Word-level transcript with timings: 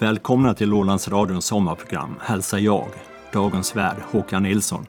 Välkomna 0.00 0.54
till 0.54 0.74
Ålandsradions 0.74 1.44
sommarprogram 1.44 2.16
hälsar 2.22 2.58
jag, 2.58 2.88
dagens 3.32 3.76
värd 3.76 3.96
Håkan 4.10 4.42
Nilsson. 4.42 4.86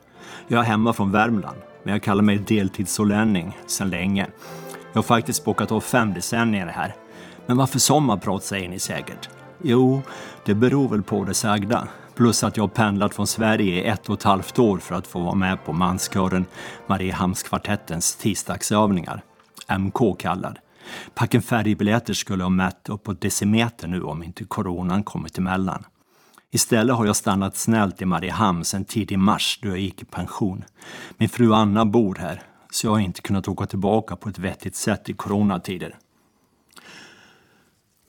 Jag 0.48 0.60
är 0.60 0.64
hemma 0.64 0.94
från 0.94 1.12
Värmland, 1.12 1.58
men 1.84 1.94
jag 1.94 2.04
kallar 2.04 2.24
mig 2.24 2.38
deltidsålänning 2.38 3.58
sedan 3.68 3.90
länge. 3.90 4.28
Jag 4.92 4.98
har 4.98 5.04
faktiskt 5.04 5.46
bockat 5.46 5.72
av 5.72 5.82
fem 5.82 6.14
decennier 6.14 6.68
här. 6.68 6.96
Men 7.46 7.58
varför 7.58 7.80
sommarprat 7.80 8.44
säger 8.44 8.70
ni 8.70 8.80
säkert? 8.80 9.30
Jo, 9.62 10.02
det 10.46 10.54
beror 10.54 10.90
väl 10.90 11.04
på 11.04 11.24
det 11.24 11.34
sagda. 11.34 11.88
Plus 12.16 12.44
att 12.44 12.58
jag 12.58 12.64
har 12.64 12.70
pendlat 12.70 13.16
från 13.16 13.28
Sverige 13.28 13.84
i 13.84 13.88
ett 13.88 14.10
och 14.10 14.16
ett 14.16 14.24
halvt 14.24 14.60
år 14.60 14.78
för 14.78 14.96
att 14.96 15.08
få 15.08 15.20
vara 15.20 15.36
med 15.36 15.66
på 15.66 15.74
manskören 15.74 16.46
Mariehamnskvartettens 16.88 18.16
tisdagsövningar. 18.16 19.22
MK 19.78 20.20
kallad. 20.20 20.60
Packen 21.14 21.42
färgbiljetter 21.42 22.14
skulle 22.14 22.44
ha 22.44 22.50
mätt 22.50 22.90
uppåt 22.90 23.22
decimeter 23.22 23.88
nu 23.88 24.02
om 24.02 24.24
inte 24.24 24.44
coronan 24.44 25.04
kommit 25.04 25.38
emellan. 25.38 25.84
Istället 26.52 26.96
har 26.96 27.06
jag 27.06 27.16
stannat 27.16 27.58
snällt 27.58 28.02
i 28.02 28.06
Mariehamn 28.06 28.66
sedan 28.66 28.86
tidig 28.86 29.20
mars 29.20 29.60
då 29.62 29.70
jag 29.70 29.80
gick 29.80 30.02
i 30.02 30.06
pension. 30.06 30.64
Min 31.18 31.30
fru 31.30 31.54
Anna 31.54 31.86
bor 31.86 32.16
här, 32.16 32.42
så 32.72 32.88
jag 32.88 32.92
har 32.92 33.00
inte 33.00 33.22
kunnat 33.22 33.48
åka 33.48 33.66
tillbaka 33.66 34.16
på 34.16 34.30
ett 34.30 34.40
vettigt 34.40 34.76
sätt 34.76 35.10
i 35.10 35.14
coronatider. 35.14 35.96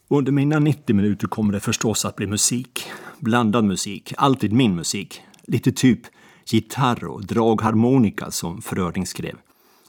Under 0.08 0.32
mina 0.32 0.58
90 0.58 0.96
minuter 0.96 1.26
kommer 1.26 1.52
det 1.52 1.60
förstås 1.60 2.04
att 2.04 2.16
bli 2.16 2.26
musik. 2.26 2.84
Blandad 3.18 3.64
musik, 3.64 4.12
alltid 4.16 4.52
min 4.52 4.74
musik. 4.74 5.22
Lite 5.42 5.72
typ 5.72 6.00
gitarr 6.46 7.04
och 7.04 7.26
dragharmonika 7.26 8.30
som 8.30 8.62
Fröding 8.62 9.06
skrev. 9.06 9.36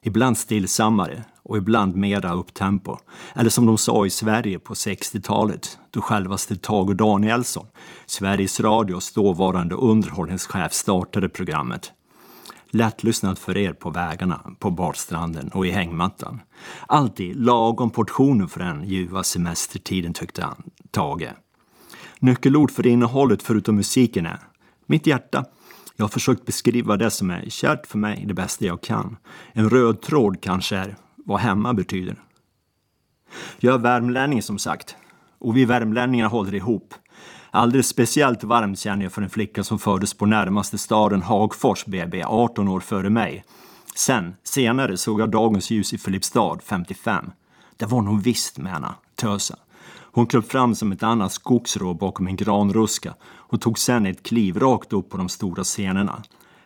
Ibland 0.02 0.38
stillsammare 0.38 1.24
och 1.44 1.58
ibland 1.58 1.96
mera 1.96 2.34
upptempo. 2.34 2.98
Eller 3.36 3.50
som 3.50 3.66
de 3.66 3.78
sa 3.78 4.06
i 4.06 4.10
Sverige 4.10 4.60
på 4.60 4.74
60-talet, 4.74 5.78
då 5.92 6.02
självaste 6.02 6.56
Tage 6.56 6.96
Danielsson, 6.96 7.66
Sveriges 8.06 8.60
Radios 8.60 9.14
dåvarande 9.14 9.76
underhållningschef, 9.76 10.74
startade 10.74 11.30
programmet. 11.30 11.92
Lättlyssnat 12.70 13.40
för 13.40 13.58
er 13.58 13.74
på 13.74 13.90
vägarna, 13.90 14.40
på 14.60 14.72
badstranden 14.72 15.50
och 15.54 15.68
i 15.68 15.72
hängmattan. 15.72 16.42
Alltid 16.88 17.36
lagom 17.36 17.90
portioner 17.90 18.48
för 18.48 18.60
den 18.60 18.84
ljuva 18.84 19.24
semestertiden 19.24 20.14
tyckte 20.14 20.44
han, 20.44 20.64
Tage. 20.92 21.30
Nyckelord 22.20 22.72
för 22.72 22.88
innehållet 22.88 23.44
förutom 23.44 23.76
musiken 23.76 24.26
är 24.26 24.40
mitt 24.86 25.08
hjärta. 25.08 25.46
Jag 25.96 26.04
har 26.04 26.10
försökt 26.10 26.46
beskriva 26.46 26.98
det 26.98 27.12
som 27.12 27.30
är 27.30 27.50
kärt 27.50 27.88
för 27.88 27.98
mig 27.98 28.24
det 28.28 28.34
bästa 28.34 28.66
jag 28.66 28.82
kan. 28.82 29.18
En 29.54 29.70
röd 29.70 30.02
tråd 30.02 30.42
kanske 30.42 30.76
är 30.76 30.96
vad 31.26 31.40
hemma 31.40 31.74
betyder. 31.74 32.16
Jag 33.60 33.74
är 33.74 33.80
värmlänning 33.80 34.42
som 34.42 34.60
sagt. 34.60 34.96
Och 35.40 35.58
vi 35.58 35.66
värmlänningar 35.66 36.28
håller 36.28 36.56
ihop. 36.56 36.94
Alldeles 37.52 37.88
speciellt 37.88 38.44
varmt 38.44 38.80
känner 38.80 39.04
jag 39.04 39.12
för 39.12 39.22
en 39.22 39.30
flicka 39.30 39.64
som 39.64 39.80
föddes 39.80 40.14
på 40.14 40.26
närmaste 40.26 40.78
staden 40.78 41.22
Hagfors 41.22 41.86
BB 41.86 42.24
18 42.24 42.68
år 42.68 42.80
före 42.80 43.10
mig. 43.10 43.44
Sen, 43.96 44.36
senare, 44.44 44.98
såg 44.98 45.22
jag 45.22 45.32
dagens 45.32 45.72
ljus 45.72 45.94
i 45.94 45.98
Filipstad 45.98 46.60
55. 46.64 47.32
Det 47.78 47.86
var 47.86 48.02
nog 48.02 48.22
visst 48.22 48.58
med 48.58 48.72
henne, 48.72 48.94
tösa. 49.16 49.56
Hon 50.12 50.26
kröp 50.26 50.52
fram 50.52 50.76
som 50.76 50.92
ett 50.92 51.04
annat 51.04 51.32
skogsrå 51.32 51.94
bakom 51.94 52.28
en 52.28 52.36
granruska 52.36 53.14
och 53.24 53.62
tog 53.62 53.80
sen 53.80 54.06
ett 54.06 54.24
kliv 54.24 54.60
rakt 54.60 54.94
upp 54.94 55.10
på 55.10 55.18
de 55.18 55.30
stora 55.30 55.64
scenerna. 55.64 56.24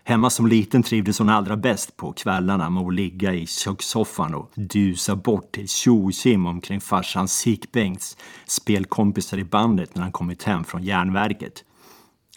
Hemma 0.08 0.30
som 0.30 0.48
liten 0.48 0.84
trivdes 0.84 1.20
hon 1.20 1.30
allra 1.30 1.58
bäst 1.58 1.98
på 1.98 2.14
kvällarna 2.14 2.70
med 2.70 2.84
att 2.84 2.94
ligga 2.94 3.34
i 3.34 3.48
kökssoffan 3.48 4.36
och 4.36 4.52
dusa 4.56 5.16
bort 5.16 5.52
till 5.52 5.68
tjo 5.68 6.12
omkring 6.48 6.82
farsans 6.82 7.34
Sikbengts 7.34 8.18
spelkompisar 8.46 9.38
i 9.38 9.44
bandet 9.44 9.96
när 9.96 10.02
han 10.02 10.12
kommit 10.12 10.44
hem 10.44 10.64
från 10.64 10.84
järnverket. 10.84 11.64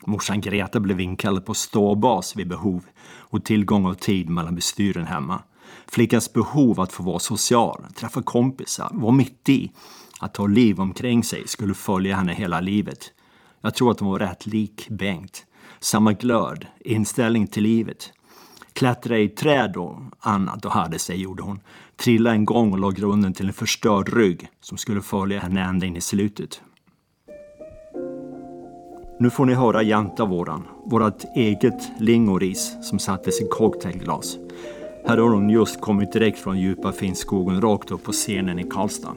Morsan 0.06 0.40
Greta 0.40 0.80
blev 0.80 1.00
inkallad 1.00 1.46
på 1.46 1.54
ståbas 1.54 2.36
vid 2.36 2.48
behov 2.48 2.84
och 3.18 3.44
tillgång 3.44 3.86
av 3.86 3.94
tid 3.94 4.28
mellan 4.28 4.54
bestyren 4.54 5.06
hemma. 5.06 5.42
Flickans 5.86 6.32
behov 6.32 6.80
att 6.80 6.92
få 6.92 7.02
vara 7.02 7.18
social, 7.18 7.84
träffa 7.96 8.22
kompisar, 8.22 8.90
vara 8.92 9.12
mitt 9.12 9.48
i, 9.48 9.72
att 10.20 10.36
ha 10.36 10.46
liv 10.46 10.80
omkring 10.80 11.24
sig 11.24 11.48
skulle 11.48 11.74
följa 11.74 12.16
henne 12.16 12.34
hela 12.34 12.60
livet. 12.60 13.12
Jag 13.60 13.74
tror 13.74 13.90
att 13.90 14.00
hon 14.00 14.10
var 14.10 14.18
rätt 14.18 14.46
lik 14.46 14.86
Bengt 14.88 15.46
samma 15.80 16.12
glöd, 16.12 16.66
inställning 16.80 17.46
till 17.46 17.62
livet. 17.62 18.12
Klättra 18.72 19.18
i 19.18 19.28
träd 19.28 19.76
och 19.76 19.98
annat 20.20 20.64
och 20.64 20.72
hade 20.72 20.98
sig, 20.98 21.22
gjorde 21.22 21.42
hon. 21.42 21.60
Trilla 21.96 22.32
en 22.32 22.44
gång 22.44 22.72
och 22.72 22.78
la 22.78 22.90
grunden 22.90 23.32
till 23.32 23.46
en 23.46 23.52
förstörd 23.52 24.12
rygg 24.12 24.48
som 24.60 24.78
skulle 24.78 25.02
följa 25.02 25.40
henne 25.40 25.60
ända 25.60 25.86
in 25.86 25.96
i 25.96 26.00
slutet. 26.00 26.62
Nu 29.20 29.30
får 29.30 29.46
ni 29.46 29.54
höra 29.54 29.82
Janta 29.82 30.24
våran, 30.24 30.62
vårat 30.84 31.24
eget 31.36 31.90
lingoris 31.98 32.76
som 32.82 32.98
sattes 32.98 33.40
i 33.40 33.48
cocktailglas. 33.50 34.36
Här 35.06 35.18
har 35.18 35.28
hon 35.28 35.50
just 35.50 35.80
kommit 35.80 36.12
direkt 36.12 36.38
från 36.38 36.60
djupa 36.60 36.92
Finnskogen 36.92 37.60
rakt 37.60 37.90
upp 37.90 38.04
på 38.04 38.12
scenen 38.12 38.58
i 38.58 38.64
Karlstad. 38.64 39.14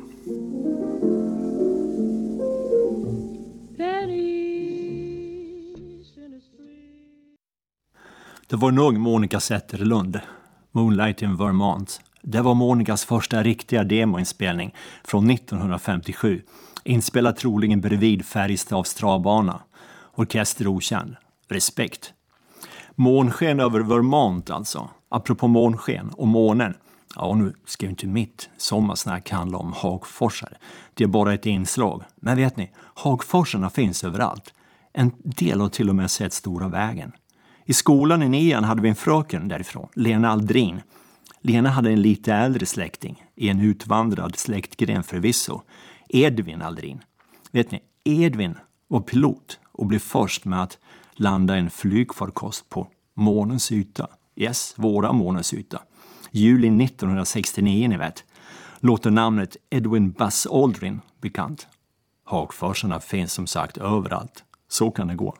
Var 8.63 8.91
Monica 8.91 9.40
Zetterlund, 9.40 10.19
Moonlight 10.72 11.22
in 11.22 11.38
Vermont. 11.38 12.01
Det 12.22 12.41
var 12.41 12.53
Monicas 12.53 13.06
första 13.06 13.44
riktiga 13.44 13.84
demoinspelning 13.84 14.75
från 15.03 15.29
1957, 15.29 16.41
inspelad 16.84 17.35
troligen 17.35 17.81
bredvid 17.81 18.25
Färjestads 18.25 18.94
travbana. 18.94 19.62
Orkester 20.16 20.68
okänd. 20.68 21.16
Respekt. 21.50 22.13
Månsken 22.96 23.59
över 23.59 23.79
Vermont 23.79 24.50
alltså. 24.50 24.90
Apropå 25.09 25.47
månsken 25.47 26.09
och 26.09 26.28
månen. 26.28 26.74
Ja, 27.16 27.35
nu 27.35 27.53
ska 27.66 27.85
ju 27.85 27.90
inte 27.90 28.07
mitt 28.07 28.50
sommarsnack 28.57 29.30
handla 29.30 29.57
om 29.57 29.74
Hagforsare. 29.74 30.57
Det 30.94 31.03
är 31.03 31.07
bara 31.07 31.34
ett 31.34 31.45
inslag. 31.45 32.03
Men 32.16 32.38
vet 32.38 32.57
ni, 32.57 32.72
Hagforsarna 32.94 33.69
finns 33.69 34.03
överallt. 34.03 34.53
En 34.94 35.12
del 35.24 35.62
har 35.62 35.69
till 35.69 35.90
och 35.90 35.95
med 35.95 36.12
sett 36.12 36.34
Stora 36.34 36.68
vägen. 36.68 37.12
I 37.66 37.74
skolan 37.74 38.24
i 38.24 38.29
nian 38.29 38.63
hade 38.63 38.81
vi 38.81 38.90
en 38.90 38.96
fröken 38.96 39.47
därifrån, 39.47 39.90
Lena 39.96 40.29
Aldrin. 40.29 40.81
Lena 41.41 41.69
hade 41.69 41.90
en 41.91 42.01
lite 42.01 42.34
äldre 42.34 42.66
släkting, 42.66 43.24
i 43.35 43.50
en 43.50 43.59
utvandrad 43.59 44.35
släktgren 44.35 45.03
förvisso, 45.03 45.62
Edvin 46.09 46.62
Aldrin. 46.62 47.03
Vet 47.51 47.72
ni, 47.72 47.81
Edvin 48.03 48.56
var 48.88 49.00
pilot 49.00 49.59
och 49.72 49.85
blev 49.85 50.00
först 50.00 50.46
med 50.46 50.63
att 50.63 50.78
landa 51.13 51.56
en 51.56 51.69
flygfarkost 51.69 52.69
på 52.69 52.88
månens 53.13 53.72
yta. 53.72 54.07
Yes, 54.35 54.74
våra 54.78 55.12
månens 55.12 55.53
yta. 55.53 55.81
Juli 56.31 56.85
1969, 56.85 57.88
ni 57.88 57.97
vet. 57.97 58.24
Låter 58.80 59.12
namnet 59.12 59.57
Edwin 59.69 60.12
Buzz 60.12 60.47
Aldrin 60.47 61.01
bekant. 61.22 61.68
Hagforsarna 62.24 63.00
finns 63.00 63.34
som 63.34 63.47
sagt 63.47 63.78
överallt. 63.78 64.44
Så 64.68 64.91
kan 64.91 65.07
det 65.07 65.16
gå. 65.16 65.35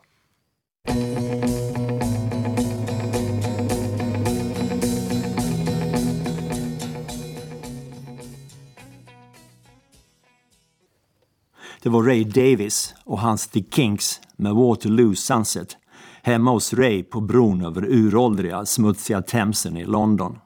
Det 11.84 11.90
var 11.90 12.04
Ray 12.04 12.24
Davis 12.24 12.96
och 13.04 13.20
hans 13.20 13.48
The 13.48 13.64
Kinks 13.72 14.22
med 14.36 14.56
Waterloo 14.56 15.16
Sunset 15.16 15.78
hemma 16.22 16.52
hos 16.52 16.74
Ray 16.74 17.04
på 17.04 17.22
bron 17.22 17.66
över 17.66 17.86
uråldriga, 17.86 18.66
smutsiga 18.66 19.22
Themsen 19.22 19.78
i 19.78 19.86
London. 19.86 20.40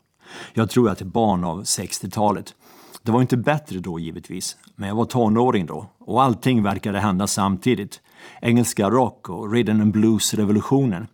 Jag 0.54 0.70
tror 0.70 0.90
att 0.90 0.98
det 0.98 1.06
är 1.06 1.10
barn 1.10 1.44
av 1.44 1.64
60-talet. 1.64 2.56
Det 3.04 3.12
var 3.12 3.22
inte 3.22 3.38
bättre 3.38 3.80
då 3.80 4.00
givetvis, 4.00 4.58
men 4.76 4.90
jag 4.90 4.96
var 4.96 5.06
tonåring 5.06 5.66
då 5.66 5.90
och 6.00 6.24
allting 6.24 6.64
verkade 6.64 7.00
hända 7.00 7.28
samtidigt. 7.28 8.02
Engelska 8.42 8.90
rock 8.90 9.30
och 9.30 9.52
rhythm 9.52 9.82
and 9.82 9.94
blues-revolutionen. 9.94 11.08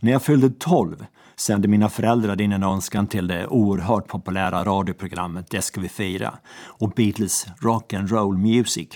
När 0.00 0.12
jag 0.12 0.22
fyllde 0.22 0.50
12 0.50 1.06
sände 1.36 1.68
mina 1.68 1.88
föräldrar 1.88 2.40
in 2.40 2.52
en 2.52 2.62
önskan 2.62 3.06
till 3.06 3.26
det 3.26 3.46
oerhört 3.46 4.08
populära 4.08 4.64
radioprogrammet 4.64 5.50
Det 5.50 5.62
ska 5.62 5.80
vi 5.80 5.88
fira 5.88 6.34
och 6.56 6.90
Beatles 6.90 7.46
rock 7.60 7.92
and 7.92 8.10
roll 8.10 8.38
music. 8.38 8.88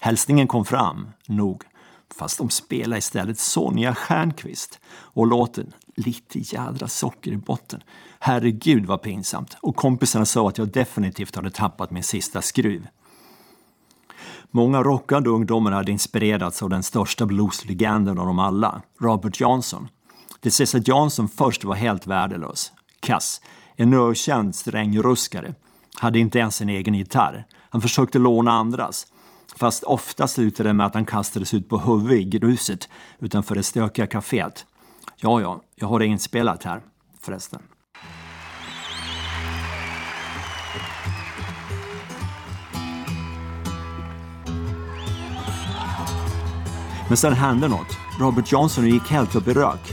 Hälsningen 0.00 0.48
kom 0.48 0.64
fram, 0.64 1.08
nog, 1.26 1.62
fast 2.14 2.38
de 2.38 2.50
spelade 2.50 2.98
istället 2.98 3.38
Sonja 3.38 3.94
Stjernqvist 3.94 4.80
och 4.88 5.26
låten 5.26 5.72
Lite 6.04 6.38
jädra 6.38 6.88
socker 6.88 7.32
i 7.32 7.36
botten. 7.36 7.82
Herregud 8.18 8.86
vad 8.86 9.02
pinsamt. 9.02 9.56
Och 9.62 9.76
kompisarna 9.76 10.24
sa 10.24 10.48
att 10.48 10.58
jag 10.58 10.68
definitivt 10.68 11.36
hade 11.36 11.50
tappat 11.50 11.90
min 11.90 12.02
sista 12.02 12.42
skruv. 12.42 12.86
Många 14.50 14.82
rockande 14.82 15.30
ungdomar 15.30 15.72
hade 15.72 15.92
inspirerats 15.92 16.62
av 16.62 16.70
den 16.70 16.82
största 16.82 17.26
blueslegenden 17.26 18.18
av 18.18 18.26
dem 18.26 18.38
alla, 18.38 18.82
Robert 19.00 19.40
Johnson. 19.40 19.88
Det 20.40 20.50
sägs 20.50 20.74
att 20.74 20.88
Johnson 20.88 21.28
först 21.28 21.64
var 21.64 21.74
helt 21.74 22.06
värdelös. 22.06 22.72
Kass. 23.00 23.40
En 23.76 23.94
ökänd 23.94 24.54
strängruskare. 24.54 25.54
Hade 25.94 26.18
inte 26.18 26.38
ens 26.38 26.60
en 26.60 26.68
egen 26.68 26.94
gitarr. 26.94 27.46
Han 27.70 27.80
försökte 27.80 28.18
låna 28.18 28.52
andras 28.52 29.06
Fast 29.60 29.84
ofta 29.84 30.28
slutade 30.28 30.68
det 30.68 30.72
med 30.72 30.86
att 30.86 30.94
han 30.94 31.04
kastades 31.04 31.54
ut 31.54 31.68
på 31.68 31.78
huvudet 31.78 32.18
i 32.18 32.24
gruset 32.24 32.88
utanför 33.18 33.54
det 33.54 33.62
stökiga 33.62 34.06
kaféet. 34.06 34.66
Ja, 35.16 35.40
ja, 35.40 35.62
jag 35.74 35.86
har 35.86 35.98
det 35.98 36.06
inspelat 36.06 36.64
här 36.64 36.80
förresten. 37.20 37.62
Men 47.08 47.16
sen 47.16 47.32
hände 47.32 47.68
något. 47.68 47.96
Robert 48.20 48.52
Johnson 48.52 48.86
gick 48.86 49.10
helt 49.10 49.34
upp 49.34 49.48
i 49.48 49.52
rök. 49.52 49.92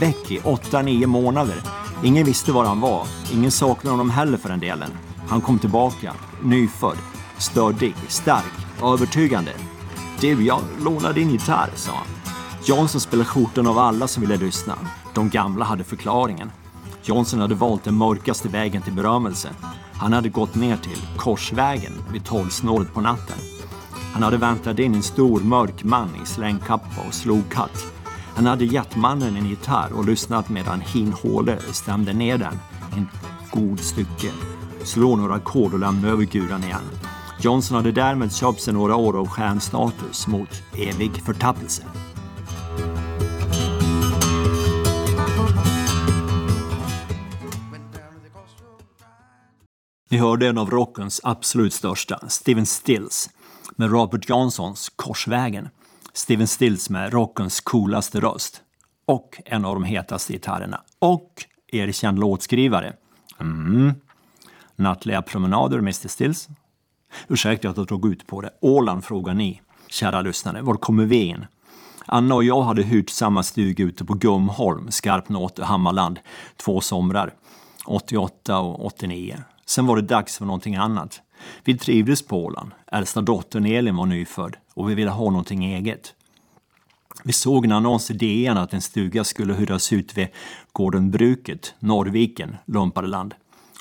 Väck 0.00 0.30
i 0.30 0.38
8-9 0.38 1.06
månader. 1.06 1.56
Ingen 2.04 2.26
visste 2.26 2.52
var 2.52 2.64
han 2.64 2.80
var. 2.80 3.06
Ingen 3.32 3.50
saknade 3.50 3.92
honom 3.92 4.10
heller 4.10 4.38
för 4.38 4.48
den 4.48 4.60
delen. 4.60 4.90
Han 5.28 5.40
kom 5.40 5.58
tillbaka, 5.58 6.14
nyfödd, 6.42 6.98
stöddig, 7.38 7.94
stark, 8.08 8.63
övertygande. 8.92 9.52
Du, 10.20 10.44
jag 10.44 10.60
lånar 10.80 11.12
din 11.12 11.30
gitarr, 11.30 11.70
sa 11.74 11.92
han. 11.92 12.06
Johnson 12.64 13.00
spelade 13.00 13.28
skjortan 13.28 13.66
av 13.66 13.78
alla 13.78 14.08
som 14.08 14.20
ville 14.20 14.36
lyssna. 14.36 14.74
De 15.14 15.30
gamla 15.30 15.64
hade 15.64 15.84
förklaringen. 15.84 16.50
Johnson 17.02 17.40
hade 17.40 17.54
valt 17.54 17.84
den 17.84 17.94
mörkaste 17.94 18.48
vägen 18.48 18.82
till 18.82 18.92
berömmelse. 18.92 19.48
Han 19.92 20.12
hade 20.12 20.28
gått 20.28 20.54
ner 20.54 20.76
till 20.76 21.02
Korsvägen 21.16 21.92
vid 22.12 22.24
tolvsnåret 22.24 22.94
på 22.94 23.00
natten. 23.00 23.36
Han 24.12 24.22
hade 24.22 24.36
väntat 24.36 24.78
in 24.78 24.94
en 24.94 25.02
stor 25.02 25.40
mörk 25.40 25.84
man 25.84 26.08
i 26.22 26.26
slängkappa 26.26 27.06
och 27.08 27.14
sloghatt. 27.14 27.84
Han 28.34 28.46
hade 28.46 28.64
gett 28.64 28.96
mannen 28.96 29.36
en 29.36 29.46
gitarr 29.46 29.92
och 29.92 30.04
lyssnat 30.04 30.48
medan 30.48 30.80
Hin 30.80 31.12
Håle 31.12 31.58
stämde 31.72 32.12
ner 32.12 32.38
den 32.38 32.58
en 32.96 33.08
god 33.50 33.80
stycke. 33.80 34.30
Slå 34.82 35.16
några 35.16 35.34
ackord 35.34 35.72
och 35.72 35.78
lämna 35.78 36.08
över 36.08 36.24
guran 36.24 36.64
igen. 36.64 37.13
Johnson 37.44 37.76
hade 37.76 37.92
därmed 37.92 38.34
köpt 38.34 38.60
sig 38.60 38.74
några 38.74 38.96
år 38.96 39.16
av 39.16 39.28
stjärnstatus 39.28 40.26
mot 40.26 40.62
evig 40.72 41.22
förtappelse. 41.22 41.82
Ni 50.10 50.18
hörde 50.18 50.48
en 50.48 50.58
av 50.58 50.70
rockens 50.70 51.20
absolut 51.24 51.72
största, 51.72 52.28
Steven 52.28 52.66
Stills, 52.66 53.30
med 53.76 53.90
Robert 53.90 54.28
Johnsons 54.28 54.92
Korsvägen. 54.96 55.68
Steven 56.12 56.46
Stills 56.46 56.90
med 56.90 57.12
rockens 57.12 57.60
coolaste 57.60 58.20
röst. 58.20 58.62
Och 59.06 59.40
en 59.44 59.64
av 59.64 59.74
de 59.74 59.84
hetaste 59.84 60.32
gitarrerna. 60.32 60.80
Och 60.98 61.32
erkänd 61.66 62.18
låtskrivare. 62.18 62.92
Mm. 63.40 63.92
Nattliga 64.76 65.22
promenader, 65.22 65.78
Mr 65.78 66.08
Stills. 66.08 66.48
Ursäkta 67.28 67.68
att 67.68 67.76
jag 67.76 67.86
drog 67.86 68.12
ut 68.12 68.26
på 68.26 68.40
det. 68.40 68.50
Åland 68.60 69.04
frågar 69.04 69.34
ni, 69.34 69.60
kära 69.88 70.20
lyssnare. 70.20 70.62
Var 70.62 70.74
kommer 70.74 71.04
vi 71.04 71.24
in? 71.24 71.46
Anna 72.06 72.34
och 72.34 72.44
jag 72.44 72.62
hade 72.62 72.82
hyrt 72.82 73.10
samma 73.10 73.42
stuga 73.42 73.84
ute 73.84 74.04
på 74.04 74.14
Gumholm, 74.14 74.90
Skarpnåte, 74.90 75.64
Hammarland, 75.64 76.18
två 76.56 76.80
somrar. 76.80 77.34
88 77.86 78.58
och 78.58 78.84
89. 78.86 79.42
Sen 79.66 79.86
var 79.86 79.96
det 79.96 80.02
dags 80.02 80.38
för 80.38 80.44
någonting 80.44 80.76
annat. 80.76 81.20
Vi 81.64 81.78
trivdes 81.78 82.26
på 82.26 82.44
Åland. 82.44 82.70
Äldsta 82.92 83.20
dottern 83.20 83.66
Elin 83.66 83.96
var 83.96 84.06
nyfödd 84.06 84.56
och 84.74 84.90
vi 84.90 84.94
ville 84.94 85.10
ha 85.10 85.30
någonting 85.30 85.64
eget. 85.64 86.14
Vi 87.24 87.32
såg 87.32 87.64
en 87.64 87.72
annons 87.72 88.10
i 88.10 88.14
DN 88.14 88.58
att 88.58 88.72
en 88.72 88.80
stuga 88.82 89.24
skulle 89.24 89.54
hyras 89.54 89.92
ut 89.92 90.18
vid 90.18 90.28
gården 90.72 91.10
Bruket, 91.10 91.74
Norrviken, 91.78 92.56
Lumpareland, 92.66 93.34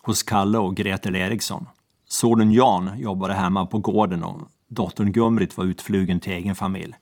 hos 0.03 0.23
Kalle 0.23 0.57
och 0.57 0.75
Gretel 0.75 1.15
Eriksson. 1.15 1.65
Sonen 2.13 2.51
Jan 2.51 2.99
jobbade 2.99 3.33
hemma 3.33 3.65
på 3.65 3.79
gården 3.79 4.23
och 4.23 4.41
dottern 4.67 5.11
Gumrit 5.11 5.57
var 5.57 5.65
utflugen 5.65 6.19
till 6.19 6.33
egen 6.33 6.55
familj. 6.55 6.93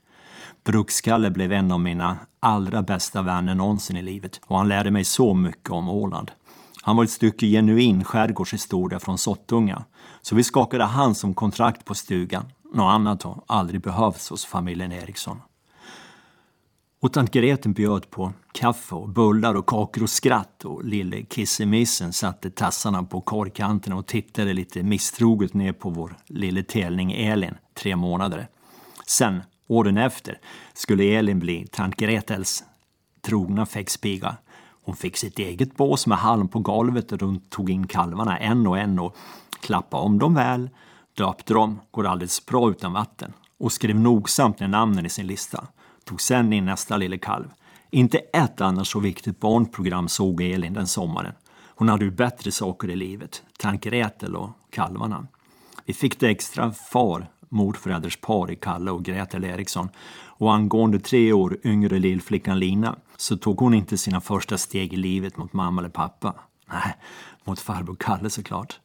Brukskalle 0.64 1.32
blev 1.32 1.52
en 1.52 1.72
av 1.72 1.80
mina 1.80 2.18
allra 2.40 2.82
bästa 2.82 3.22
vänner 3.22 3.56
någonsin 3.56 3.98
i 3.98 4.02
livet 4.02 4.42
och 4.46 4.58
han 4.58 4.68
lärde 4.68 4.92
mig 4.92 5.04
så 5.04 5.34
mycket 5.34 5.70
om 5.70 5.90
Åland. 5.90 6.32
Han 6.82 6.96
var 6.96 7.04
ett 7.04 7.10
stycke 7.10 7.46
genuin 7.46 8.04
skärgårdshistoria 8.04 9.00
från 9.00 9.18
Sottunga. 9.18 9.84
Så 10.22 10.36
vi 10.36 10.44
skakade 10.44 10.84
hand 10.84 11.18
som 11.18 11.34
kontrakt 11.34 11.86
på 11.86 11.96
stugan. 11.96 12.46
Något 12.74 12.92
annat 12.92 13.24
har 13.24 13.44
aldrig 13.48 13.82
behövts 13.82 14.30
hos 14.30 14.46
familjen 14.46 14.92
Eriksson. 14.92 15.42
Och 17.04 17.14
tant 17.14 17.32
Greten 17.32 17.74
bjöd 17.74 18.10
på 18.10 18.34
kaffe 18.52 18.96
och 18.96 19.10
bullar 19.10 19.56
och 19.56 19.66
kakor 19.66 20.04
och 20.04 20.10
skratt 20.10 20.66
och 20.66 20.86
lille 20.86 21.22
kissemissen 21.22 22.14
satte 22.14 22.52
tassarna 22.52 23.04
på 23.04 23.22
korgkanten 23.22 23.94
och 23.94 24.08
tittade 24.08 24.54
lite 24.54 24.84
misstroget 24.84 25.54
ner 25.54 25.74
på 25.74 25.90
vår 25.90 26.16
lille 26.28 26.64
telning 26.64 27.12
Elin, 27.12 27.54
tre 27.74 27.96
månader. 27.96 28.48
Sen, 29.06 29.42
åren 29.68 29.98
efter, 29.98 30.40
skulle 30.74 31.04
Elin 31.04 31.40
bli 31.40 31.68
tant 31.72 31.96
Gretels 31.96 32.64
trogna 33.22 33.66
fäckspiga. 33.66 34.38
Hon 34.84 34.96
fick 34.96 35.18
sitt 35.18 35.40
eget 35.40 35.78
bås 35.78 36.08
med 36.08 36.18
halm 36.18 36.48
på 36.48 36.60
golvet 36.60 37.12
och 37.12 37.22
hon 37.22 37.40
tog 37.40 37.70
in 37.70 37.88
kalvarna 37.88 38.38
en 38.38 38.68
och 38.68 38.78
en 38.78 39.00
och 39.00 39.18
klappade 39.60 40.04
om 40.04 40.20
dem 40.20 40.34
väl, 40.34 40.70
döpte 41.18 41.54
dem, 41.54 41.80
går 41.92 42.08
alldeles 42.08 42.46
bra 42.46 42.70
utan 42.70 42.94
vatten 42.94 43.34
och 43.58 43.72
skrev 43.72 43.96
nogsamt 43.96 44.60
ner 44.60 44.68
namnen 44.68 45.06
i 45.06 45.10
sin 45.10 45.28
lista. 45.28 45.68
Tog 46.12 46.22
sen 46.22 46.54
in 46.54 46.66
nästa 46.66 46.98
lille 46.98 47.18
kalv. 47.18 47.46
Inte 47.90 48.18
ett 48.18 48.62
annars 48.62 48.88
så 48.88 49.00
viktigt 49.00 49.40
barnprogram 49.40 50.08
såg 50.08 50.42
Elin 50.42 50.74
den 50.74 50.88
sommaren. 50.88 51.34
Hon 51.76 51.90
hade 51.90 52.06
ju 52.06 52.12
bättre 52.12 52.52
saker 52.52 52.90
i 52.90 52.96
livet, 52.96 53.44
Tank 53.60 53.84
Gretel 53.84 54.36
och 54.36 54.50
kalvarna. 54.70 55.28
Vi 55.86 55.94
fick 55.94 56.20
det 56.20 56.30
extra 56.30 56.72
far, 56.72 57.28
morförälders 57.50 58.18
par 58.18 58.52
i 58.52 58.56
Kalle 58.56 58.92
och 58.92 59.04
Gretel 59.04 59.44
Eriksson 59.44 59.90
och 60.26 60.54
angående 60.54 61.00
tre 61.00 61.34
år 61.34 61.58
yngre 61.64 62.00
lillflickan 62.00 62.60
Lina 62.60 62.96
så 63.18 63.38
tog 63.38 63.60
hon 63.60 63.74
inte 63.74 63.98
sina 63.98 64.22
första 64.22 64.58
steg 64.58 64.94
i 64.94 64.98
livet 64.98 65.38
mot 65.38 65.54
mamma 65.54 65.82
eller 65.82 65.90
pappa. 65.90 66.34
Nej, 66.66 66.96
mot 67.44 67.60
farbror 67.60 67.96
Kalle 68.00 68.30
såklart. 68.30 68.80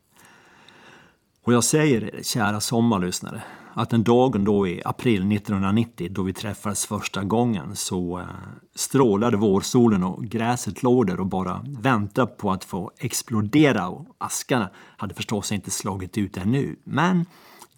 Och 1.44 1.52
jag 1.52 1.64
säger 1.64 2.04
er, 2.04 2.22
kära 2.22 2.60
sommarlyssnare, 2.60 3.42
att 3.78 3.90
den 3.90 4.02
dagen 4.02 4.44
då 4.44 4.68
i 4.68 4.82
april 4.84 5.32
1990 5.32 6.08
då 6.10 6.22
vi 6.22 6.32
träffades 6.32 6.86
första 6.86 7.24
gången 7.24 7.76
så 7.76 8.18
eh, 8.18 8.26
strålade 8.74 9.36
vårsolen 9.36 10.02
och 10.02 10.24
gräset 10.24 10.82
låg 10.82 11.06
där 11.06 11.20
och 11.20 11.26
bara 11.26 11.64
väntade 11.66 12.26
på 12.26 12.50
att 12.50 12.64
få 12.64 12.90
explodera 12.98 13.88
och 13.88 14.06
askarna 14.18 14.70
hade 14.96 15.14
förstås 15.14 15.52
inte 15.52 15.70
slagit 15.70 16.18
ut 16.18 16.36
ännu. 16.36 16.76
Men 16.84 17.26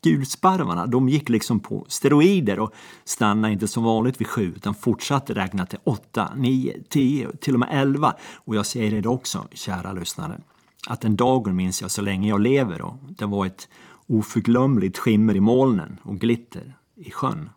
gulsparvarna, 0.03 0.87
de 0.87 1.09
gick 1.09 1.29
liksom 1.29 1.61
på 1.61 1.85
steroider 1.89 2.59
och 2.59 2.75
stannade 3.05 3.53
inte 3.53 3.69
som 3.69 3.85
vanligt 3.85 4.21
vid 4.21 4.27
sju 4.27 4.53
utan 4.57 4.75
fortsatte 4.75 5.35
räkna 5.35 5.67
till 5.67 5.79
åtta, 5.85 6.33
nio, 6.37 6.83
tio, 6.89 7.37
till 7.41 7.55
och 7.55 7.61
med 7.61 7.69
elva. 7.73 8.15
Och 8.35 8.57
jag 8.57 8.67
säger 8.67 9.03
det 9.03 9.09
också, 9.09 9.47
kära 9.53 9.93
lyssnare, 9.93 10.41
att 10.89 11.01
den 11.01 11.17
dagen 11.17 11.57
minns 11.57 11.83
jag 11.83 11.91
så 11.91 12.03
länge 12.03 12.29
jag 12.29 12.41
lever 12.41 12.83
och 12.83 12.95
det 13.09 13.27
var 13.27 13.47
ett 13.47 13.69
oförglömligt 14.09 14.99
skimmer 14.99 15.37
i 15.37 15.41
molnen 15.41 16.01
och 16.03 16.19
glitter 16.19 16.77
i 16.97 17.11
sjön. 17.11 17.51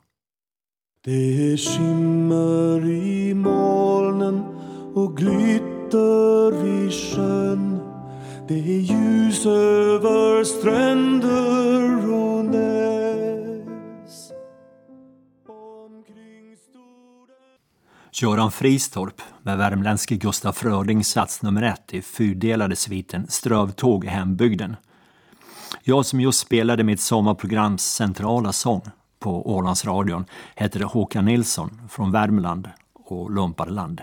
Det 1.04 1.52
är 1.52 1.58
skimmer 1.58 2.86
i 2.90 3.34
molnen 3.34 4.44
och 4.94 5.18
glitter 5.18 6.66
i 6.68 6.92
sjön 6.92 7.80
Det 8.48 8.54
är 8.54 8.80
ljus 8.80 9.46
över 9.46 10.44
stränder 10.44 12.14
och 12.14 12.46
näs 12.46 14.32
Göran 18.22 18.52
Fristorp 18.52 19.22
med 19.44 19.58
värmländske 19.58 20.16
Gustaf 20.16 20.58
Fröding 20.58 21.04
sats 21.04 21.42
nummer 21.42 21.62
ett 21.62 21.94
i 21.94 22.02
fyrdelade 22.02 22.76
sviten 22.76 23.28
Strövtåg 23.28 24.06
i 24.06 24.08
hembygden. 24.08 24.76
Jag 25.84 26.06
som 26.06 26.22
just 26.22 26.40
spelade 26.40 26.84
mitt 26.84 27.02
sommarprograms 27.02 27.84
centrala 27.84 28.52
sång 28.52 28.82
på 29.20 29.56
Ålandsradion 29.56 30.26
heter 30.56 30.80
Håkan 30.80 31.26
Nilsson 31.26 31.82
från 31.90 32.12
Värmland 32.12 32.70
och 32.94 33.32
Lumparland. 33.32 34.02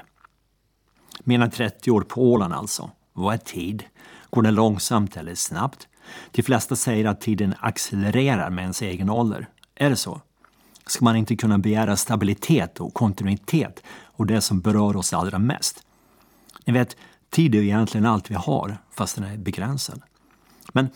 Mina 1.20 1.50
30 1.50 1.90
år 1.90 2.00
på 2.00 2.22
Åland 2.22 2.54
alltså. 2.54 2.90
Vad 3.12 3.34
är 3.34 3.38
tid? 3.38 3.84
Går 4.30 4.42
den 4.42 4.54
långsamt 4.54 5.16
eller 5.16 5.34
snabbt? 5.34 5.88
De 6.30 6.42
flesta 6.42 6.76
säger 6.76 7.04
att 7.04 7.20
tiden 7.20 7.54
accelererar 7.60 8.50
med 8.50 8.62
ens 8.62 8.82
egen 8.82 9.10
ålder. 9.10 9.48
Är 9.74 9.90
det 9.90 9.96
så? 9.96 10.20
Ska 10.86 11.04
man 11.04 11.16
inte 11.16 11.36
kunna 11.36 11.58
begära 11.58 11.96
stabilitet 11.96 12.80
och 12.80 12.94
kontinuitet 12.94 13.82
och 13.88 14.26
det 14.26 14.40
som 14.40 14.60
berör 14.60 14.96
oss 14.96 15.12
allra 15.12 15.38
mest? 15.38 15.82
Ni 16.64 16.72
vet, 16.72 16.96
tid 17.30 17.54
är 17.54 17.62
egentligen 17.62 18.06
allt 18.06 18.30
vi 18.30 18.34
har, 18.34 18.78
fast 18.90 19.14
den 19.14 19.24
är 19.24 19.36
begränsad. 19.36 20.02
Men 20.72 20.88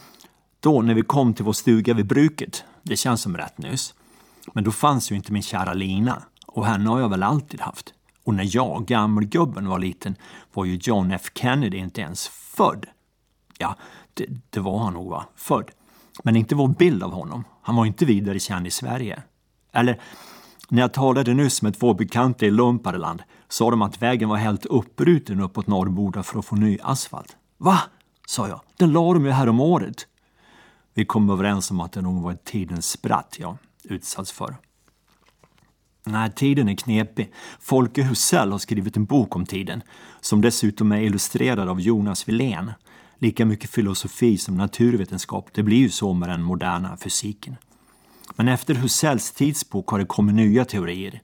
då 0.63 0.83
när 0.83 0.95
vi 0.95 1.03
kom 1.03 1.35
till 1.35 1.45
vår 1.45 1.53
stuga 1.53 1.95
vid 1.95 2.07
bruket, 2.07 2.65
det 2.83 2.97
känns 2.97 3.23
som 3.23 3.37
rätt 3.37 3.59
nyss, 3.59 3.95
men 4.53 4.65
då 4.65 4.71
fanns 4.71 5.13
ju 5.13 5.17
inte 5.17 5.33
min 5.33 5.43
kära 5.43 5.73
Lina 5.73 6.23
och 6.47 6.67
henne 6.67 6.91
har 6.91 7.01
jag 7.01 7.09
väl 7.09 7.23
alltid 7.23 7.61
haft. 7.61 7.95
Och 8.25 8.35
när 8.35 8.57
jag, 8.57 8.87
gammelgubben, 8.87 9.69
var 9.69 9.79
liten 9.79 10.17
var 10.53 10.65
ju 10.65 10.79
John 10.83 11.11
F 11.11 11.31
Kennedy 11.35 11.77
inte 11.77 12.01
ens 12.01 12.29
född. 12.29 12.87
Ja, 13.59 13.77
det, 14.15 14.27
det 14.51 14.61
var 14.61 14.79
han 14.79 14.95
nog 14.95 15.11
va, 15.11 15.25
född. 15.37 15.71
Men 16.25 16.37
inte 16.37 16.55
vår 16.55 16.69
bild 16.69 17.03
av 17.03 17.13
honom. 17.13 17.45
Han 17.63 17.77
var 17.77 17.87
inte 17.87 18.05
vidare 18.05 18.39
känd 18.39 18.67
i 18.67 18.71
Sverige. 18.71 19.23
Eller, 19.73 20.01
när 20.69 20.83
jag 20.83 20.93
talade 20.93 21.35
nyss 21.35 21.63
med 21.63 21.79
två 21.79 21.95
bekanta 21.95 22.47
i 22.47 22.51
Lumpareland 22.51 23.23
sa 23.49 23.71
de 23.71 23.83
att 23.83 24.03
vägen 24.03 24.29
var 24.29 24.37
helt 24.37 24.67
uppbruten 24.67 25.41
uppåt 25.41 25.67
Norrboda 25.67 26.23
för 26.23 26.39
att 26.39 26.45
få 26.45 26.57
ny 26.57 26.79
asfalt. 26.83 27.37
Va? 27.59 27.79
sa 28.27 28.49
jag. 28.49 28.61
Den 28.77 28.93
la 28.93 29.13
de 29.13 29.25
ju 29.25 29.31
här 29.31 29.49
om 29.49 29.61
året. 29.61 30.07
Vi 30.95 31.05
kom 31.05 31.31
överens 31.31 31.71
om 31.71 31.81
att 31.81 31.93
det 31.93 32.03
nog 32.03 32.23
var 32.23 32.33
ett 32.33 32.45
tidens 32.45 32.91
spratt 32.91 33.37
jag 33.39 33.57
utsatts 33.85 34.33
för. 34.33 34.57
Nej, 36.07 36.33
tiden 36.33 36.69
är 36.69 36.75
knepig. 36.75 37.33
Folke 37.61 38.03
Husell 38.03 38.53
har 38.53 38.59
skrivit 38.59 38.97
en 38.97 39.05
bok 39.05 39.37
om 39.37 39.47
tiden 39.47 39.83
som 40.21 40.41
dessutom 40.41 40.93
är 40.93 41.01
illustrerad 41.01 41.69
av 41.69 41.81
Jonas 41.81 42.29
Wilén. 42.29 42.73
Lika 43.19 43.45
mycket 43.45 43.71
filosofi 43.71 44.39
som 44.39 44.57
naturvetenskap. 44.57 45.49
Det 45.53 45.63
blir 45.63 45.77
ju 45.77 45.91
så 45.91 46.13
med 46.13 46.29
den 46.29 46.43
moderna 46.43 46.97
fysiken. 46.97 47.57
Men 48.37 48.49
efter 48.49 48.75
Husells 48.75 49.33
tidsbok 49.33 49.89
har 49.89 49.99
det 49.99 50.05
kommit 50.05 50.35
nya 50.35 50.65
teorier. 50.65 51.23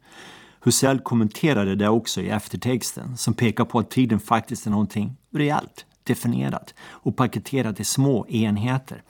Husell 0.60 1.00
kommenterade 1.00 1.74
det 1.74 1.88
också 1.88 2.20
i 2.20 2.28
eftertexten 2.28 3.16
som 3.16 3.34
pekar 3.34 3.64
på 3.64 3.78
att 3.78 3.90
tiden 3.90 4.20
faktiskt 4.20 4.66
är 4.66 4.70
någonting 4.70 5.16
reellt, 5.34 5.86
definierat 6.02 6.74
och 6.80 7.16
paketerat 7.16 7.80
i 7.80 7.84
små 7.84 8.26
enheter. 8.26 9.02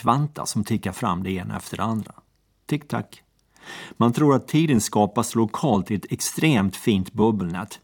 Kvanta 0.00 0.46
som 0.46 0.64
tickar 0.64 0.92
fram 0.92 1.22
det 1.22 1.30
ena 1.30 1.56
efter 1.56 1.76
det 1.76 1.82
andra. 1.82 2.12
Tick-tack. 2.66 3.22
Man 3.96 4.12
tror 4.12 4.34
att 4.34 4.48
tiden 4.48 4.80
skapas 4.80 5.34
lokalt 5.34 5.90
i 5.90 5.94
ett 5.94 6.12
extremt 6.12 6.76
fint 6.76 7.12
bubbelnät. 7.12 7.80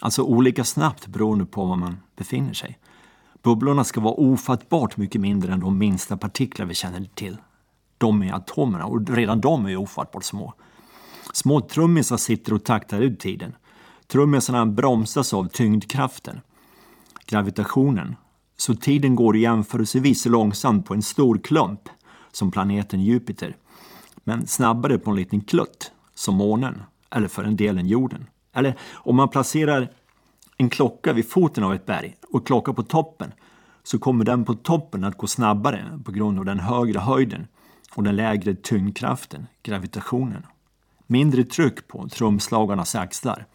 Alltså 0.00 0.22
olika 0.22 0.64
snabbt 0.64 1.06
beroende 1.06 1.46
på 1.46 1.64
var 1.64 1.76
man 1.76 1.96
befinner 2.16 2.52
sig. 2.52 2.78
Bubblorna 3.42 3.84
ska 3.84 4.00
vara 4.00 4.14
ofattbart 4.14 4.96
mycket 4.96 5.20
mindre 5.20 5.52
än 5.52 5.60
de 5.60 5.78
minsta 5.78 6.16
partiklar 6.16 6.66
vi 6.66 6.74
känner 6.74 7.08
till. 7.14 7.36
De 7.98 8.22
är 8.22 8.32
atomerna 8.32 8.84
och 8.86 9.08
redan 9.08 9.40
de 9.40 9.66
är 9.66 9.76
ofattbart 9.76 10.24
små. 10.24 10.54
Små 11.32 11.60
trummisar 11.60 12.16
sitter 12.16 12.52
och 12.52 12.64
taktar 12.64 13.00
ut 13.00 13.20
tiden. 13.20 13.56
Trummisarna 14.06 14.66
bromsas 14.66 15.34
av 15.34 15.48
tyngdkraften, 15.48 16.40
gravitationen. 17.26 18.16
Så 18.60 18.74
tiden 18.74 19.16
går 19.16 19.36
jämförelsevis 19.36 20.26
långsamt 20.26 20.86
på 20.86 20.94
en 20.94 21.02
stor 21.02 21.38
klump, 21.38 21.88
som 22.32 22.50
planeten 22.50 23.00
Jupiter 23.00 23.56
men 24.24 24.46
snabbare 24.46 24.98
på 24.98 25.10
en 25.10 25.16
liten 25.16 25.40
klutt, 25.40 25.92
som 26.14 26.34
månen, 26.34 26.82
eller 27.10 27.28
för 27.28 27.44
en 27.44 27.56
delen 27.56 27.86
jorden. 27.86 28.26
Eller 28.52 28.74
om 28.92 29.16
man 29.16 29.28
placerar 29.28 29.90
en 30.56 30.70
klocka 30.70 31.12
vid 31.12 31.30
foten 31.30 31.64
av 31.64 31.74
ett 31.74 31.86
berg 31.86 32.16
och 32.32 32.46
klocka 32.46 32.72
på 32.72 32.82
toppen 32.82 33.32
så 33.82 33.98
kommer 33.98 34.24
den 34.24 34.44
på 34.44 34.54
toppen 34.54 35.04
att 35.04 35.18
gå 35.18 35.26
snabbare 35.26 36.00
på 36.04 36.12
grund 36.12 36.38
av 36.38 36.44
den 36.44 36.60
högre 36.60 36.98
höjden 36.98 37.46
och 37.94 38.02
den 38.02 38.16
lägre 38.16 38.54
tyngdkraften, 38.54 39.46
gravitationen. 39.62 40.46
Mindre 41.06 41.44
tryck 41.44 41.88
på 41.88 42.08
trumslagarnas 42.08 42.94
axlar. 42.94 43.46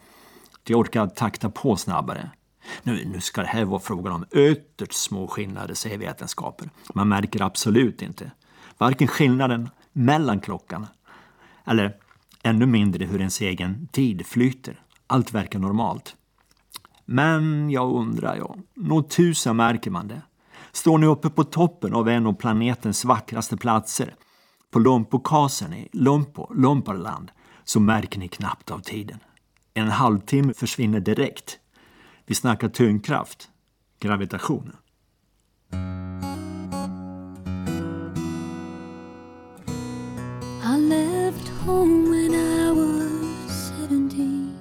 De 0.62 0.74
orkar 0.74 1.06
takta 1.06 1.50
på 1.50 1.76
snabbare. 1.76 2.30
Nu, 2.82 3.04
nu 3.04 3.20
ska 3.20 3.40
det 3.40 3.46
här 3.46 3.64
vara 3.64 3.80
frågan 3.80 4.12
om 4.12 4.24
ytterst 4.30 4.92
små 4.92 5.28
skillnader, 5.28 5.74
säger 5.74 5.98
vetenskapen. 5.98 6.70
Man 6.94 7.08
märker 7.08 7.42
absolut 7.42 8.02
inte. 8.02 8.30
Varken 8.78 9.08
skillnaden 9.08 9.70
mellan 9.92 10.40
klockan 10.40 10.86
eller 11.66 11.96
ännu 12.42 12.66
mindre 12.66 13.04
hur 13.04 13.18
ens 13.18 13.40
egen 13.40 13.88
tid 13.92 14.26
flyter. 14.26 14.80
Allt 15.06 15.32
verkar 15.32 15.58
normalt. 15.58 16.16
Men 17.04 17.70
jag 17.70 17.94
undrar, 17.94 18.36
ja, 18.36 18.56
nog 18.74 19.08
tusan 19.08 19.56
märker 19.56 19.90
man 19.90 20.08
det. 20.08 20.22
Står 20.72 20.98
ni 20.98 21.06
uppe 21.06 21.30
på 21.30 21.44
toppen 21.44 21.94
av 21.94 22.08
en 22.08 22.26
av 22.26 22.32
planetens 22.32 23.04
vackraste 23.04 23.56
platser, 23.56 24.14
på 24.70 24.78
Lompokasen 24.78 25.74
i 25.74 25.88
Lompo, 25.92 26.54
Lomparland, 26.54 27.30
så 27.64 27.80
märker 27.80 28.18
ni 28.18 28.28
knappt 28.28 28.70
av 28.70 28.78
tiden. 28.78 29.18
En 29.74 29.88
halvtimme 29.88 30.54
försvinner 30.54 31.00
direkt. 31.00 31.58
Vi 32.28 32.34
snackar 32.34 32.68
tyngdkraft, 32.68 33.48
gravitation. 34.00 34.76
I 40.62 40.78
left 40.78 41.48
home 41.48 42.10
when 42.10 42.34
I 42.34 42.70
was 42.70 43.72
17. 43.88 44.58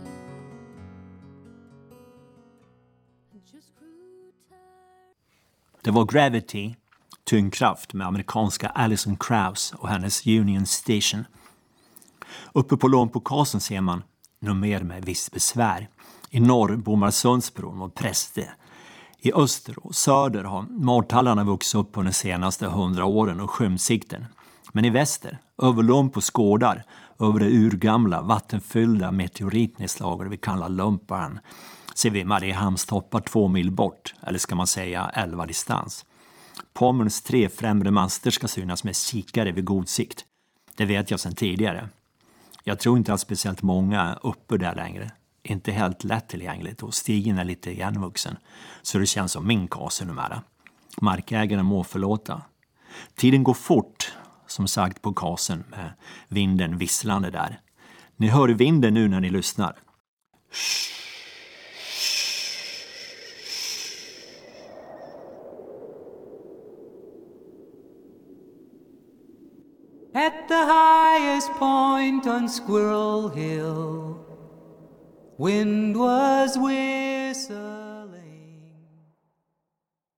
Just 3.53 3.75
grew 3.79 4.31
tired. 4.49 4.63
Det 5.81 5.91
var 5.91 6.05
Gravity, 6.05 6.75
tyngdkraft 7.23 7.93
med 7.93 8.07
amerikanska 8.07 8.67
Alison 8.69 9.17
Krauss 9.17 9.73
och 9.73 9.89
hennes 9.89 10.27
Union 10.27 10.65
Station. 10.65 11.25
Uppe 12.53 12.77
på 12.77 12.87
Lånpokasen 12.87 13.61
ser 13.61 13.81
man, 13.81 14.03
nog 14.39 14.55
mer 14.55 14.83
med 14.83 15.05
visst 15.05 15.31
besvär, 15.31 15.89
i 16.29 16.39
norr 16.39 16.75
bommar 16.75 17.11
Sundsbron 17.11 17.77
mot 17.77 17.95
Präste. 17.95 18.49
I 19.19 19.33
öster 19.33 19.85
och 19.85 19.95
söder 19.95 20.43
har 20.43 20.61
martallarna 20.61 21.43
vuxit 21.43 21.75
upp 21.75 21.97
under 21.97 22.11
de 22.11 22.15
senaste 22.15 22.67
hundra 22.67 23.05
åren 23.05 23.39
och 23.39 23.51
skymsikten. 23.51 24.25
Men 24.71 24.85
i 24.85 24.89
väster, 24.89 25.37
över 25.61 25.83
Lumpos 25.83 26.29
gårdar, 26.29 26.83
över 27.19 27.39
det 27.39 27.49
urgamla 27.49 28.21
vattenfyllda 28.21 29.11
meteoritnedslaget 29.11 30.31
vi 30.31 30.37
kallar 30.37 30.69
Lumpan, 30.69 31.39
ser 31.95 32.09
vi 32.09 32.23
Mariehamns 32.23 32.85
toppar 32.85 33.19
två 33.19 33.47
mil 33.47 33.71
bort, 33.71 34.13
eller 34.21 34.39
ska 34.39 34.55
man 34.55 34.67
säga 34.67 35.11
elva 35.13 35.45
distans. 35.45 36.05
Pommerns 36.73 37.21
tre 37.21 37.49
främre 37.49 37.91
master 37.91 38.31
ska 38.31 38.47
synas 38.47 38.83
med 38.83 38.95
kikare 38.95 39.51
vid 39.51 39.65
god 39.65 39.89
sikt. 39.89 40.25
Det 40.75 40.85
vet 40.85 41.11
jag 41.11 41.19
sedan 41.19 41.35
tidigare. 41.35 41.89
Jag 42.63 42.79
tror 42.79 42.97
inte 42.97 43.13
att 43.13 43.19
speciellt 43.19 43.61
många 43.61 44.01
är 44.01 44.27
uppe 44.27 44.57
där 44.57 44.75
längre. 44.75 45.11
Inte 45.47 45.71
helt 45.71 46.03
lättillgängligt 46.03 46.83
och 46.83 46.93
stigen 46.93 47.37
är 47.37 47.43
lite 47.43 47.71
igenvuxen. 47.71 48.37
Så 48.81 48.97
det 48.97 49.05
känns 49.05 49.31
som 49.31 49.47
min 49.47 49.67
kase 49.67 50.05
numera. 50.05 50.41
Markägaren 51.01 51.65
må 51.65 51.83
förlåta. 51.83 52.41
Tiden 53.15 53.43
går 53.43 53.53
fort, 53.53 54.13
som 54.47 54.67
sagt 54.67 55.01
på 55.01 55.13
kasen 55.13 55.63
med 55.69 55.93
vinden 56.27 56.77
visslande 56.77 57.29
där. 57.29 57.59
Ni 58.15 58.27
hör 58.27 58.47
vinden 58.47 58.93
nu 58.93 59.07
när 59.07 59.19
ni 59.19 59.29
lyssnar. 59.29 59.75
At 70.13 70.47
the 70.47 70.65
highest 70.65 71.51
point 71.59 72.25
on 72.25 72.47
Squirrel 72.47 73.29
Hill, 73.29 74.24
wind 75.37 75.97
was 75.97 76.57
whistling. 76.57 77.35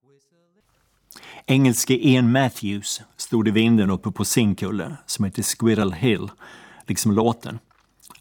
whistling. 0.04 0.64
Engelske 1.46 1.94
Ian 1.94 2.32
Matthews 2.32 3.02
stod 3.18 3.48
i 3.48 3.52
vinden 3.52 3.90
uppe 3.90 4.12
på 4.12 4.26
sin 4.26 4.56
kulle 4.56 4.98
som 5.06 5.26
heter 5.26 5.44
Squirrel 5.44 5.94
Hill, 5.94 6.30
liksom 6.88 7.12
låten. 7.12 7.60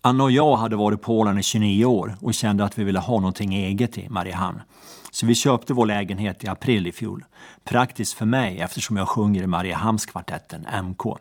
Anna 0.00 0.24
och 0.24 0.30
jag 0.30 0.56
hade 0.56 0.76
varit 0.76 1.00
i 1.00 1.02
Polen 1.02 1.38
i 1.38 1.42
29 1.42 1.84
år 1.84 2.16
och 2.20 2.34
kände 2.34 2.64
att 2.64 2.78
vi 2.78 2.84
ville 2.84 2.98
ha 2.98 3.20
någonting 3.20 3.54
eget 3.54 3.98
i 3.98 4.08
Mariehamn. 4.08 4.62
Så 5.10 5.26
vi 5.26 5.34
köpte 5.34 5.74
vår 5.74 5.86
lägenhet 5.86 6.44
i 6.44 6.48
april 6.48 6.86
i 6.86 6.92
fjol. 6.92 7.24
Praktiskt 7.64 8.12
för 8.12 8.26
mig 8.26 8.58
eftersom 8.60 8.96
jag 8.96 9.08
sjunger 9.08 9.42
i 9.42 9.46
Mariehamnskvartetten, 9.46 10.66
MK. 10.84 11.18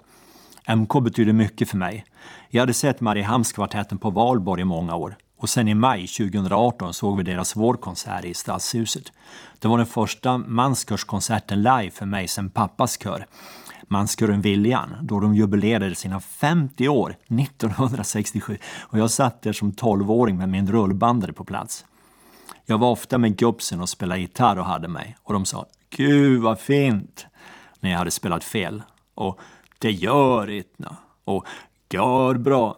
MK 0.75 1.03
betyder 1.03 1.33
mycket 1.33 1.69
för 1.69 1.77
mig. 1.77 2.05
Jag 2.49 2.61
hade 2.61 2.73
sett 2.73 3.01
Mariehamnskvartetten 3.01 3.97
på 3.97 4.09
Valborg 4.09 4.61
i 4.61 4.65
många 4.65 4.95
år 4.95 5.15
och 5.37 5.49
sen 5.49 5.67
i 5.67 5.73
maj 5.73 6.07
2018 6.07 6.93
såg 6.93 7.17
vi 7.17 7.23
deras 7.23 7.55
vårkonsert 7.55 8.25
i 8.25 8.33
Stadshuset. 8.33 9.11
Det 9.59 9.67
var 9.67 9.77
den 9.77 9.87
första 9.87 10.37
manskörskonserten 10.37 11.63
live 11.63 11.91
för 11.91 12.05
mig 12.05 12.27
sen 12.27 12.49
pappas 12.49 12.99
kör. 13.03 13.25
Manskören 13.87 14.41
Viljan, 14.41 14.95
då 15.01 15.19
de 15.19 15.35
jubilerade 15.35 15.95
sina 15.95 16.19
50 16.19 16.87
år 16.87 17.15
1967 17.27 18.57
och 18.81 18.99
jag 18.99 19.11
satt 19.11 19.41
där 19.41 19.53
som 19.53 19.71
12-åring 19.71 20.37
med 20.37 20.49
min 20.49 20.71
rullbandare 20.71 21.33
på 21.33 21.43
plats. 21.43 21.85
Jag 22.65 22.77
var 22.77 22.91
ofta 22.91 23.17
med 23.17 23.37
gubbsen 23.37 23.81
och 23.81 23.89
spelade 23.89 24.21
gitarr 24.21 24.59
och 24.59 24.65
hade 24.65 24.87
mig 24.87 25.17
och 25.23 25.33
de 25.33 25.45
sa 25.45 25.65
”Gud 25.89 26.41
vad 26.41 26.59
fint” 26.59 27.25
när 27.79 27.91
jag 27.91 27.97
hade 27.97 28.11
spelat 28.11 28.43
fel 28.43 28.83
och 29.15 29.39
”Det 29.79 29.91
gör 29.91 30.49
inte” 30.49 30.95
och 31.25 31.45
”Gör 31.89 32.33
bra” 32.33 32.77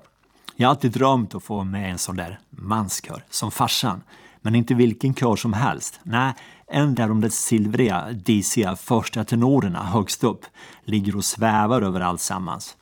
Jag 0.60 0.68
har 0.68 0.76
alltid 0.76 0.92
drömt 0.92 1.36
att 1.36 1.44
få 1.44 1.64
med 1.64 1.92
en 1.92 1.98
sån 1.98 2.16
där 2.16 2.40
manskör, 2.50 3.24
som 3.30 3.52
farsan. 3.52 4.04
Men 4.42 4.56
inte 4.56 4.74
vilken 4.74 5.16
kör 5.16 5.36
som 5.36 5.54
helst. 5.54 6.00
Nej, 6.04 6.34
en 6.68 6.96
där 6.96 7.08
de 7.08 7.22
där 7.22 7.30
silvriga, 7.30 8.12
disiga 8.12 8.76
första 8.76 9.24
tenorerna 9.24 9.84
högst 9.84 10.24
upp 10.24 10.46
ligger 10.84 11.16
och 11.16 11.26
svävar 11.26 11.82
över 11.82 12.00
alltsammans. 12.00 12.78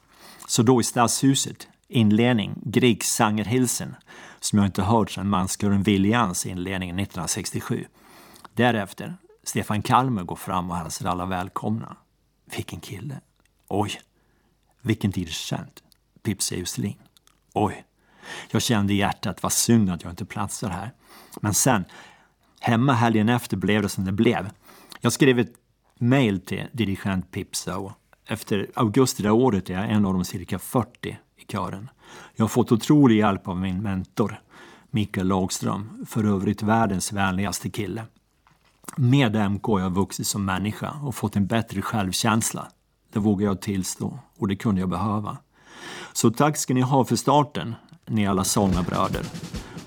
Så 0.48 0.64
då 0.64 0.82
i 0.82 0.84
Stadshuset, 0.84 1.68
inledning, 1.88 2.54
Griegs 2.64 3.08
Sangerhilsen, 3.08 3.96
som 4.40 4.60
jag 4.60 4.66
inte 4.68 4.84
hört 4.84 5.12
sedan 5.12 5.30
manskören 5.30 5.84
Viljans 5.84 6.46
inledning 6.46 6.90
1967. 6.90 7.86
Därefter, 8.54 9.18
Stefan 9.44 9.82
Kalmer 9.82 10.24
går 10.24 10.36
fram 10.36 10.72
och 10.72 10.78
hälsar 10.78 11.06
alla 11.06 11.26
välkomna. 11.26 11.98
Vilken 12.56 12.80
kille! 12.80 13.20
Oj, 13.68 14.02
vilken 14.82 15.12
dirigent. 15.12 15.84
Pips 16.24 16.52
Justelin. 16.52 16.98
Oj, 17.58 17.86
jag 18.52 18.62
kände 18.62 18.94
i 18.94 18.98
hjärtat 18.98 19.44
vad 19.44 19.54
synd 19.54 19.90
att 19.90 20.04
jag 20.04 20.12
inte 20.12 20.26
platsar 20.26 20.70
här. 20.70 20.92
Men 21.42 21.54
sen, 21.54 21.86
hemma 22.60 22.94
helgen 22.94 23.30
efter 23.30 23.58
blev 23.58 23.82
det 23.82 23.90
som 23.90 24.06
det 24.06 24.12
blev. 24.12 24.50
Jag 25.02 25.14
skrev 25.14 25.40
ett 25.40 25.54
mail 26.00 26.42
till 26.42 26.68
dirigent 26.72 27.32
Pipsa 27.32 27.78
och 27.78 27.92
efter 28.28 28.68
augusti 28.76 29.24
det 29.24 29.32
året 29.32 29.70
är 29.70 29.74
jag 29.74 29.92
en 29.92 30.06
av 30.06 30.14
de 30.14 30.26
cirka 30.26 30.60
40 30.60 31.18
i 31.38 31.52
kören. 31.52 31.90
Jag 32.36 32.44
har 32.44 32.50
fått 32.50 32.72
otrolig 32.72 33.18
hjälp 33.18 33.48
av 33.48 33.58
min 33.58 33.82
mentor 33.84 34.42
Mikael 34.90 35.28
Lagström, 35.28 36.06
för 36.08 36.24
övrigt 36.24 36.64
världens 36.64 37.14
vänligaste 37.14 37.70
kille. 37.70 38.06
Med 38.96 39.52
MK 39.52 39.66
har 39.66 39.80
jag 39.80 39.90
vuxit 39.90 40.28
som 40.28 40.46
människa 40.46 40.92
och 41.04 41.16
fått 41.16 41.36
en 41.36 41.48
bättre 41.48 41.82
självkänsla. 41.82 42.68
Det 43.14 43.20
vågar 43.20 43.46
jag 43.46 43.62
tillstå 43.62 44.20
och 44.38 44.48
det 44.48 44.56
kunde 44.56 44.82
jag 44.82 44.90
behöva. 44.90 45.38
Så 46.14 46.32
tack 46.32 46.58
ska 46.58 46.74
ni 46.74 46.82
ha 46.82 47.06
för 47.06 47.16
starten, 47.16 47.76
ni 48.06 48.28
alla 48.28 48.44
sångarbröder. 48.44 49.26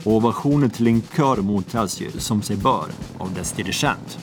Och 0.04 0.12
ovationer 0.12 0.68
till 0.68 0.86
en 0.86 1.02
kör 1.16 1.36
mottas 1.36 2.00
ju 2.00 2.10
som 2.10 2.42
sig 2.42 2.56
bör 2.56 2.86
av 3.18 3.34
dess 3.34 3.52
dirigent. 3.52 4.18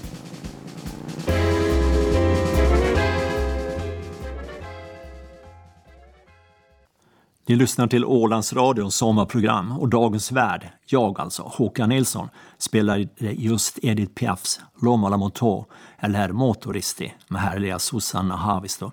Ni 7.48 7.55
lyssnar 7.55 7.88
till 7.88 8.05
Ålandsradions 8.05 8.95
sommarprogram 8.95 9.72
och 9.72 9.89
dagens 9.89 10.31
värd, 10.31 10.69
jag 10.86 11.19
alltså, 11.19 11.43
Håkan 11.43 11.89
Nilsson, 11.89 12.29
spelar 12.57 13.07
just 13.19 13.79
Edith 13.81 14.13
Piafs 14.13 14.60
L'Homme 14.81 15.07
à 15.07 15.10
la 15.10 15.17
moto, 15.17 15.65
eller 16.00 16.31
Motoristi, 16.31 17.13
med 17.27 17.41
härliga 17.41 17.79
Susanna 17.79 18.36
Haavisto. 18.36 18.91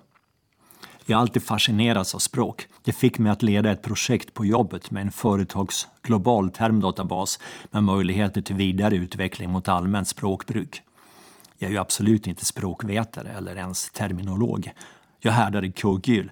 Jag 1.13 1.19
har 1.19 1.23
alltid 1.23 1.43
fascinerats 1.43 2.15
av 2.15 2.19
språk. 2.19 2.67
Det 2.83 2.93
fick 2.93 3.19
mig 3.19 3.33
att 3.33 3.43
leda 3.43 3.73
ett 3.73 3.83
projekt 3.83 4.35
på 4.35 4.45
jobbet 4.45 4.91
med 4.91 5.03
en 5.03 5.13
företags 5.13 5.89
global 6.03 6.51
termdatabas 6.51 7.39
med 7.71 7.85
möjligheter 7.85 8.43
till 8.43 8.57
vidare 8.57 8.97
utveckling 8.97 9.51
mot 9.51 9.69
allmänt 9.69 10.09
språkbruk. 10.09 10.83
Jag 11.59 11.69
är 11.69 11.73
ju 11.73 11.79
absolut 11.79 12.27
inte 12.27 12.45
språkvetare 12.45 13.29
eller 13.29 13.57
ens 13.57 13.91
terminolog. 13.91 14.73
Jag 15.21 15.33
härdar 15.33 15.65
i 15.65 15.73
kugghjul 15.73 16.31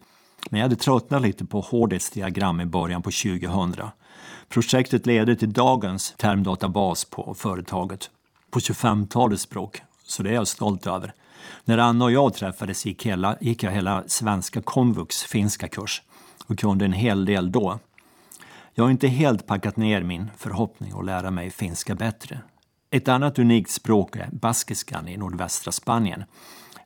men 0.51 0.61
jag 0.61 0.65
hade 0.65 0.77
tröttnat 0.77 1.23
lite 1.23 1.45
på 1.45 1.61
hårdhetsdiagram 1.61 2.61
i 2.61 2.67
början 2.67 3.03
på 3.03 3.11
2000. 3.11 3.75
Projektet 4.49 5.07
ledde 5.07 5.37
till 5.37 5.53
dagens 5.53 6.15
termdatabas 6.17 7.05
på 7.05 7.35
företaget 7.35 8.11
på 8.51 8.59
25-talets 8.59 9.43
språk, 9.43 9.83
så 10.05 10.23
det 10.23 10.31
är 10.31 10.35
jag 10.35 10.49
stolt 10.49 10.87
över. 10.87 11.15
När 11.65 11.79
Anna 11.79 12.05
och 12.05 12.13
jag 12.13 12.35
träffades 12.35 12.87
gick, 12.87 13.07
hela, 13.07 13.37
gick 13.41 13.63
jag 13.63 13.71
hela 13.71 14.05
svenska 14.07 14.63
komvux 14.63 15.23
finska 15.23 15.69
kurs 15.69 16.03
och 16.47 16.59
kunde 16.59 16.85
en 16.85 16.93
hel 16.93 17.25
del 17.25 17.53
då. 17.53 17.79
Jag 18.75 18.85
har 18.85 18.91
inte 18.91 19.09
helt 19.09 19.47
packat 19.47 19.77
ner 19.77 20.03
min 20.03 20.31
förhoppning 20.37 20.93
att 20.99 21.05
lära 21.05 21.31
mig 21.31 21.51
finska 21.51 21.95
bättre. 21.95 22.41
Ett 22.91 23.09
annat 23.09 23.39
unikt 23.39 23.71
språk 23.71 24.17
är 24.17 24.29
baskiskan 24.33 25.09
i 25.09 25.17
nordvästra 25.17 25.73
Spanien 25.73 26.25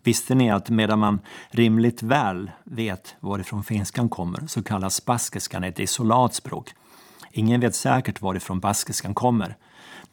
Visste 0.05 0.35
ni 0.35 0.51
att 0.51 0.71
medan 0.71 0.99
man 0.99 1.21
rimligt 1.51 2.03
väl 2.03 2.51
vet 2.65 3.17
varifrån 3.21 3.65
finskan 3.65 4.09
kommer 4.09 4.47
så 4.47 4.63
kallas 4.63 5.05
baskiskan 5.05 5.65
ett 5.65 5.81
isolat 5.81 6.35
språk. 6.35 6.75
Ingen 7.31 7.61
vet 7.61 7.75
säkert 7.75 8.21
varifrån 8.21 8.61
baskiskan 8.61 9.15
kommer. 9.15 9.57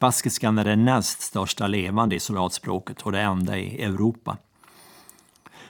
Baskiskan 0.02 0.58
är 0.58 0.64
det 0.64 0.76
näst 0.76 1.22
största 1.22 1.68
levande 1.68 2.16
isolatspråket 2.16 3.02
och 3.02 3.12
det 3.12 3.20
enda 3.20 3.58
i 3.58 3.84
Europa. 3.84 4.38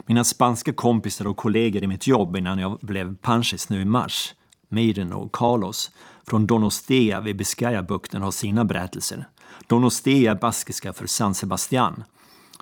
Mina 0.06 0.24
spanska 0.24 0.74
kompisar 0.74 1.28
och 1.28 1.38
kollegor 1.38 1.84
i 1.84 1.88
mitt 1.88 2.08
jobb 2.08 2.38
innan 2.38 2.60
jag 2.60 2.80
blev 2.82 3.16
panschis 3.16 3.70
nu 3.70 3.82
i 3.82 3.86
mars, 3.86 4.34
Miren 4.70 5.14
och 5.14 5.32
Carlos, 5.32 5.92
från 6.28 6.48
Donostea 6.48 7.22
vid 7.22 7.38
Biscayabukten 7.38 8.22
har 8.22 8.32
sina 8.32 8.66
berättelser. 8.66 9.26
Donostea 9.68 10.32
är 10.32 10.36
baskiska 10.36 10.94
för 10.94 11.08
San 11.08 11.34
Sebastian 11.34 12.04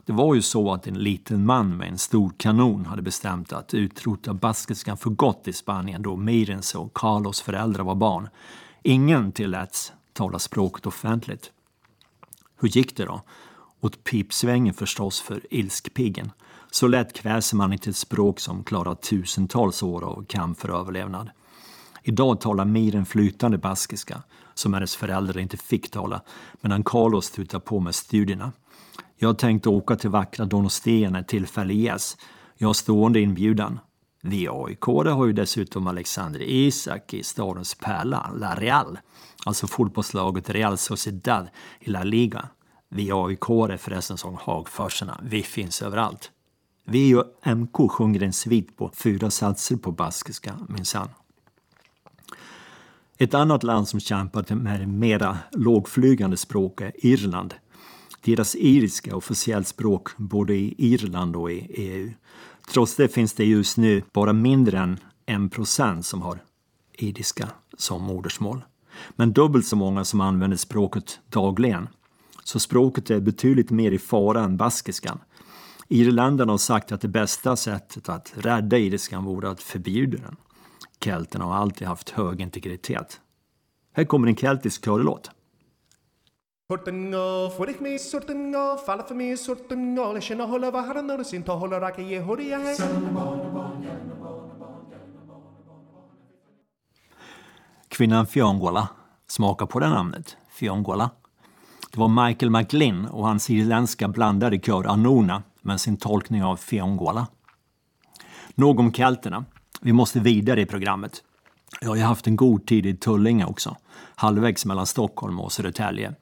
det 0.06 0.13
var 0.13 0.36
ju 0.36 0.41
så 0.41 0.74
att 0.74 0.88
en 0.88 1.00
liten 1.00 1.46
man 1.46 1.78
med 1.78 1.88
en 1.88 1.98
stor 1.98 2.32
kanon 2.38 2.86
hade 2.86 3.02
bestämt 3.02 3.54
att 3.54 3.74
utrota 3.74 4.34
baskiskan 4.34 4.98
för 4.98 5.10
gott 5.10 5.48
i 5.48 5.54
Spanien 5.54 6.02
då 6.02 6.15
Mirens 6.15 6.76
och 6.76 6.93
Carlos 6.93 7.41
föräldrar 7.41 7.84
var 7.84 7.96
barn. 7.96 8.30
Ingen 8.84 9.32
tilläts 9.32 9.93
tala 10.13 10.39
språket 10.39 10.86
offentligt. 10.86 11.52
Hur 12.60 12.69
gick 12.69 12.98
det 12.98 13.06
då? 13.06 13.22
Åt 13.82 14.04
pipsvängen 14.04 14.74
förstås 14.74 15.22
för 15.22 15.41
ilskpiggen. 15.50 16.32
Så 16.72 16.88
lätt 16.88 17.13
kväser 17.13 17.58
man 17.58 17.74
inte 17.74 17.89
ett 17.89 17.95
språk 17.95 18.39
som 18.39 18.63
klarat 18.63 19.02
tusentals 19.02 19.84
år 19.84 20.04
av 20.04 20.26
kamp 20.26 20.60
för 20.60 20.69
överlevnad. 20.69 21.30
Idag 22.04 22.41
talar 22.41 22.65
Miren 22.65 23.06
flytande 23.06 23.58
baskiska, 23.58 24.24
som 24.54 24.74
hennes 24.74 24.95
föräldrar 24.95 25.39
inte 25.39 25.58
fick 25.58 25.91
tala, 25.91 26.22
medan 26.62 26.84
Carlos 26.84 27.32
tutar 27.32 27.60
på 27.60 27.80
med 27.80 27.95
studierna. 27.95 28.52
Jag 29.17 29.38
tänkte 29.38 29.69
åka 29.69 29.95
till 29.95 30.10
vackra 30.10 30.45
Donostia 30.45 31.10
när 31.10 31.24
tillfälle 31.24 31.74
ges. 31.74 32.17
Jag 32.58 32.67
har 32.67 32.74
stående 32.74 33.19
inbjudan. 33.19 33.80
Vi 34.22 34.48
aik 34.48 34.82
har 34.82 35.26
ju 35.26 35.34
dessutom 35.34 35.88
Alexander 35.88 36.41
Isak 36.41 37.13
i 37.13 37.24
stadens 37.24 37.76
pärla, 37.76 38.32
La 38.36 38.56
Real. 38.56 38.98
Alltså 39.45 39.67
fotbollslaget 39.67 40.49
Real 40.49 40.78
Sociedad 40.78 41.47
i 41.80 41.89
La 41.89 42.04
Liga. 42.04 42.49
Vi 42.89 43.12
aik 43.12 43.49
är 43.49 43.78
förresten 43.78 44.17
som 44.17 44.36
Hagforsarna. 44.36 45.19
Vi 45.23 45.43
finns 45.43 45.82
överallt. 45.82 46.32
Vi 46.86 47.15
och 47.15 47.25
MK 47.56 47.91
sjunger 47.91 48.23
en 48.23 48.34
svit 48.34 48.78
på 48.78 48.91
fyra 48.95 49.32
satser 49.32 49.78
på 49.78 49.91
baskiska, 49.91 50.60
minsann. 50.69 51.10
Ett 53.17 53.34
annat 53.34 53.63
land 53.63 53.88
som 53.88 53.99
kämpat 53.99 54.49
med 54.49 54.88
mera 54.88 55.38
lågflygande 55.52 56.38
språk 56.38 56.82
är 56.82 57.06
Irland 57.06 57.54
deras 58.21 58.56
iriska 58.56 59.15
officiellt 59.15 59.67
språk 59.67 60.10
både 60.17 60.56
i 60.56 60.75
Irland 60.78 61.36
och 61.36 61.52
i 61.52 61.60
EU. 61.69 62.12
Trots 62.71 62.95
det 62.95 63.08
finns 63.08 63.34
det 63.34 63.45
just 63.45 63.78
nu 63.78 64.04
bara 64.13 64.34
mindre 64.34 64.80
än 64.80 64.99
en 65.25 65.49
procent 65.49 66.06
som 66.06 66.21
har 66.21 66.39
iriska 66.93 67.49
som 67.78 68.04
modersmål. 68.04 68.62
Men 69.16 69.34
dubbelt 69.34 69.66
så 69.66 69.76
många 69.76 70.06
som 70.06 70.22
använder 70.22 70.58
språket 70.58 71.20
dagligen. 71.30 71.88
Så 72.44 72.60
språket 72.60 73.10
är 73.10 73.20
betydligt 73.20 73.70
mer 73.70 73.92
i 73.92 74.00
fara 74.00 74.44
än 74.44 74.58
baskiskan. 74.58 75.20
Irländarna 75.88 76.54
har 76.54 76.58
sagt 76.58 76.92
att 76.92 77.02
det 77.02 77.08
bästa 77.08 77.56
sättet 77.56 78.10
att 78.10 78.34
rädda 78.36 78.78
iriskan 78.78 79.24
vore 79.24 79.50
att 79.50 79.62
förbjuda 79.62 80.18
den. 80.18 80.36
Kelterna 81.04 81.46
har 81.46 81.56
alltid 81.56 81.88
haft 81.88 82.10
hög 82.10 82.42
integritet. 82.42 83.22
Här 83.94 84.04
kommer 84.04 84.28
en 84.28 84.36
keltisk 84.36 84.86
körlåt. 84.86 85.32
Jag 86.68 86.86
Kvinnan 98.00 98.28
Fiongola, 98.28 98.88
smaka 99.28 99.66
på 99.66 99.80
det 99.80 99.90
namnet, 99.90 100.38
Fiongola. 100.52 101.10
Det 101.92 102.00
var 102.00 102.26
Michael 102.26 102.50
McLean 102.50 103.06
och 103.08 103.28
hans 103.28 103.50
irländska 103.50 104.08
blandade 104.08 104.60
kör 104.60 104.88
Anona 104.88 105.44
med 105.62 105.82
sin 105.82 105.98
tolkning 105.98 106.44
av 106.44 106.56
Fiongola. 106.56 107.28
Nog 108.56 108.80
om 108.80 108.94
kelterna. 108.94 109.46
Vi 109.82 109.94
måste 109.94 110.20
vidare 110.20 110.62
i 110.62 110.66
programmet. 110.66 111.24
Jag 111.82 111.90
har 111.90 111.96
ju 111.96 112.02
haft 112.02 112.28
en 112.28 112.36
god 112.36 112.66
tid 112.66 112.86
i 112.86 112.98
Tullinge 112.98 113.46
också, 113.46 113.78
halvvägs 114.16 114.66
mellan 114.66 114.86
Stockholm 114.86 115.40
och 115.40 115.52
Södertälje. 115.52 116.14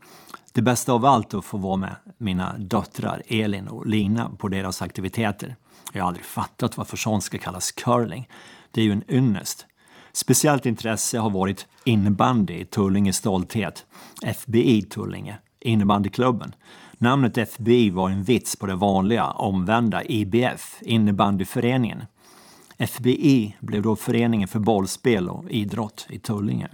Det 0.53 0.61
bästa 0.61 0.93
av 0.93 1.05
allt 1.05 1.33
är 1.33 1.37
att 1.37 1.45
få 1.45 1.57
vara 1.57 1.77
med 1.77 1.95
mina 2.17 2.57
döttrar 2.57 3.23
Elin 3.27 3.67
och 3.67 3.85
Lina 3.85 4.29
på 4.29 4.47
deras 4.47 4.81
aktiviteter. 4.81 5.55
Jag 5.93 6.03
har 6.03 6.07
aldrig 6.07 6.25
fattat 6.25 6.77
varför 6.77 6.97
sånt 6.97 7.23
ska 7.23 7.37
kallas 7.37 7.71
curling. 7.71 8.29
Det 8.71 8.81
är 8.81 8.85
ju 8.85 8.91
en 8.91 9.11
ynnest. 9.11 9.65
Speciellt 10.11 10.65
intresse 10.65 11.19
har 11.19 11.29
varit 11.29 11.67
innebandy 11.83 12.53
i 12.53 12.65
Tullinge 12.65 13.13
stolthet, 13.13 13.85
FBI 14.21 14.81
Tullinge, 14.81 15.37
innebandyklubben. 15.59 16.55
Namnet 16.97 17.37
FBI 17.37 17.89
var 17.89 18.09
en 18.09 18.23
vits 18.23 18.55
på 18.55 18.65
det 18.65 18.75
vanliga 18.75 19.25
omvända 19.25 20.03
IBF, 20.03 20.77
innebandyföreningen. 20.81 22.03
FBI 22.77 23.55
blev 23.59 23.81
då 23.81 23.95
Föreningen 23.95 24.47
för 24.47 24.59
bollspel 24.59 25.29
och 25.29 25.51
idrott 25.51 26.07
i 26.09 26.19
Tullinge. 26.19 26.67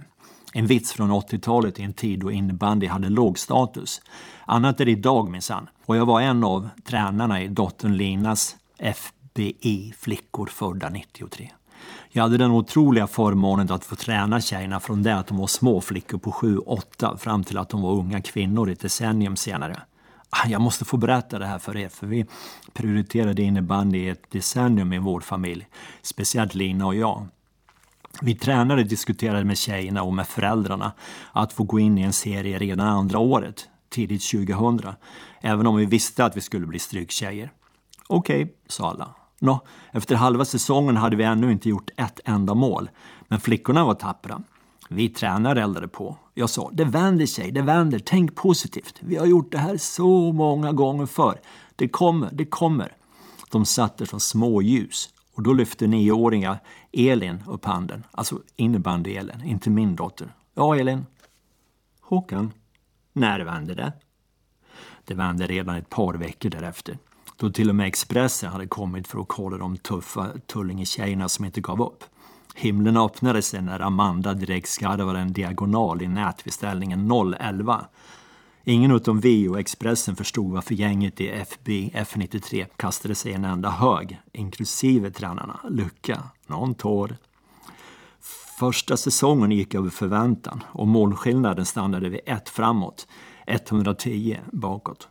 En 0.52 0.66
vits 0.66 0.92
från 0.92 1.12
80-talet 1.12 1.80
i 1.80 1.82
en 1.82 1.92
tid 1.92 2.20
då 2.20 2.30
innebandy 2.30 2.86
hade 2.86 3.08
låg 3.08 3.38
status. 3.38 4.00
Annat 4.46 4.80
är 4.80 4.84
det 4.84 4.90
idag 4.90 5.30
minsann. 5.30 5.68
Och 5.86 5.96
jag 5.96 6.06
var 6.06 6.20
en 6.20 6.44
av 6.44 6.68
tränarna 6.84 7.42
i 7.42 7.48
dottern 7.48 7.96
Linas 7.96 8.56
FBI 8.78 9.94
Flickor 9.98 10.46
födda 10.46 10.88
93. 10.88 11.50
Jag 12.08 12.22
hade 12.22 12.38
den 12.38 12.50
otroliga 12.50 13.06
förmånen 13.06 13.72
att 13.72 13.84
få 13.84 13.96
träna 13.96 14.40
tjejerna 14.40 14.80
från 14.80 15.02
det 15.02 15.16
att 15.16 15.26
de 15.26 15.36
var 15.36 15.46
små 15.46 15.80
flickor 15.80 16.18
på 16.18 16.30
7-8 16.30 17.16
fram 17.16 17.44
till 17.44 17.58
att 17.58 17.68
de 17.68 17.82
var 17.82 17.92
unga 17.92 18.20
kvinnor 18.20 18.70
ett 18.70 18.80
decennium 18.80 19.36
senare. 19.36 19.82
Ah, 20.30 20.48
jag 20.48 20.60
måste 20.60 20.84
få 20.84 20.96
berätta 20.96 21.38
det 21.38 21.46
här 21.46 21.58
för 21.58 21.76
er, 21.76 21.88
för 21.88 22.06
vi 22.06 22.26
prioriterade 22.72 23.42
innebandy 23.42 23.98
i 23.98 24.08
ett 24.08 24.30
decennium 24.30 24.92
i 24.92 24.98
vår 24.98 25.20
familj. 25.20 25.66
Speciellt 26.02 26.54
Lina 26.54 26.86
och 26.86 26.94
jag. 26.94 27.26
Vi 28.22 28.34
tränare 28.34 28.82
diskuterade 28.82 29.44
med 29.44 29.58
tjejerna 29.58 30.02
och 30.02 30.14
med 30.14 30.26
föräldrarna 30.26 30.92
att 31.32 31.52
få 31.52 31.64
gå 31.64 31.80
in 31.80 31.98
i 31.98 32.02
en 32.02 32.12
serie 32.12 32.58
redan 32.58 32.86
andra 32.86 33.18
året, 33.18 33.68
tidigt 33.88 34.30
2000, 34.30 34.92
även 35.40 35.66
om 35.66 35.76
vi 35.76 35.86
visste 35.86 36.24
att 36.24 36.36
vi 36.36 36.40
skulle 36.40 36.66
bli 36.66 36.78
stryktjejer. 36.78 37.52
Okej, 38.06 38.42
okay, 38.42 38.54
sa 38.68 38.90
alla. 38.90 39.14
Nå, 39.38 39.60
efter 39.92 40.14
halva 40.14 40.44
säsongen 40.44 40.96
hade 40.96 41.16
vi 41.16 41.24
ännu 41.24 41.52
inte 41.52 41.68
gjort 41.68 41.90
ett 41.96 42.20
enda 42.24 42.54
mål, 42.54 42.90
men 43.28 43.40
flickorna 43.40 43.84
var 43.84 43.94
tappra. 43.94 44.42
Vi 44.88 45.08
tränare 45.08 45.62
eldade 45.62 45.88
på. 45.88 46.16
Jag 46.34 46.50
sa, 46.50 46.70
det 46.72 46.84
vänder 46.84 47.26
sig, 47.26 47.52
det 47.52 47.62
vänder, 47.62 47.98
tänk 47.98 48.34
positivt. 48.34 48.98
Vi 49.00 49.16
har 49.16 49.26
gjort 49.26 49.52
det 49.52 49.58
här 49.58 49.76
så 49.76 50.32
många 50.32 50.72
gånger 50.72 51.06
förr. 51.06 51.40
Det 51.76 51.88
kommer, 51.88 52.30
det 52.32 52.44
kommer. 52.44 52.96
De 53.50 53.66
satt 53.66 53.98
där 53.98 54.06
som 54.06 54.20
små 54.20 54.62
ljus. 54.62 55.10
Och 55.34 55.42
då 55.42 55.52
lyfte 55.52 55.86
nioåringa 55.86 56.58
Elin 56.92 57.42
upp 57.46 57.64
handen. 57.64 58.04
Alltså 58.10 58.40
innebandy-Elin, 58.56 59.44
inte 59.44 59.70
min 59.70 59.96
dotter. 59.96 60.34
Ja, 60.54 60.76
Elin. 60.76 61.06
Håkan. 62.00 62.52
När 63.12 63.40
vände 63.40 63.74
det? 63.74 63.92
Det 65.04 65.14
vände 65.14 65.46
redan 65.46 65.76
ett 65.76 65.90
par 65.90 66.14
veckor 66.14 66.50
därefter. 66.50 66.98
Då 67.36 67.50
till 67.50 67.68
och 67.68 67.74
med 67.74 67.86
Expressen 67.86 68.50
hade 68.50 68.66
kommit 68.66 69.08
för 69.08 69.20
att 69.20 69.28
kolla 69.28 69.56
de 69.56 69.76
tuffa 69.76 70.30
Tullinge-tjejerna 70.46 71.28
som 71.28 71.44
inte 71.44 71.60
gav 71.60 71.82
upp. 71.82 72.04
Himlen 72.54 72.96
öppnade 72.96 73.42
sig 73.42 73.62
när 73.62 73.80
Amanda 73.80 74.34
direkt 74.34 74.68
skarvade 74.68 75.18
en 75.18 75.32
diagonal 75.32 76.02
i 76.02 76.08
nät 76.08 76.46
vid 76.46 76.52
ställningen 76.52 77.10
011. 77.40 77.84
Ingen 78.64 78.90
utom 78.90 79.20
vi 79.20 79.48
och 79.48 79.60
Expressen 79.60 80.16
förstod 80.16 80.52
varför 80.52 80.74
gänget 80.74 81.20
i 81.20 81.28
FB 81.28 81.68
F93 81.94 82.66
kastade 82.76 83.14
sig 83.14 83.32
en 83.32 83.44
enda 83.44 83.70
hög, 83.70 84.20
inklusive 84.32 85.10
tränarna 85.10 85.60
Lycka, 85.70 86.22
någon 86.46 86.74
tår. 86.74 87.16
Första 88.58 88.96
säsongen 88.96 89.50
gick 89.50 89.74
över 89.74 89.90
förväntan 89.90 90.62
och 90.66 90.88
målskillnaden 90.88 91.64
stannade 91.64 92.08
vid 92.08 92.20
ett 92.26 92.48
framåt, 92.48 93.08
110 93.46 94.38
bakåt. 94.52 95.08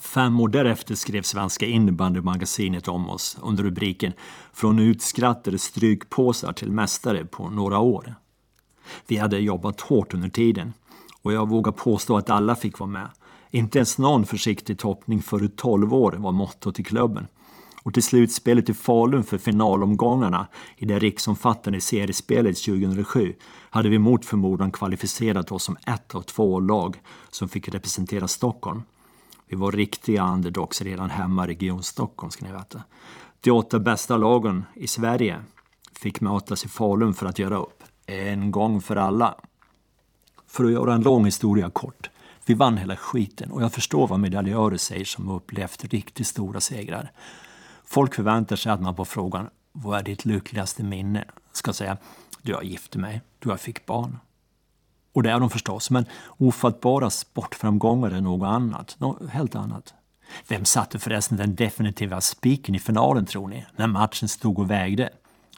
Fem 0.00 0.40
år 0.40 0.48
därefter 0.48 0.94
skrev 0.94 1.22
Svenska 1.22 1.66
innebandymagasinet 1.66 2.88
om 2.88 3.10
oss 3.10 3.38
under 3.42 3.64
rubriken 3.64 4.12
Från 4.52 4.78
utskrattade 4.78 5.58
strykpåsar 5.58 6.52
till 6.52 6.72
mästare 6.72 7.24
på 7.24 7.50
några 7.50 7.78
år. 7.78 8.14
Vi 9.06 9.16
hade 9.16 9.38
jobbat 9.38 9.80
hårt 9.80 10.14
under 10.14 10.28
tiden 10.28 10.72
och 11.22 11.32
jag 11.32 11.48
vågar 11.48 11.72
påstå 11.72 12.16
att 12.16 12.30
alla 12.30 12.56
fick 12.56 12.78
vara 12.78 12.90
med. 12.90 13.08
Inte 13.50 13.78
ens 13.78 13.98
någon 13.98 14.26
försiktig 14.26 14.78
toppning 14.78 15.22
före 15.22 15.48
12 15.48 15.94
år 15.94 16.12
var 16.12 16.32
mottot 16.32 16.80
i 16.80 16.84
klubben. 16.84 17.26
Och 17.82 17.94
till 17.94 18.02
slutspelet 18.02 18.68
i 18.68 18.74
Falun 18.74 19.24
för 19.24 19.38
finalomgångarna 19.38 20.46
i 20.76 20.84
det 20.84 20.98
riksomfattande 20.98 21.80
seriespelet 21.80 22.56
2007 22.56 23.34
hade 23.70 23.88
vi 23.88 23.98
mot 23.98 24.24
förmodan 24.24 24.70
kvalificerat 24.70 25.52
oss 25.52 25.64
som 25.64 25.76
ett 25.86 26.14
av 26.14 26.22
två 26.22 26.60
lag 26.60 27.00
som 27.30 27.48
fick 27.48 27.68
representera 27.68 28.28
Stockholm. 28.28 28.82
Vi 29.52 29.56
var 29.58 29.72
riktiga 29.72 30.32
underdogs 30.32 30.82
redan 30.82 31.10
hemma 31.10 31.44
i 31.44 31.48
Region 31.48 31.82
Stockholm 31.82 32.30
ska 32.30 32.44
ni 32.44 32.52
veta. 32.52 32.82
De 33.40 33.50
åtta 33.50 33.78
bästa 33.78 34.16
lagen 34.16 34.64
i 34.74 34.86
Sverige 34.86 35.40
fick 35.92 36.20
mötas 36.20 36.64
i 36.64 36.68
Falun 36.68 37.14
för 37.14 37.26
att 37.26 37.38
göra 37.38 37.56
upp. 37.56 37.82
En 38.06 38.50
gång 38.50 38.80
för 38.80 38.96
alla. 38.96 39.34
För 40.46 40.64
att 40.64 40.72
göra 40.72 40.94
en 40.94 41.02
lång 41.02 41.24
historia 41.24 41.70
kort. 41.70 42.10
Vi 42.46 42.54
vann 42.54 42.76
hela 42.76 42.96
skiten 42.96 43.50
och 43.50 43.62
jag 43.62 43.72
förstår 43.72 44.08
vad 44.08 44.20
medaljörer 44.20 44.76
säger 44.76 45.04
som 45.04 45.30
upplevt 45.30 45.84
riktigt 45.84 46.26
stora 46.26 46.60
segrar. 46.60 47.12
Folk 47.84 48.14
förväntar 48.14 48.56
sig 48.56 48.72
att 48.72 48.82
man 48.82 48.94
på 48.94 49.04
frågan 49.04 49.48
Vad 49.72 49.98
är 49.98 50.02
ditt 50.02 50.24
lyckligaste 50.24 50.82
minne? 50.82 51.24
ska 51.52 51.72
säga 51.72 51.96
Du 52.42 52.54
har 52.54 52.62
gift 52.62 52.96
mig, 52.96 53.20
du 53.38 53.48
har 53.48 53.56
fick 53.56 53.86
barn. 53.86 54.18
Och 55.12 55.22
det 55.22 55.30
är 55.30 55.40
de 55.40 55.50
förstås, 55.50 55.90
men 55.90 56.04
ofattbara 56.38 57.10
sportframgångar 57.10 58.10
är 58.10 58.20
något 58.20 58.46
annat. 58.46 58.96
Något 58.98 59.30
helt 59.30 59.54
annat. 59.54 59.94
Vem 60.48 60.64
satte 60.64 60.98
förresten 60.98 61.36
den 61.36 61.54
definitiva 61.54 62.20
spiken 62.20 62.74
i 62.74 62.78
finalen 62.78 63.26
tror 63.26 63.48
ni, 63.48 63.64
när 63.76 63.86
matchen 63.86 64.28
stod 64.28 64.58
och 64.58 64.70
vägde? 64.70 65.10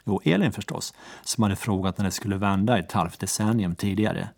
Jo, 0.05 0.21
Elin 0.23 0.51
förstås, 0.51 0.93
som 1.23 1.43
hade 1.43 1.55
frågat 1.55 1.97
när 1.97 2.05
det 2.05 2.11
skulle 2.11 2.37
vända 2.37 2.79
ett 2.79 2.91
halvt 2.91 3.19
decennium 3.19 3.75
tidigare. 3.75 4.29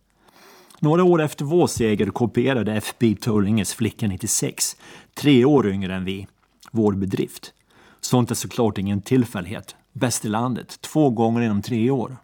Några 0.79 1.03
år 1.03 1.21
efter 1.21 1.45
vår 1.45 1.67
seger 1.67 2.07
kopierade 2.07 2.73
FB 2.73 3.15
Tullinges 3.15 3.73
flicka 3.73 4.07
96, 4.07 4.75
tre 5.13 5.45
år 5.45 5.67
yngre 5.67 5.95
än 5.95 6.05
vi, 6.05 6.27
vår 6.71 6.93
bedrift. 6.93 7.53
Sånt 8.01 8.31
är 8.31 8.35
såklart 8.35 8.77
ingen 8.77 9.01
tillfällighet. 9.01 9.75
Bäst 9.93 10.25
i 10.25 10.27
landet, 10.27 10.81
två 10.81 11.09
gånger 11.09 11.41
inom 11.41 11.61
tre 11.61 11.89
år. 11.89 12.17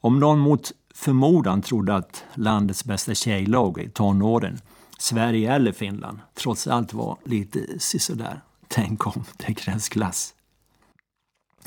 Om 0.00 0.20
någon 0.20 0.38
mot 0.38 0.72
förmodan 0.94 1.62
trodde 1.62 1.94
att 1.94 2.24
landets 2.34 2.84
bästa 2.84 3.14
tjejlag 3.14 3.80
i 3.80 3.88
tonåren, 3.88 4.60
Sverige 4.98 5.52
eller 5.52 5.72
Finland, 5.72 6.18
trots 6.34 6.66
allt 6.66 6.92
var 6.92 7.18
lite 7.24 7.78
sisådär. 7.78 8.40
Tänk 8.68 9.06
om 9.06 9.24
det 9.36 9.54
krävs 9.54 9.88
klass. 9.88 10.34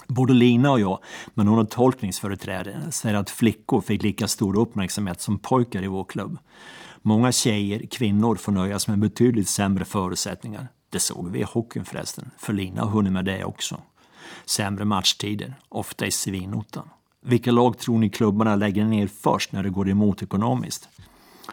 Både 0.07 0.33
Lina 0.33 0.71
och 0.71 0.79
jag, 0.79 0.99
men 1.33 1.47
hon 1.47 1.57
har 1.57 1.65
tolkningsföreträde, 1.65 2.91
säger 2.91 3.15
att 3.15 3.29
flickor 3.29 3.81
fick 3.81 4.03
lika 4.03 4.27
stor 4.27 4.57
uppmärksamhet 4.57 5.21
som 5.21 5.39
pojkar 5.39 5.83
i 5.83 5.87
vår 5.87 6.03
klubb. 6.03 6.37
Många 7.01 7.31
tjejer, 7.31 7.85
kvinnor, 7.91 8.35
får 8.35 8.51
nöjas 8.51 8.87
med 8.87 8.99
betydligt 8.99 9.49
sämre 9.49 9.85
förutsättningar. 9.85 10.67
Det 10.89 10.99
såg 10.99 11.29
vi 11.31 11.39
i 11.39 11.43
hockeyn 11.43 11.85
förresten, 11.85 12.31
för 12.37 12.53
Lina 12.53 12.81
har 12.81 12.89
hunnit 12.89 13.13
med 13.13 13.25
det 13.25 13.43
också. 13.43 13.81
Sämre 14.45 14.85
matchtider, 14.85 15.53
ofta 15.69 16.05
i 16.05 16.11
svinottan. 16.11 16.89
Vilka 17.25 17.51
lag 17.51 17.77
tror 17.77 17.99
ni 17.99 18.09
klubbarna 18.09 18.55
lägger 18.55 18.85
ner 18.85 19.07
först 19.07 19.51
när 19.51 19.63
det 19.63 19.69
går 19.69 19.89
emot 19.89 20.23
ekonomiskt? 20.23 20.89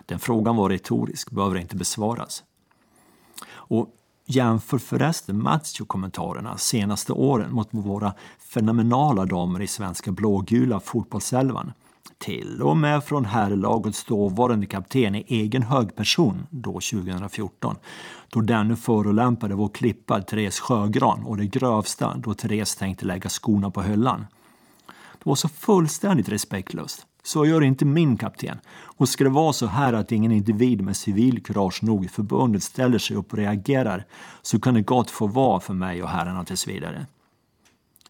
Den 0.07 0.19
frågan 0.19 0.57
var 0.57 0.69
retorisk, 0.69 1.31
behöver 1.31 1.57
inte 1.57 1.77
besvaras. 1.77 2.45
Och 3.51 3.89
jämför 4.27 4.79
förresten 4.79 5.43
Matsjo-kommentarerna 5.43 6.57
senaste 6.57 7.13
åren 7.13 7.53
mot 7.53 7.69
våra 7.71 8.15
fenomenala 8.39 9.25
damer 9.25 9.63
i 9.63 9.67
svenska 9.67 10.13
blågula 10.13 10.81
fotbollselvan. 10.81 11.73
Till 12.19 12.63
och 12.63 12.77
med 12.77 13.05
från 13.05 13.25
herrlagets 13.25 14.05
dåvarande 14.05 14.67
kapten 14.67 15.15
i 15.15 15.25
egen 15.29 15.63
hög 15.63 15.97
person 15.97 16.47
då 16.51 16.73
2014. 16.73 17.77
Då 18.29 18.41
denne 18.41 18.77
förolämpade 18.77 19.55
vår 19.55 19.69
klippa 19.69 20.23
Therese 20.23 20.61
Sjögran 20.61 21.25
och 21.25 21.37
det 21.37 21.47
grövsta 21.47 22.17
då 22.17 22.35
Therese 22.35 22.77
tänkte 22.77 23.07
lägga 23.07 23.29
skorna 23.29 23.71
på 23.71 23.83
hyllan. 23.83 24.27
Det 25.25 25.31
var 25.31 25.35
så 25.35 25.49
fullständigt 25.49 26.29
respektlöst. 26.29 27.07
Så 27.23 27.47
gör 27.47 27.61
inte 27.61 27.85
min 27.85 28.17
kapten. 28.17 28.59
Och 28.71 29.09
ska 29.09 29.25
det 29.25 29.31
vara 29.31 29.53
så 29.53 29.67
här 29.67 29.93
att 29.93 30.13
ingen 30.13 30.33
individ 30.33 30.81
med 30.81 30.97
civilkurage 30.97 31.83
nog 31.83 32.05
i 32.05 32.09
förbundet 32.09 32.63
ställer 32.63 32.99
sig 32.99 33.17
upp 33.17 33.33
och 33.33 33.39
reagerar 33.39 34.07
så 34.43 34.61
kan 34.61 34.75
det 34.75 34.83
gott 34.83 35.11
få 35.11 35.27
vara 35.27 35.61
för 35.61 35.75
mig 35.75 36.03
och 36.03 36.09
herrarna 36.09 36.45
tills 36.45 36.69
vidare. 36.69 37.07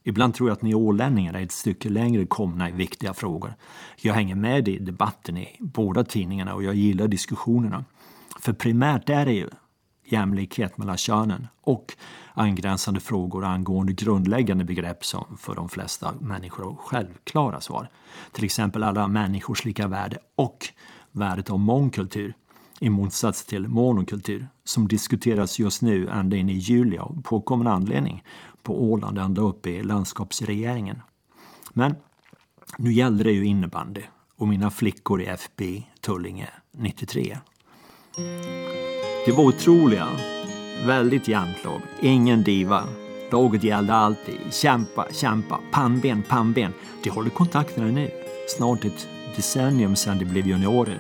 Ibland 0.03 0.35
tror 0.35 0.49
jag 0.49 0.57
att 0.57 0.63
ni 0.63 0.75
ålänningar 0.75 1.35
är 1.35 1.43
ett 1.43 1.53
stycke 1.53 1.89
längre 1.89 2.27
komna 2.27 2.69
i 2.69 2.73
viktiga 2.73 3.15
frågor. 3.15 3.55
Jag 3.97 4.15
hänger 4.15 4.35
med 4.35 4.69
i 4.69 4.79
debatten 4.79 5.37
i 5.37 5.57
båda 5.61 6.05
tidningarna 6.05 6.55
och 6.55 6.63
jag 6.63 6.75
gillar 6.75 7.09
diskussionerna. 7.09 7.85
För 8.41 8.53
primärt 8.53 9.09
är 9.09 9.27
det 9.27 9.33
ju 9.33 9.49
jämlikhet 10.05 10.79
mellan 10.79 10.97
könen 10.97 11.47
och 11.61 11.97
angränsande 12.35 13.01
frågor 13.01 13.45
angående 13.45 13.93
grundläggande 13.93 14.65
begrepp 14.65 15.05
som 15.05 15.37
för 15.39 15.55
de 15.55 15.69
flesta 15.69 16.15
människor 16.21 16.65
har 16.65 16.77
självklara 16.77 17.61
svar. 17.61 17.89
Till 18.33 18.45
exempel 18.45 18.83
alla 18.83 19.09
människors 19.09 19.65
lika 19.65 19.89
värde 19.89 20.19
och 20.37 20.69
värdet 21.13 21.51
av 21.51 21.59
mångkultur 21.59 22.35
i 22.81 22.91
motsats 22.91 23.45
till 23.45 23.69
monokultur 23.69 24.49
som 24.65 24.89
diskuteras 24.89 25.59
just 25.59 25.83
nu 25.83 26.09
ända 26.09 26.37
in 26.37 26.49
i 26.49 26.53
juli 26.53 26.99
av 26.99 27.23
påkommen 27.23 27.67
anledning 27.67 28.25
på 28.63 28.85
Åland 28.93 29.19
ända 29.19 29.43
upp 29.43 29.67
i 29.67 29.83
landskapsregeringen. 29.83 31.03
Men 31.73 31.95
nu 32.79 32.93
gällde 32.93 33.25
det 33.25 33.33
ju 33.33 33.47
innebandy 33.47 34.03
och 34.37 34.49
mina 34.49 34.71
flickor 34.71 35.23
i 35.23 35.27
FB 35.27 35.63
Tullinge 36.01 36.49
93. 36.73 37.39
Det 39.27 39.33
var 39.33 39.45
otroliga, 39.45 40.09
väldigt 40.87 41.29
jämnt 41.29 41.65
lag. 41.65 41.81
Ingen 42.01 42.43
diva. 42.43 42.85
Laget 43.31 43.65
gällde 43.65 43.95
alltid. 43.95 44.41
Kämpa, 44.51 45.07
kämpa, 45.13 45.61
pannben, 45.73 46.23
pannben. 46.23 46.73
De 47.03 47.11
håller 47.11 47.31
kontakterna 47.31 47.87
nu. 47.87 48.11
Snart 48.49 48.85
ett 48.85 49.09
decennium 49.37 49.97
sedan 49.97 50.19
de 50.19 50.25
blev 50.25 50.47
juniorer. 50.47 50.99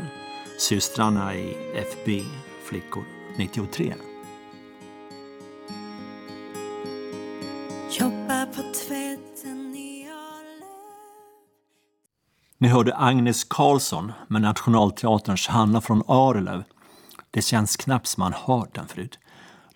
Systrarna 0.59 1.35
i 1.35 1.57
FB, 1.75 2.23
flickor, 2.65 3.05
93. 3.37 3.95
Jobbar 8.01 8.47
på 8.47 8.63
tvätten 8.63 9.75
i 9.77 10.09
Arlöv 10.09 10.69
Ni 12.59 12.69
hörde 12.69 12.97
Agnes 12.97 13.45
Karlsson 13.45 14.13
med 14.29 14.43
Nationalteaterns 14.43 15.49
Hanna 15.49 15.81
från 15.81 16.03
Arlöv 16.07 16.65
Det 17.31 17.43
känns 17.43 17.77
knappt 17.77 18.07
som 18.07 18.21
man 18.21 18.33
hört 18.33 18.75
den 18.75 18.87
förut. 18.87 19.19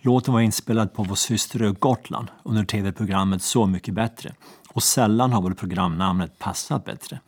Låten 0.00 0.34
var 0.34 0.40
inspelad 0.40 0.92
på 0.92 1.02
vår 1.02 1.14
systerö 1.14 1.72
Gotland 1.72 2.28
under 2.42 2.64
tv-programmet 2.64 3.42
Så 3.42 3.66
mycket 3.66 3.94
bättre 3.94 4.34
och 4.68 4.82
sällan 4.82 5.32
har 5.32 5.42
väl 5.42 5.54
programnamnet 5.54 6.38
passat 6.38 6.84
bättre. 6.84 7.20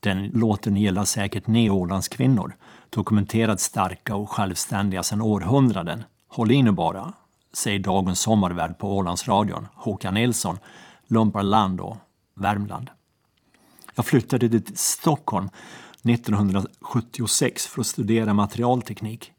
Den 0.00 0.26
låten 0.26 0.76
gillar 0.76 1.04
säkert 1.04 1.46
ni 1.46 1.70
Ålandskvinnor, 1.70 2.56
dokumenterat 2.90 3.60
starka 3.60 4.14
och 4.14 4.30
självständiga 4.30 5.02
sedan 5.02 5.20
århundraden. 5.20 6.04
Håll 6.28 6.50
i 6.50 6.62
nu 6.62 6.70
bara, 6.70 7.12
säger 7.52 7.78
dagens 7.78 8.20
sommarvärd 8.20 8.78
på 8.78 8.96
Ålandsradion, 8.96 9.68
Håkan 9.74 10.14
Nilsson, 10.14 10.58
Lumparland 11.06 11.80
och 11.80 11.96
Värmland. 12.34 12.90
Jag 13.94 14.06
flyttade 14.06 14.48
till 14.48 14.76
Stockholm 14.76 15.50
1976 16.02 17.66
för 17.66 17.80
att 17.80 17.86
studera 17.86 18.34
materialteknik. 18.34 19.32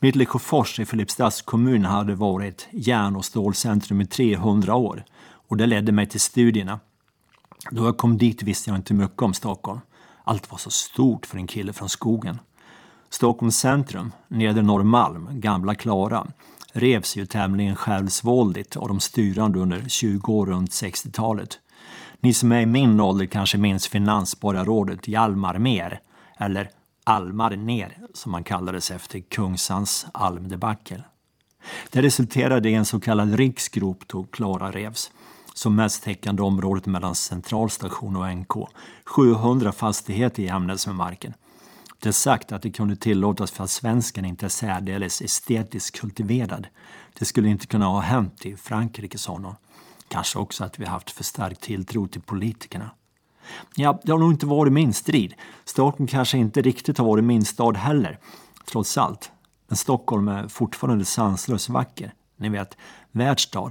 Mittlekofors 0.00 0.80
i 0.80 0.84
Filipstads 0.84 1.42
kommun 1.42 1.84
hade 1.84 2.14
varit 2.14 2.68
järn 2.70 3.16
och 3.16 3.24
stålcentrum 3.24 4.00
i 4.00 4.06
300 4.06 4.74
år 4.74 5.04
och 5.48 5.56
det 5.56 5.66
ledde 5.66 5.92
mig 5.92 6.06
till 6.06 6.20
studierna. 6.20 6.80
Då 7.70 7.84
jag 7.84 7.96
kom 7.96 8.18
dit 8.18 8.42
visste 8.42 8.70
jag 8.70 8.76
inte 8.78 8.94
mycket 8.94 9.22
om 9.22 9.34
Stockholm. 9.34 9.80
Allt 10.24 10.50
var 10.50 10.58
så 10.58 10.70
stort 10.70 11.26
för 11.26 11.38
en 11.38 11.46
kille 11.46 11.72
från 11.72 11.88
skogen. 11.88 12.38
Stockholms 13.10 13.58
centrum, 13.58 14.12
Nedre 14.28 14.62
Norrmalm, 14.62 15.28
Gamla 15.32 15.74
Klara, 15.74 16.26
revs 16.72 17.16
ju 17.16 17.26
tämligen 17.26 17.76
självsvåldigt 17.76 18.76
av 18.76 18.88
de 18.88 19.00
styrande 19.00 19.58
under 19.58 19.88
20 19.88 20.32
år 20.32 20.46
runt 20.46 20.70
60-talet. 20.70 21.58
Ni 22.20 22.34
som 22.34 22.52
är 22.52 22.60
i 22.60 22.66
min 22.66 23.00
ålder 23.00 23.26
kanske 23.26 23.58
minns 23.58 23.88
finansborgarrådet 23.88 25.08
Hjalmar 25.08 25.58
Mer, 25.58 26.00
eller 26.36 26.70
Almar 27.08 27.56
ner 27.56 27.96
som 28.14 28.34
han 28.34 28.44
kallades 28.44 28.90
efter 28.90 29.20
Kungsans 29.20 30.06
almdebacle. 30.12 31.02
Det 31.90 32.02
resulterade 32.02 32.70
i 32.70 32.74
en 32.74 32.84
så 32.84 33.00
kallad 33.00 33.34
riksgrop 33.34 34.08
då 34.08 34.24
Klara 34.24 34.70
revs 34.70 35.10
som 35.54 35.74
mest 35.74 36.02
täckande 36.02 36.42
området 36.42 36.86
mellan 36.86 37.14
centralstation 37.14 38.16
och 38.16 38.36
NK. 38.36 38.68
700 39.04 39.72
fastigheter 39.72 40.42
jämnades 40.42 40.86
med 40.86 40.96
marken. 40.96 41.34
Det 41.98 42.08
är 42.08 42.12
sagt 42.12 42.52
att 42.52 42.62
det 42.62 42.70
kunde 42.70 42.96
tillåtas 42.96 43.50
för 43.50 43.64
att 43.64 43.70
svensken 43.70 44.24
inte 44.24 44.46
är 44.46 44.50
särdeles 44.50 45.22
estetiskt 45.22 46.00
kultiverad. 46.00 46.66
Det 47.18 47.24
skulle 47.24 47.48
inte 47.48 47.66
kunna 47.66 47.86
ha 47.86 48.00
hänt 48.00 48.46
i 48.46 48.56
Frankrike, 48.56 49.18
sa 49.18 49.38
någon. 49.38 49.56
Kanske 50.08 50.38
också 50.38 50.64
att 50.64 50.78
vi 50.78 50.84
haft 50.84 51.10
för 51.10 51.24
stark 51.24 51.60
tilltro 51.60 52.08
till 52.08 52.22
politikerna. 52.22 52.90
Ja, 53.76 54.00
det 54.02 54.12
har 54.12 54.18
nog 54.18 54.32
inte 54.32 54.46
varit 54.46 54.72
min 54.72 54.92
strid. 54.92 55.34
Stockholm 55.64 56.06
kanske 56.06 56.38
inte 56.38 56.62
riktigt 56.62 56.98
har 56.98 57.04
varit 57.04 57.24
min 57.24 57.44
stad 57.44 57.76
heller, 57.76 58.18
trots 58.70 58.98
allt. 58.98 59.30
Men 59.68 59.76
Stockholm 59.76 60.28
är 60.28 60.48
fortfarande 60.48 61.04
sanslöst 61.04 61.68
vacker. 61.68 62.12
Ni 62.36 62.48
vet, 62.48 62.76
världsstad. 63.12 63.70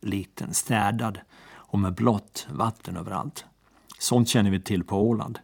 Liten, 0.00 0.54
städad 0.54 1.18
och 1.50 1.78
med 1.78 1.94
blått 1.94 2.46
vatten 2.50 2.96
överallt. 2.96 3.44
Sånt 3.98 4.28
känner 4.28 4.50
vi 4.50 4.60
till 4.60 4.84
på 4.84 5.08
Åland. 5.08 5.38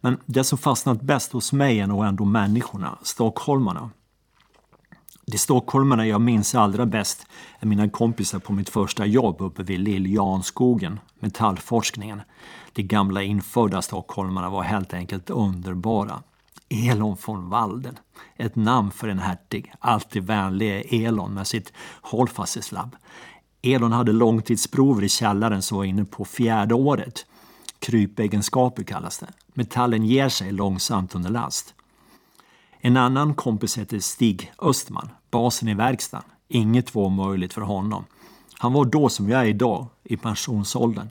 Men 0.00 0.18
det 0.26 0.44
som 0.44 0.58
fastnat 0.58 1.02
bäst 1.02 1.32
hos 1.32 1.52
mig 1.52 1.80
är 1.80 1.86
nog 1.86 2.04
ändå 2.04 2.24
människorna, 2.24 2.98
stockholmarna. 3.02 3.90
De 5.26 5.38
stockholmarna 5.38 6.06
jag 6.06 6.20
minns 6.20 6.54
allra 6.54 6.86
bäst 6.86 7.26
är 7.60 7.66
mina 7.66 7.88
kompisar 7.88 8.38
på 8.38 8.52
mitt 8.52 8.68
första 8.68 9.06
jobb 9.06 9.40
uppe 9.40 9.62
vid 9.62 9.80
Liljanskogen, 9.80 11.00
metallforskningen. 11.18 12.22
De 12.72 12.82
gamla 12.82 13.22
infödda 13.22 13.82
stockholmarna 13.82 14.50
var 14.50 14.62
helt 14.62 14.94
enkelt 14.94 15.30
underbara. 15.30 16.22
Elon 16.68 17.16
von 17.26 17.50
Walden, 17.50 17.98
ett 18.36 18.56
namn 18.56 18.90
för 18.90 19.08
en 19.08 19.18
hertig, 19.18 19.72
alltid 19.78 20.26
vänlige 20.26 20.80
Elon 20.80 21.34
med 21.34 21.46
sitt 21.46 21.72
hållfasthetslabb. 22.02 22.96
Elon 23.62 23.92
hade 23.92 24.12
långtidsprover 24.12 25.02
i 25.02 25.08
källaren 25.08 25.62
som 25.62 25.76
var 25.76 25.84
inne 25.84 26.04
på 26.04 26.24
fjärde 26.24 26.74
året. 26.74 27.26
Krypegenskaper 27.78 28.82
kallas 28.82 29.18
det. 29.18 29.28
Metallen 29.54 30.04
ger 30.04 30.28
sig 30.28 30.52
långsamt 30.52 31.14
under 31.14 31.30
last. 31.30 31.74
En 32.86 32.96
annan 32.96 33.34
kompis 33.34 33.78
heter 33.78 33.98
Stig 33.98 34.52
Östman, 34.58 35.08
basen 35.30 35.68
i 35.68 35.74
verkstaden. 35.74 36.28
Inget 36.48 36.94
var 36.94 37.10
möjligt 37.10 37.52
för 37.52 37.60
honom. 37.60 38.04
Han 38.58 38.72
var 38.72 38.84
då 38.84 39.08
som 39.08 39.28
jag 39.28 39.40
är 39.40 39.44
idag, 39.44 39.86
i 40.02 40.16
pensionsåldern. 40.16 41.10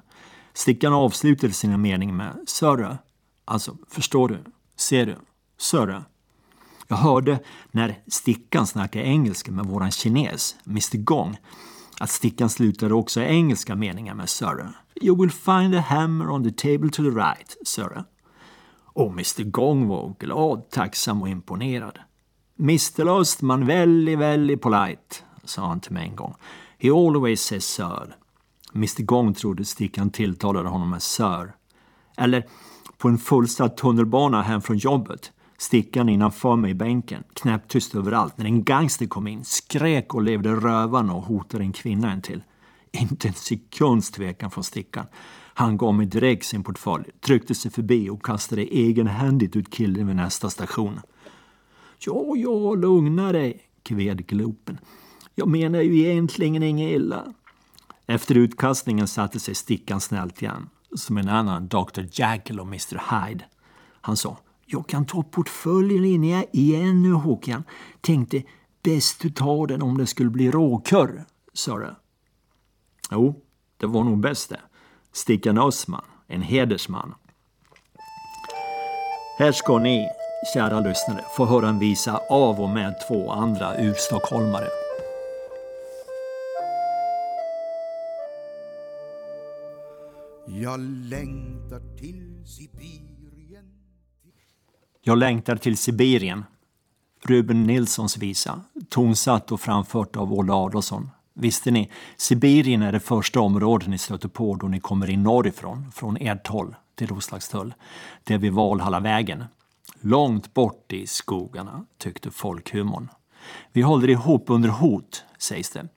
Stickan 0.54 0.94
avslutade 0.94 1.54
sina 1.54 1.78
meningar 1.78 2.14
med 2.14 2.36
Sörre. 2.48 2.98
Alltså, 3.46 3.78
förstår 3.90 4.30
du? 4.30 4.38
Ser 4.76 5.06
du? 5.06 5.16
Sörre. 5.58 6.04
Jag 6.88 6.98
hörde 6.98 7.40
när 7.72 8.00
Stickan 8.08 8.68
snackade 8.68 9.06
engelska 9.06 9.52
med 9.52 9.66
våran 9.66 9.92
kines, 9.92 10.56
Mr 10.68 10.98
Gong, 10.98 11.38
att 12.00 12.10
Stickan 12.10 12.50
slutade 12.50 12.94
också 12.94 13.22
engelska 13.22 13.76
meningar 13.76 14.16
med 14.16 14.30
Sörre. 14.30 14.74
You 15.02 15.22
will 15.22 15.32
find 15.32 15.76
a 15.76 15.80
hammer 15.80 16.30
on 16.30 16.44
the 16.44 16.52
table 16.52 16.90
to 16.90 17.04
the 17.04 17.10
right, 17.10 17.58
Sörre. 17.66 18.04
Och 18.94 19.12
Mr 19.12 19.44
Gong 19.44 19.88
var 19.88 20.16
glad, 20.20 20.70
tacksam 20.70 21.22
och 21.22 21.30
imponerad. 21.30 22.00
Mr 22.60 23.20
Östman, 23.20 23.66
väldigt, 23.66 24.20
väldigt 24.20 24.62
polite, 24.62 25.16
sa 25.44 25.68
han 25.68 25.80
till 25.80 25.92
mig 25.92 26.08
en 26.10 26.16
gång. 26.16 26.36
He 26.78 26.90
always 26.90 27.42
says 27.42 27.66
sir. 27.66 28.16
Mr 28.74 29.02
Gong 29.04 29.34
trodde 29.34 29.66
Stickan 29.66 30.10
tilltalade 30.10 30.70
honom 30.70 30.90
med 30.90 31.02
sir. 31.02 31.54
Eller 32.18 32.46
på 32.98 33.08
en 33.08 33.18
fullsatt 33.18 33.78
tunnelbana 33.78 34.42
hem 34.42 34.62
från 34.62 34.78
jobbet. 34.78 35.32
Stickan 35.58 36.10
innanför 36.10 36.56
mig 36.56 36.72
i 36.72 36.74
bänken, 36.74 37.24
knäpptyst 37.34 37.96
överallt. 37.96 38.38
När 38.38 38.46
en 38.46 38.64
gangster 38.64 39.06
kom 39.06 39.28
in, 39.28 39.46
skrek 39.46 40.14
och 40.14 40.22
levde 40.22 40.50
rövarna 40.50 41.14
och 41.14 41.24
hotade 41.24 41.64
en 41.64 41.74
kvinna 41.74 42.12
en 42.12 42.22
till. 42.22 42.44
Inte 42.92 43.28
en 43.28 43.34
sekunds 43.34 44.12
tvekan 44.12 44.52
från 44.52 44.64
Stickan. 44.64 45.06
Han 45.54 45.78
gav 45.78 45.94
mig 45.94 46.06
direkt 46.06 46.46
sin 46.46 46.64
portfölj, 46.64 47.06
tryckte 47.20 47.56
sig 47.56 47.72
förbi 47.72 48.10
och 48.10 48.26
kastade 48.26 48.62
egenhändigt 48.62 49.56
ut 49.56 49.72
killen 49.72 50.08
vid 50.08 50.16
nästa 50.16 50.50
station. 50.50 51.00
Ja, 52.00 52.34
ja, 52.36 52.76
lugna 52.76 53.32
dig, 53.32 53.62
kved 53.84 54.28
glopen. 54.28 54.80
Jag 55.36 55.48
menar 55.48 55.82
ju 55.82 56.00
egentligen 56.00 56.64
inget 56.64 56.96
illa. 56.96 57.34
Efter 58.06 58.36
utkastningen 58.36 59.08
satte 59.08 59.40
sig 59.40 59.56
Stickan 59.56 60.02
snällt 60.02 60.42
igen, 60.42 60.70
som 60.96 61.18
en 61.18 61.30
annan 61.30 61.68
Dr. 61.68 62.02
Jekyll 62.12 62.60
och 62.60 62.68
Mr. 62.68 63.28
Hyde. 63.28 63.46
Han 64.02 64.18
sa, 64.18 64.38
jag 64.66 64.88
kan 64.88 65.06
ta 65.06 65.24
portföljen 65.24 66.06
in 66.06 66.24
igen 66.52 67.02
nu 67.02 67.12
Håkan. 67.12 67.64
Tänkte, 68.02 68.44
bäst 68.84 69.22
du 69.22 69.30
tar 69.30 69.68
den 69.68 69.82
om 69.82 69.98
det 69.98 70.08
skulle 70.08 70.30
bli 70.30 70.52
råkurr, 70.52 71.26
sa 71.54 71.78
du. 71.78 71.96
Jo, 73.12 73.42
det 73.78 73.86
var 73.86 74.04
nog 74.04 74.20
bäst 74.20 74.50
det. 74.50 74.60
Stickan 75.14 75.58
Östman, 75.58 76.06
en 76.28 76.42
hedersman. 76.42 77.16
Här 79.40 79.52
ska 79.52 79.80
ni, 79.80 80.08
kära 80.54 80.80
lyssnare, 80.80 81.22
få 81.38 81.46
höra 81.46 81.70
en 81.70 81.80
visa 81.80 82.22
av 82.30 82.62
och 82.62 82.70
med 82.70 82.96
två 83.08 83.32
andra 83.32 83.78
urstockholmare. 83.82 84.68
Jag 90.48 90.80
längtar 90.80 91.98
till 91.98 92.46
Sibirien 92.46 93.66
Jag 95.02 95.18
längtar 95.18 95.56
till 95.56 95.78
Sibirien. 95.78 96.46
Ruben 97.22 97.64
Nilssons 97.64 98.18
visa, 98.18 98.62
tonsatt 98.90 99.52
och 99.52 99.62
framfört 99.62 100.16
av 100.16 100.34
Olle 100.34 100.54
Adolphson. 100.54 101.10
Visste 101.34 101.72
ni, 101.72 101.92
Sibirien 102.18 102.82
är 102.82 102.92
det 102.92 103.00
första 103.00 103.40
området 103.40 103.88
ni 103.88 103.98
stöter 103.98 104.30
på 104.30 104.56
då 104.56 104.68
ni 104.68 104.80
kommer 104.80 105.10
in 105.10 105.24
norrifrån, 105.24 105.92
från 105.92 106.18
ert 106.18 106.48
håll 106.48 106.76
till 106.96 107.08
Roslagstull. 107.08 107.74
Det 108.24 108.34
är 108.34 108.38
vid 108.38 108.54
Valhallavägen. 108.54 109.44
Långt 110.00 110.54
bort 110.54 110.94
i 110.94 111.08
skogarna, 111.08 111.86
tyckte 111.98 112.32
folkhumorn. 112.32 113.10
Vi 113.72 113.82
håller 113.82 114.10
ihop 114.10 114.46
under 114.48 114.70
hot, 114.70 115.24
sägs 115.38 115.70
det. 115.70 115.88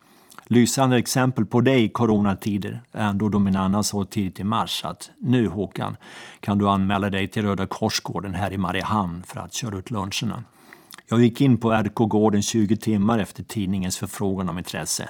Lysande 0.49 0.97
exempel 0.97 1.47
på 1.47 1.61
det 1.61 1.79
i 1.79 1.89
coronatider 1.89 2.83
är 2.93 3.09
ändå 3.09 3.29
då 3.29 3.39
min 3.39 3.57
Anna 3.57 3.83
sa 3.83 4.05
tidigt 4.05 4.41
i 4.41 4.45
mars 4.45 4.85
att 4.85 5.11
nu 5.19 5.49
Håkan 5.49 5.97
kan 6.41 6.59
du 6.59 6.69
anmäla 6.69 7.11
dig 7.11 7.29
till 7.29 7.43
Röda 7.43 7.67
Korsgården 7.67 8.35
här 8.35 8.53
i 8.53 8.59
Mariehamn 8.59 9.23
för 9.23 9.41
att 9.41 9.55
köra 9.55 9.79
ut 9.79 9.91
luncherna. 9.91 10.45
Jag 11.09 11.21
gick 11.21 11.41
in 11.41 11.59
på 11.59 11.73
RK-gården 11.73 12.43
20 12.43 12.77
timmar 12.77 13.19
efter 13.19 13.43
tidningens 13.43 13.97
förfrågan 13.97 14.49
om 14.49 14.59
intresse. 14.59 15.09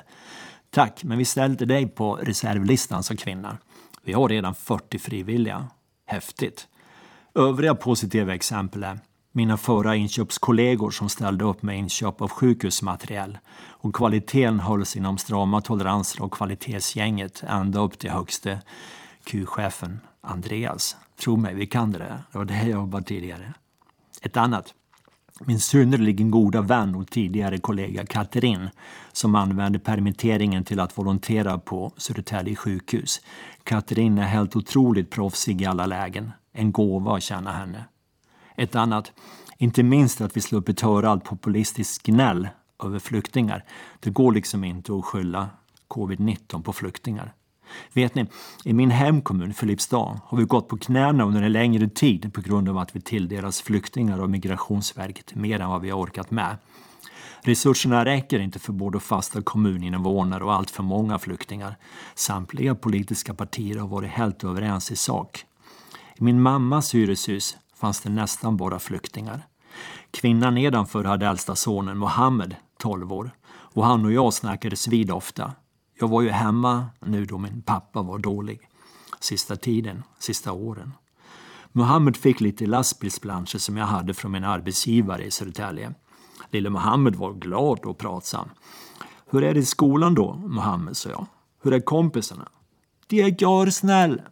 Tack, 0.71 1.05
men 1.05 1.19
vi 1.19 1.25
ställde 1.25 1.65
dig 1.65 1.87
på 1.89 2.15
reservlistan, 2.15 3.03
sa 3.03 3.15
kvinnan. 3.17 3.57
Vi 4.05 4.13
har 4.13 4.29
redan 4.29 4.55
40 4.55 4.99
frivilliga. 4.99 5.67
Häftigt. 6.07 6.69
Övriga 7.35 7.75
positiva 7.75 8.35
exempel 8.35 8.85
är 8.85 8.99
mina 9.33 9.57
förra 9.57 9.97
inköpskollegor 9.97 10.91
som 10.91 11.09
ställde 11.09 11.45
upp 11.45 11.63
med 11.63 11.79
inköp 11.79 12.21
av 12.21 12.29
sjukhusmateriel 12.29 13.39
och 13.67 13.95
kvaliteten 13.95 14.61
hölls 14.61 14.97
inom 14.97 15.19
strama 15.19 15.61
toleranser 15.61 16.23
och 16.23 16.33
kvalitetsgänget 16.33 17.45
ända 17.49 17.81
upp 17.81 17.99
till 17.99 18.11
högste 18.11 18.61
Q-chefen 19.25 20.01
Andreas. 20.21 20.97
Tro 21.21 21.37
mig, 21.37 21.55
vi 21.55 21.67
kan 21.67 21.93
det 21.93 21.99
där. 21.99 22.23
Det 22.33 22.39
var 22.39 22.45
det 22.45 22.59
jag 22.59 22.69
jobbade 22.69 23.05
tidigare. 23.05 23.55
Ett 24.23 24.37
annat. 24.37 24.75
Min 25.41 25.61
synnerligen 25.61 26.31
goda 26.31 26.61
vän 26.61 26.95
och 26.95 27.11
tidigare 27.11 27.59
kollega 27.59 28.07
Katrin 28.07 28.69
som 29.13 29.35
använde 29.35 29.79
permitteringen 29.79 30.65
till 30.65 30.81
att 30.81 30.99
volontera 30.99 31.59
på 31.59 31.93
Södertälje 31.97 32.57
sjukhus. 32.57 33.21
Katrin 33.65 34.19
är 34.19 34.27
helt 34.27 34.57
otroligt 34.57 35.11
proffsig 35.11 35.63
i 35.63 35.67
alla 35.67 35.87
lägen. 35.87 36.33
En 36.53 36.73
gåva 36.73 37.17
att 37.17 37.23
känna 37.23 37.53
henne. 37.53 37.85
Ett 38.57 38.77
annat, 38.77 39.13
inte 39.59 39.83
minst 39.83 40.21
att 40.21 40.37
vi 40.37 40.41
sluppit 40.41 40.81
höra 40.81 41.11
allt 41.11 41.25
populistiskt 41.25 42.07
gnäll 42.07 42.49
över 42.85 42.99
flyktingar. 42.99 43.65
Det 44.01 44.11
går 44.11 44.33
liksom 44.33 44.65
inte 44.65 44.93
att 44.93 45.05
skylla 45.05 45.49
covid-19 45.89 46.63
på 46.63 46.73
flyktingar. 46.73 47.33
Vet 47.93 48.15
ni, 48.15 48.27
i 48.65 48.73
min 48.73 48.91
hemkommun 48.91 49.55
Filipstad 49.55 50.21
har 50.25 50.39
vi 50.39 50.45
gått 50.45 50.69
på 50.69 50.77
knäna 50.77 51.25
under 51.25 51.43
en 51.43 51.53
längre 51.53 51.89
tid 51.89 52.35
på 52.35 52.41
grund 52.41 52.69
av 52.69 52.79
att 52.79 52.97
vi 52.97 53.01
tilldelas 53.01 53.61
flyktingar 53.61 54.19
av 54.19 54.31
Migrationsverket 54.31 55.35
mer 55.35 55.61
än 55.61 55.69
vad 55.69 55.81
vi 55.81 55.91
har 55.91 55.99
orkat 55.99 56.31
med. 56.31 56.57
Resurserna 57.41 58.05
räcker 58.05 58.39
inte 58.39 58.59
för 58.59 58.73
både 58.73 59.01
fasta 59.01 59.43
kommuninvånare 59.43 60.45
och 60.45 60.55
allt 60.55 60.71
för 60.71 60.83
många 60.83 61.19
flyktingar. 61.19 61.77
Samtliga 62.15 62.75
politiska 62.75 63.35
partier 63.35 63.79
har 63.79 63.89
varit 63.89 64.11
helt 64.11 64.45
överens 64.45 64.91
i 64.91 64.97
sak. 64.97 65.45
I 66.17 66.25
min 66.25 66.43
mammas 66.43 66.95
hyreshus 66.95 67.57
fanns 67.77 68.01
det 68.01 68.11
nästan 68.11 68.57
bara 68.57 68.79
flyktingar. 68.79 69.47
Kvinnan 70.11 70.55
nedanför 70.55 71.05
hade 71.05 71.27
äldsta 71.27 71.55
sonen 71.55 71.99
Mohammed, 71.99 72.57
12 72.79 73.13
år, 73.13 73.31
och 73.49 73.85
han 73.85 74.05
och 74.05 74.13
jag 74.13 74.35
snackades 74.35 74.89
vid 74.89 75.11
ofta. 75.11 75.53
Jag 75.99 76.09
var 76.09 76.23
ju 76.23 76.31
hemma 76.31 76.87
nu 77.01 77.25
då 77.25 77.39
min 77.39 77.63
pappa 77.63 78.03
var 78.03 78.19
dålig. 78.19 78.61
Sista 79.21 79.57
tiden, 79.57 80.03
sista 80.19 80.53
åren. 80.53 80.93
Mohammed 81.73 82.17
fick 82.17 82.41
lite 82.41 82.67
lastbilsplanscher 82.67 83.59
som 83.59 83.77
jag 83.77 83.87
hade 83.87 84.15
från 84.15 84.33
min 84.33 84.45
arbetsgivare 84.45 85.25
i 85.25 85.31
Södertälje. 85.31 85.95
Lille 86.51 86.71
Mohammed 86.71 87.15
var 87.15 87.33
glad 87.33 87.85
och 87.85 87.99
pratsam. 87.99 88.49
Hur 89.31 89.45
är 89.45 89.55
det 89.55 89.61
i 89.61 89.65
skolan 89.65 90.15
då, 90.15 90.35
Mohammed, 90.35 90.97
sa 90.97 91.11
jag. 91.11 91.27
Hur 91.63 91.73
är 91.73 91.81
kompisarna? 91.81 92.49
De 93.07 93.23
är 93.23 93.43
görsnäll, 93.43 94.23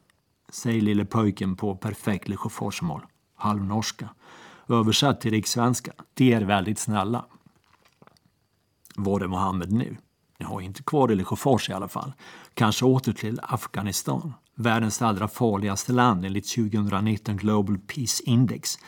säger 0.49 0.81
lille 0.81 1.05
pojken 1.05 1.57
på 1.57 1.77
perfekt 1.77 2.29
lesjöforsmål, 2.29 3.07
halvnorska. 3.37 4.09
Översatt 4.69 5.21
till 5.21 5.31
rikssvenska, 5.31 5.93
de 6.15 6.33
är 6.33 6.41
väldigt 6.41 6.79
snälla. 6.79 7.25
Var 8.97 9.21
är 9.21 9.27
Mohammed 9.27 9.73
nu? 9.73 9.97
Ni 10.39 10.47
har 10.47 10.61
inte 10.61 10.83
kvar 10.83 11.13
i 11.13 11.15
Lesjöfors 11.15 11.71
i 11.71 11.73
alla 11.73 11.89
fall. 11.89 12.13
Kanske 12.55 12.85
åter 12.85 13.13
till 13.13 13.41
Afghanistan. 13.43 14.35
Världens 14.55 15.03
allra 15.03 15.29
farligaste 15.29 15.93
land 15.93 16.25
enligt 16.25 16.55
2019 16.55 17.37
Global 17.37 17.79
Peace 17.79 18.23
Index. 18.27 18.79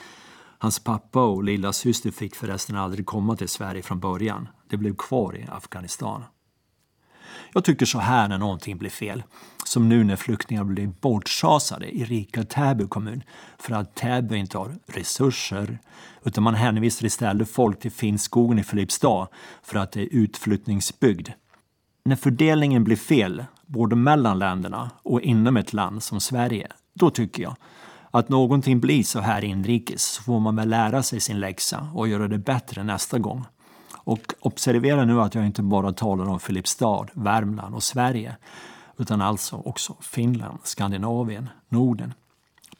Hans 0.58 0.78
pappa 0.78 1.24
och 1.24 1.44
lilla 1.44 1.72
syster 1.72 2.10
fick 2.10 2.34
förresten 2.34 2.76
aldrig 2.76 3.06
komma 3.06 3.36
till 3.36 3.48
Sverige 3.48 3.82
från 3.82 4.00
början. 4.00 4.48
De 4.68 4.76
blev 4.76 4.96
kvar 4.96 5.36
i 5.36 5.46
Afghanistan. 5.50 6.24
Jag 7.56 7.64
tycker 7.64 7.86
så 7.86 7.98
här 7.98 8.28
när 8.28 8.38
någonting 8.38 8.78
blir 8.78 8.90
fel. 8.90 9.22
Som 9.64 9.88
nu 9.88 10.04
när 10.04 10.16
flyktingar 10.16 10.64
blir 10.64 10.86
bortschasade 11.00 11.96
i 11.96 12.04
rika 12.04 12.44
Täby 12.44 12.86
kommun 12.86 13.22
för 13.58 13.74
att 13.74 13.94
Täby 13.94 14.36
inte 14.36 14.58
har 14.58 14.74
resurser 14.86 15.78
utan 16.24 16.44
man 16.44 16.54
hänvisar 16.54 17.06
istället 17.06 17.50
folk 17.50 17.80
till 17.80 17.90
Finnskogen 17.90 18.58
i 18.58 18.64
Filipstad 18.64 19.28
för 19.62 19.78
att 19.78 19.92
det 19.92 20.02
är 20.02 20.08
utflyttningsbygd. 20.10 21.28
När 22.04 22.16
fördelningen 22.16 22.84
blir 22.84 22.96
fel, 22.96 23.44
både 23.66 23.96
mellan 23.96 24.38
länderna 24.38 24.90
och 25.02 25.20
inom 25.20 25.56
ett 25.56 25.72
land 25.72 26.02
som 26.02 26.20
Sverige, 26.20 26.68
då 26.94 27.10
tycker 27.10 27.42
jag 27.42 27.56
att 28.10 28.28
någonting 28.28 28.80
blir 28.80 29.02
så 29.02 29.20
här 29.20 29.44
inrikes 29.44 30.02
så 30.02 30.22
får 30.22 30.40
man 30.40 30.56
väl 30.56 30.68
lära 30.68 31.02
sig 31.02 31.20
sin 31.20 31.40
läxa 31.40 31.88
och 31.94 32.08
göra 32.08 32.28
det 32.28 32.38
bättre 32.38 32.82
nästa 32.82 33.18
gång. 33.18 33.44
Och 34.06 34.34
observera 34.40 35.04
nu 35.04 35.20
att 35.20 35.34
jag 35.34 35.46
inte 35.46 35.62
bara 35.62 35.92
talar 35.92 36.28
om 36.28 36.40
Filipstad, 36.40 37.06
Värmland 37.12 37.74
och 37.74 37.82
Sverige 37.82 38.36
utan 38.98 39.20
alltså 39.20 39.56
också 39.56 39.96
Finland, 40.00 40.58
Skandinavien, 40.62 41.48
Norden. 41.68 42.14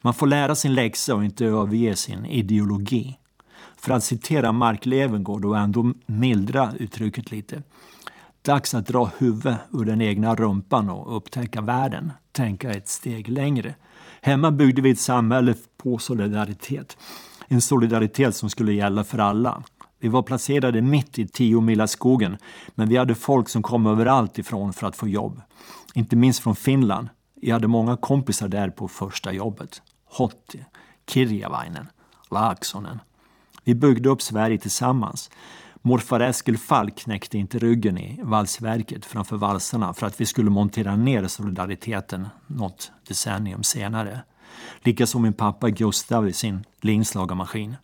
Man 0.01 0.13
får 0.13 0.27
lära 0.27 0.55
sin 0.55 0.73
läxa 0.73 1.15
och 1.15 1.25
inte 1.25 1.45
överge 1.45 1.95
sin 1.95 2.25
ideologi. 2.25 3.17
För 3.77 3.93
att 3.93 4.03
citera 4.03 4.51
Mark 4.51 4.85
Levengood 4.85 5.45
och 5.45 5.57
ändå 5.57 5.93
mildra 6.05 6.73
uttrycket 6.79 7.31
lite. 7.31 7.63
Dags 8.41 8.73
att 8.73 8.87
dra 8.87 9.11
huvudet 9.17 9.57
ur 9.71 9.85
den 9.85 10.01
egna 10.01 10.35
rumpan 10.35 10.89
och 10.89 11.17
upptäcka 11.17 11.61
världen. 11.61 12.11
Tänka 12.31 12.71
ett 12.71 12.87
steg 12.87 13.29
längre. 13.29 13.75
Hemma 14.21 14.51
byggde 14.51 14.81
vi 14.81 14.91
ett 14.91 14.99
samhälle 14.99 15.55
på 15.77 15.97
solidaritet. 15.97 16.97
En 17.47 17.61
solidaritet 17.61 18.35
som 18.35 18.49
skulle 18.49 18.73
gälla 18.73 19.03
för 19.03 19.17
alla. 19.17 19.63
Vi 19.99 20.07
var 20.07 20.21
placerade 20.21 20.81
mitt 20.81 21.19
i 21.19 21.27
tio 21.27 21.87
skogen, 21.87 22.37
men 22.75 22.89
vi 22.89 22.97
hade 22.97 23.15
folk 23.15 23.49
som 23.49 23.63
kom 23.63 23.85
överallt 23.87 24.39
ifrån 24.39 24.73
för 24.73 24.87
att 24.87 24.95
få 24.95 25.07
jobb. 25.07 25.41
Inte 25.93 26.15
minst 26.15 26.39
från 26.39 26.55
Finland. 26.55 27.09
Jag 27.41 27.55
hade 27.55 27.67
många 27.67 27.97
kompisar 27.97 28.47
där 28.47 28.69
på 28.69 28.87
första 28.87 29.33
jobbet. 29.33 29.81
Hotti, 30.05 30.65
Kirjavainen, 31.09 31.87
Laaksonen. 32.31 32.99
Vi 33.63 33.75
byggde 33.75 34.09
upp 34.09 34.21
Sverige 34.21 34.57
tillsammans. 34.57 35.29
Morfar 35.81 36.19
Eskil 36.19 36.57
Falk 36.57 36.95
knäckte 36.97 37.37
inte 37.37 37.59
ryggen 37.59 37.97
i 37.97 38.19
valsverket 38.23 39.05
framför 39.05 39.37
valsarna 39.37 39.93
för 39.93 40.07
att 40.07 40.21
vi 40.21 40.25
skulle 40.25 40.49
montera 40.49 40.95
ner 40.95 41.27
solidariteten 41.27 42.27
något 42.47 42.91
decennium 43.07 43.63
senare. 43.63 44.19
Likaså 44.79 45.19
min 45.19 45.33
pappa 45.33 45.69
Gustav 45.69 46.27
i 46.27 46.33
sin 46.33 46.63
linslagarmaskin. 46.81 47.75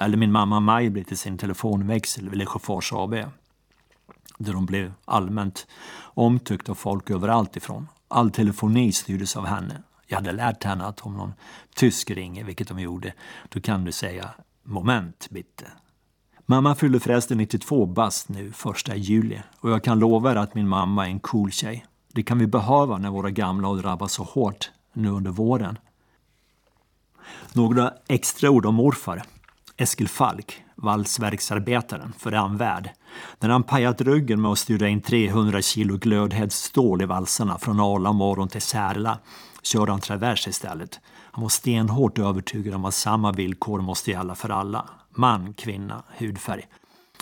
Eller 0.00 0.16
min 0.16 0.32
mamma 0.32 0.60
Maj-Britt 0.60 1.12
i 1.12 1.16
sin 1.16 1.38
telefonväxel 1.38 2.28
vid 2.28 2.38
Lesjöfors 2.38 2.92
AB. 2.92 3.14
Där 4.38 4.52
hon 4.52 4.66
blev 4.66 4.92
allmänt 5.04 5.66
omtyckt 6.02 6.68
av 6.68 6.74
folk 6.74 7.10
överallt 7.10 7.56
ifrån. 7.56 7.88
All 8.08 8.30
telefoni 8.30 8.92
styrdes 8.92 9.36
av 9.36 9.46
henne. 9.46 9.82
Jag 10.06 10.16
hade 10.16 10.32
lärt 10.32 10.64
henne 10.64 10.84
att 10.84 11.00
om 11.00 11.16
någon 11.16 11.32
tysk 11.74 12.10
ringer, 12.10 12.44
vilket 12.44 12.68
de 12.68 12.80
gjorde, 12.80 13.14
då 13.48 13.60
kan 13.60 13.84
du 13.84 13.92
säga 13.92 14.30
moment 14.62 15.26
bitte. 15.30 15.64
Mamma 16.46 16.74
fyllde 16.74 17.00
förresten 17.00 17.38
92 17.38 17.86
bast 17.86 18.28
nu 18.28 18.52
första 18.52 18.96
juli 18.96 19.40
och 19.60 19.70
jag 19.70 19.84
kan 19.84 19.98
lova 19.98 20.32
er 20.32 20.36
att 20.36 20.54
min 20.54 20.68
mamma 20.68 21.06
är 21.06 21.10
en 21.10 21.20
cool 21.20 21.52
tjej. 21.52 21.86
Det 22.12 22.22
kan 22.22 22.38
vi 22.38 22.46
behöva 22.46 22.98
när 22.98 23.10
våra 23.10 23.30
gamla 23.30 23.68
har 23.68 23.76
drabbats 23.76 24.14
så 24.14 24.22
hårt 24.22 24.70
nu 24.92 25.08
under 25.08 25.30
våren. 25.30 25.78
Några 27.52 27.92
extra 28.08 28.50
ord 28.50 28.66
om 28.66 28.74
morfar. 28.74 29.22
Eskil 29.80 30.08
Falk, 30.08 30.62
valsverksarbetaren, 30.74 32.12
för 32.18 32.32
Anvärd. 32.32 32.90
När 33.38 33.48
han 33.48 33.62
pajat 33.62 34.00
ryggen 34.00 34.40
med 34.40 34.50
att 34.50 34.58
styra 34.58 34.88
in 34.88 35.00
300 35.00 35.62
kilo 35.62 35.96
glödhett 35.96 36.52
stål 36.52 37.02
i 37.02 37.04
valsarna 37.04 37.58
från 37.58 37.80
Arla 37.80 38.12
morgon 38.12 38.48
till 38.48 38.62
Särla 38.62 39.18
körde 39.62 39.92
han 39.92 40.00
travers 40.00 40.48
istället. 40.48 41.00
Han 41.06 41.42
var 41.42 41.48
stenhårt 41.48 42.18
övertygad 42.18 42.74
om 42.74 42.84
att 42.84 42.94
samma 42.94 43.32
villkor 43.32 43.80
måste 43.80 44.10
gälla 44.10 44.34
för 44.34 44.48
alla. 44.48 44.88
Man, 45.10 45.54
kvinna, 45.54 46.02
hudfärg. 46.18 46.66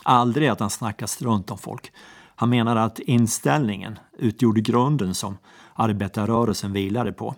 Aldrig 0.03 0.49
att 0.49 0.61
han 0.61 0.71
snackat 0.71 1.11
strunt 1.11 1.51
om 1.51 1.59
folk. 1.59 1.93
Han 2.37 2.51
menade 2.51 2.83
att 2.83 2.99
inställningen 2.99 3.99
utgjorde 4.19 4.61
grunden 4.61 5.15
som 5.15 5.39
arbetarrörelsen 5.75 6.73
vilade 6.73 7.13
på. 7.13 7.35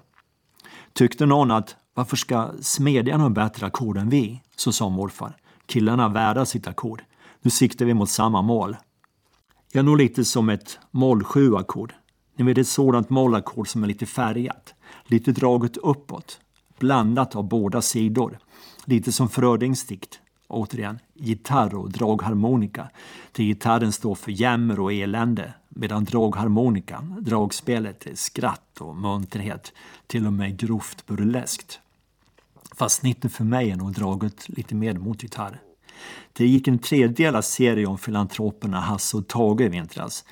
Tyckte 0.92 1.26
någon 1.26 1.50
att 1.50 1.76
varför 1.94 2.16
ska 2.16 2.50
smedjan 2.60 3.20
ha 3.20 3.28
bättre 3.28 3.66
ackord 3.66 3.96
än 3.96 4.10
vi? 4.10 4.42
Så 4.56 4.72
sa 4.72 4.88
morfar. 4.88 5.36
Killarna 5.66 6.04
är 6.04 6.08
värda 6.08 6.46
sitt 6.46 6.66
ackord. 6.66 7.02
Nu 7.42 7.50
siktar 7.50 7.84
vi 7.84 7.94
mot 7.94 8.10
samma 8.10 8.42
mål. 8.42 8.76
Jag 9.72 9.80
är 9.80 9.84
nog 9.84 9.98
lite 9.98 10.24
som 10.24 10.48
ett 10.48 10.78
moll 10.90 11.24
7 11.24 11.56
ackord. 11.56 11.94
Ni 12.36 12.44
vet 12.44 12.58
ett 12.58 12.68
sådant 12.68 13.10
mollackord 13.10 13.68
som 13.68 13.82
är 13.82 13.86
lite 13.86 14.06
färgat. 14.06 14.74
Lite 15.06 15.32
draget 15.32 15.76
uppåt. 15.76 16.40
Blandat 16.78 17.36
av 17.36 17.48
båda 17.48 17.82
sidor. 17.82 18.38
Lite 18.84 19.12
som 19.12 19.28
Frödings 19.28 19.86
dikt. 19.86 20.19
Återigen, 20.50 20.98
gitarr 21.14 21.74
och 21.74 21.90
dragharmonika. 21.90 22.90
Till 23.32 23.44
gitarren 23.44 23.92
står 23.92 24.14
för 24.14 24.30
jämmer 24.30 24.80
och 24.80 24.92
elände 24.92 25.54
medan 25.68 26.04
dragharmonika, 26.04 27.00
dragspelet, 27.20 28.06
är 28.06 28.14
skratt 28.14 28.80
och 28.80 28.96
munterhet. 28.96 29.72
Till 30.06 30.26
och 30.26 30.32
med 30.32 30.58
grovt 30.58 31.06
burleskt. 31.06 31.80
Fast 32.76 33.00
snittet 33.00 33.32
för 33.32 33.44
mig 33.44 33.70
är 33.70 33.76
nog 33.76 33.92
draget 33.92 34.48
lite 34.48 34.74
mer 34.74 34.94
mot 34.94 35.22
gitarr. 35.22 35.60
Det 36.32 36.46
gick 36.46 36.68
en 36.68 36.78
tredelad 36.78 37.44
serie 37.44 37.86
om 37.86 37.98
filantroperna 37.98 38.80
Hasse 38.80 39.16
och 39.16 39.28
Tage 39.28 39.60
i 39.60 39.68
vintras. 39.68 40.24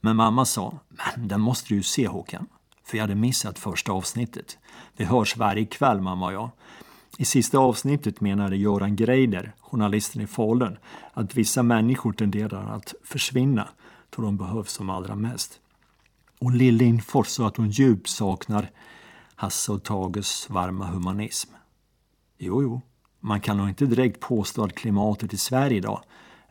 Men 0.00 0.16
mamma 0.16 0.44
sa, 0.44 0.78
men 1.16 1.28
den 1.28 1.40
måste 1.40 1.68
du 1.68 1.74
ju 1.74 1.82
se 1.82 2.08
Håkan. 2.08 2.46
För 2.84 2.96
jag 2.96 3.02
hade 3.02 3.14
missat 3.14 3.58
första 3.58 3.92
avsnittet. 3.92 4.58
Vi 4.96 5.04
hörs 5.04 5.36
varje 5.36 5.64
kväll 5.64 6.00
mamma 6.00 6.26
och 6.26 6.32
jag. 6.32 6.50
I 7.20 7.24
sista 7.24 7.58
avsnittet 7.58 8.20
menade 8.20 8.56
Göran 8.56 8.96
Greider, 8.96 9.52
journalisten 9.60 10.22
i 10.22 10.26
Falun, 10.26 10.78
att 11.12 11.34
vissa 11.34 11.62
människor 11.62 12.12
tenderar 12.12 12.76
att 12.76 12.94
försvinna 13.04 13.68
då 14.10 14.22
de 14.22 14.36
behövs 14.36 14.72
som 14.72 14.90
allra 14.90 15.14
mest. 15.14 15.60
Och 16.38 16.52
Lill 16.52 16.74
Lindfors 16.74 17.26
sa 17.26 17.46
att 17.46 17.56
hon 17.56 17.70
djupt 17.70 18.08
saknar 18.08 18.70
Hasse 19.34 19.72
och 19.72 19.82
Tages 19.82 20.50
varma 20.50 20.86
humanism. 20.86 21.50
Jo, 22.38 22.62
jo, 22.62 22.80
Man 23.20 23.40
kan 23.40 23.56
nog 23.56 23.68
inte 23.68 23.86
direkt 23.86 24.20
påstå 24.20 24.64
att 24.64 24.74
klimatet 24.74 25.32
i 25.32 25.36
Sverige 25.36 25.76
idag, 25.76 26.02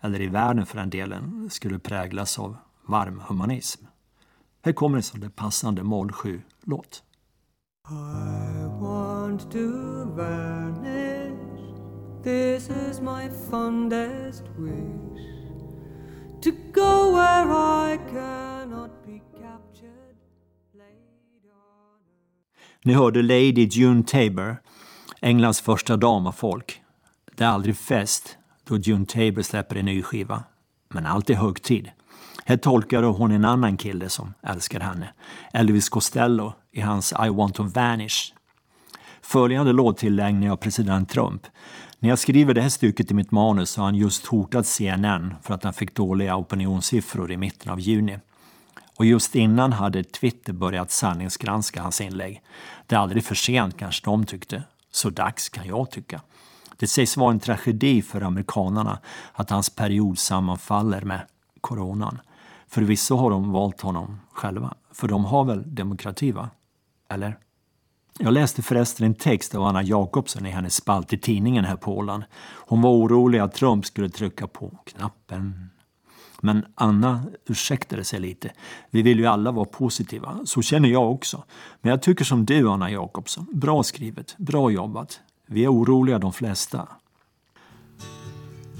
eller 0.01 0.21
i 0.21 0.27
världen 0.27 0.65
för 0.65 0.77
den 0.77 0.89
delen, 0.89 1.49
skulle 1.49 1.79
präglas 1.79 2.39
av 2.39 2.57
varm 2.85 3.21
humanism. 3.27 3.85
Här 4.61 4.73
kommer 4.73 4.97
en 4.97 5.03
sån 5.03 5.19
där 5.19 5.29
passande 5.29 5.83
moll 5.83 6.11
7-låt. 6.11 7.03
Want 9.29 9.51
to 9.51 10.05
vanish. 10.05 11.33
This 12.23 12.69
is 12.69 12.99
my 13.01 13.29
fondest 13.49 14.43
wish. 14.57 15.21
To 16.41 16.51
go 16.73 17.11
where 17.13 17.51
I 17.51 17.99
cannot 18.11 19.05
be 19.05 19.21
captured. 19.39 20.15
Ni 22.83 22.93
hörde 22.93 23.21
Lady 23.21 23.67
June 23.71 24.03
Tabor, 24.03 24.61
Englands 25.21 25.61
första 25.61 25.97
dam 25.97 26.27
av 26.27 26.31
folk. 26.31 26.81
Det 27.35 27.43
är 27.43 27.49
aldrig 27.49 27.77
fest 27.77 28.37
då 28.67 28.77
June 28.77 29.05
Tabor 29.05 29.41
släpper 29.41 29.75
en 29.75 29.85
ny 29.85 30.03
skiva, 30.03 30.43
men 30.93 31.05
allt 31.05 31.29
är 31.29 31.35
högtid. 31.35 31.91
Här 32.45 32.57
tolkar 32.57 33.03
hon 33.03 33.31
en 33.31 33.45
annan 33.45 33.77
kille 33.77 34.09
som 34.09 34.33
älskar 34.43 34.79
henne, 34.79 35.13
Elvis 35.53 35.89
Costello, 35.89 36.53
i 36.71 36.81
hans 36.81 37.13
I 37.25 37.29
want 37.29 37.55
to 37.55 37.63
vanish. 37.63 38.33
Följande 39.29 39.73
låt 39.73 39.97
tillägnar 39.97 40.47
jag 40.47 40.59
president 40.59 41.09
Trump. 41.09 41.47
När 41.99 42.09
jag 42.09 42.19
skriver 42.19 42.53
det 42.53 42.61
här 42.61 42.69
stycket 42.69 43.11
i 43.11 43.13
mitt 43.13 43.31
manus 43.31 43.77
har 43.77 43.83
han 43.83 43.95
just 43.95 44.25
hotat 44.25 44.67
CNN 44.67 45.35
för 45.43 45.53
att 45.53 45.63
han 45.63 45.73
fick 45.73 45.95
dåliga 45.95 46.35
opinionssiffror 46.35 47.31
i 47.31 47.37
mitten 47.37 47.71
av 47.71 47.79
juni. 47.79 48.19
Och 48.97 49.05
just 49.05 49.35
innan 49.35 49.73
hade 49.73 50.03
Twitter 50.03 50.53
börjat 50.53 50.91
sanningsgranska 50.91 51.81
hans 51.81 52.01
inlägg. 52.01 52.41
Det 52.87 52.95
är 52.95 52.99
aldrig 52.99 53.23
för 53.23 53.35
sent 53.35 53.77
kanske 53.77 54.05
de 54.05 54.25
tyckte. 54.25 54.63
Så 54.91 55.09
dags 55.09 55.49
kan 55.49 55.67
jag 55.67 55.91
tycka. 55.91 56.21
Det 56.77 56.87
sägs 56.87 57.17
vara 57.17 57.31
en 57.31 57.39
tragedi 57.39 58.01
för 58.01 58.21
amerikanarna 58.21 58.99
att 59.33 59.49
hans 59.49 59.69
period 59.69 60.19
sammanfaller 60.19 61.01
med 61.01 61.21
coronan. 61.61 62.21
Förvisso 62.67 63.15
har 63.15 63.29
de 63.29 63.51
valt 63.51 63.81
honom 63.81 64.19
själva, 64.31 64.73
för 64.93 65.07
de 65.07 65.25
har 65.25 65.43
väl 65.43 65.75
demokrati 65.75 66.31
va? 66.31 66.49
Eller? 67.09 67.37
Jag 68.21 68.33
läste 68.33 68.61
förresten 68.61 69.05
en 69.05 69.13
text 69.13 69.55
av 69.55 69.63
Anna 69.63 69.83
Jakobsen 69.83 70.45
i 70.45 70.49
hennes 70.49 70.75
spalt 70.75 71.13
i 71.13 71.17
tidningen 71.17 71.65
här 71.65 71.75
på 71.75 71.97
Åland. 71.97 72.23
Hon 72.55 72.81
var 72.81 72.89
orolig 72.89 73.39
att 73.39 73.53
Trump 73.53 73.85
skulle 73.85 74.09
trycka 74.09 74.47
på 74.47 74.71
knappen. 74.85 75.69
Men 76.41 76.65
Anna 76.75 77.23
ursäktade 77.45 78.03
sig 78.03 78.19
lite. 78.19 78.51
Vi 78.89 79.01
vill 79.01 79.19
ju 79.19 79.25
alla 79.25 79.51
vara 79.51 79.65
positiva. 79.65 80.39
Så 80.45 80.61
känner 80.61 80.89
jag 80.89 81.11
också. 81.11 81.43
Men 81.81 81.89
jag 81.89 82.01
tycker 82.01 82.25
som 82.25 82.45
du, 82.45 82.69
Anna 82.69 82.91
Jakobsson. 82.91 83.47
Bra 83.51 83.83
skrivet. 83.83 84.35
Bra 84.37 84.71
jobbat. 84.71 85.19
Vi 85.45 85.63
är 85.63 85.73
oroliga 85.73 86.19
de 86.19 86.33
flesta. 86.33 86.87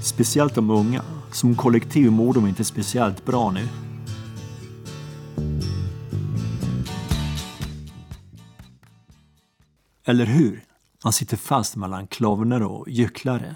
Speciellt 0.01 0.55
de 0.55 0.69
unga. 0.69 1.01
Som 1.31 1.55
kollektiv 1.55 2.11
mår 2.11 2.33
de 2.33 2.47
inte 2.47 2.63
speciellt 2.63 3.25
bra 3.25 3.51
nu. 3.51 3.67
Eller 10.09 10.25
hur? 10.25 10.63
Han 11.03 11.13
sitter 11.13 11.37
fast 11.37 11.75
mellan 11.75 12.07
klovner 12.07 12.63
och 12.63 12.89
gycklare. 12.89 13.55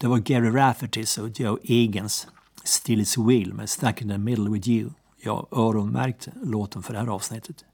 Det 0.00 0.06
var 0.06 0.18
Gary 0.18 0.50
Raffertys 0.50 1.18
och 1.18 1.40
Joe 1.40 1.58
Egans 1.62 2.28
Still 2.64 3.00
is 3.00 3.18
Wheel 3.18 3.52
med 3.52 3.68
Stuck 3.68 4.02
in 4.02 4.08
the 4.08 4.18
middle 4.18 4.50
with 4.50 4.68
you. 4.68 4.90
Jag 5.22 5.46
öronmärkte 5.52 6.32
låten 6.42 6.82
för 6.82 6.92
det 6.92 6.98
här 6.98 7.06
avsnittet. 7.06 7.64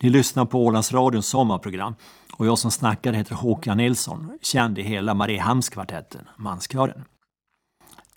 Ni 0.00 0.10
lyssnar 0.10 0.44
på 0.44 0.64
Ålands 0.64 0.92
Radions 0.92 1.26
sommarprogram 1.26 1.94
och 2.32 2.46
jag 2.46 2.58
som 2.58 2.70
snackar 2.70 3.12
heter 3.12 3.34
Håkan 3.34 3.76
Nilsson, 3.76 4.38
känd 4.42 4.78
i 4.78 4.82
hela 4.82 5.14
Mariehamnskvartetten, 5.14 6.28
manskören. 6.36 7.04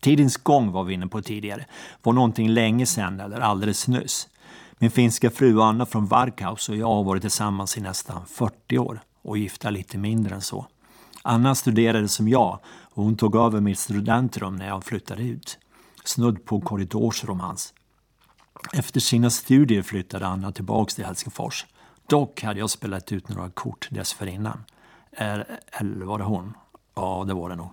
Tidens 0.02 0.38
gång 0.38 0.72
var 0.72 0.84
vi 0.84 0.94
inne 0.94 1.08
på 1.08 1.22
tidigare, 1.22 1.66
var 2.04 2.14
någonting 2.14 2.50
länge 2.50 2.86
sedan 2.86 3.20
eller 3.20 3.40
alldeles 3.40 3.88
nyss. 3.88 4.28
Min 4.80 4.92
finska 4.92 5.30
fru 5.30 5.62
Anna 5.62 5.86
från 5.86 6.06
Varkaus 6.06 6.70
och 6.70 6.76
jag 6.76 6.88
har 6.88 7.04
varit 7.04 7.22
tillsammans 7.22 7.78
i 7.78 7.82
nästan 7.82 8.26
40 8.26 8.78
år 8.78 9.02
och 9.22 9.38
gifta 9.38 9.70
lite 9.70 9.98
mindre 9.98 10.36
än 10.36 10.42
så. 10.42 10.66
Anna 11.22 11.56
studerade 11.56 12.08
som 12.08 12.28
jag 12.28 12.60
och 12.82 13.04
hon 13.04 13.18
tog 13.18 13.36
över 13.36 13.62
mitt 13.62 13.80
studentrum 13.80 14.56
när 14.56 14.68
jag 14.68 14.84
flyttade 14.84 15.24
ut. 15.24 15.58
Snudd 16.04 16.46
på 16.46 16.62
korridorsromans. 16.62 17.74
Efter 18.74 19.00
sina 19.00 19.30
studier 19.30 19.82
flyttade 19.82 20.28
Anna 20.28 20.52
tillbaks 20.52 20.96
till 20.96 21.06
Helsingfors. 21.06 21.66
Dock 22.08 22.44
hade 22.44 22.60
jag 22.60 22.70
spelat 22.70 23.12
ut 23.12 23.30
några 23.30 23.50
kort 23.50 23.88
dessförinnan. 23.92 24.64
Eller 25.12 26.06
var 26.06 26.18
det 26.18 26.24
hon? 26.24 26.54
Ja, 26.96 27.24
det 27.28 27.34
var 27.34 27.50
det 27.50 27.56
nog. 27.56 27.70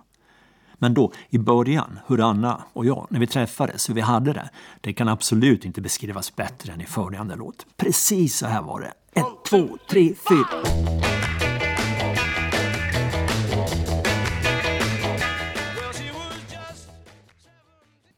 Men 0.79 0.93
då, 0.93 1.11
i 1.29 1.37
början, 1.37 1.99
hur 2.07 2.29
Anna 2.29 2.63
och 2.73 2.85
jag, 2.85 3.07
när 3.09 3.19
vi 3.19 3.27
träffades, 3.27 3.89
hur 3.89 3.93
vi 3.93 4.01
hade 4.01 4.33
det, 4.33 4.49
det 4.81 4.93
kan 4.93 5.07
absolut 5.07 5.65
inte 5.65 5.81
beskrivas 5.81 6.35
bättre 6.35 6.73
än 6.73 6.81
i 6.81 6.85
följande 6.85 7.35
låt. 7.35 7.65
Precis 7.77 8.37
så 8.37 8.45
här 8.45 8.61
var 8.61 8.79
det. 8.81 8.93
Ett, 9.19 9.25
två, 9.49 9.77
tre, 9.89 10.13
fyra. 10.29 11.36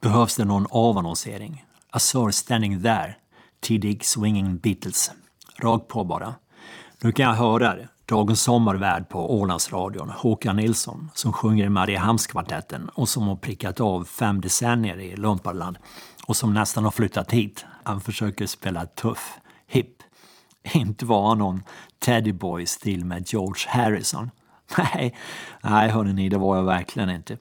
Behövs 0.01 0.35
det 0.35 0.45
någon 0.45 0.67
avannonsering? 0.69 1.65
A 1.91 1.99
Sir 1.99 2.31
Standing 2.31 2.83
There, 2.83 3.15
tidig 3.59 4.05
swinging 4.05 4.57
Beatles. 4.57 5.11
Rakt 5.57 5.87
på 5.87 6.03
bara. 6.03 6.35
Nu 7.01 7.11
kan 7.11 7.25
jag 7.25 7.33
höra 7.33 7.75
det. 7.75 7.87
Dagens 8.05 8.41
sommarvärd 8.41 9.09
på 9.09 9.39
Ålandsradion, 9.39 10.09
Håkan 10.09 10.55
Nilsson, 10.55 11.09
som 11.13 11.33
sjunger 11.33 11.65
i 11.65 11.69
Mariehamnskvartetten 11.69 12.89
och 12.89 13.09
som 13.09 13.27
har 13.27 13.35
prickat 13.35 13.79
av 13.79 14.03
fem 14.03 14.41
decennier 14.41 14.99
i 14.99 15.15
Lumparland 15.15 15.77
och 16.27 16.35
som 16.35 16.53
nästan 16.53 16.83
har 16.83 16.91
flyttat 16.91 17.31
hit. 17.31 17.65
Han 17.83 18.01
försöker 18.01 18.45
spela 18.45 18.85
tuff, 18.85 19.39
hipp. 19.67 19.95
Inte 20.73 21.05
vara 21.05 21.33
någon 21.33 21.63
Teddyboy-stil 21.99 23.05
med 23.05 23.27
George 23.27 23.65
Harrison. 23.67 24.31
Nej, 24.77 25.15
nej 25.61 25.89
hörni, 25.89 26.29
det 26.29 26.37
var 26.37 26.55
jag 26.55 26.63
verkligen 26.63 27.09
inte. 27.09 27.37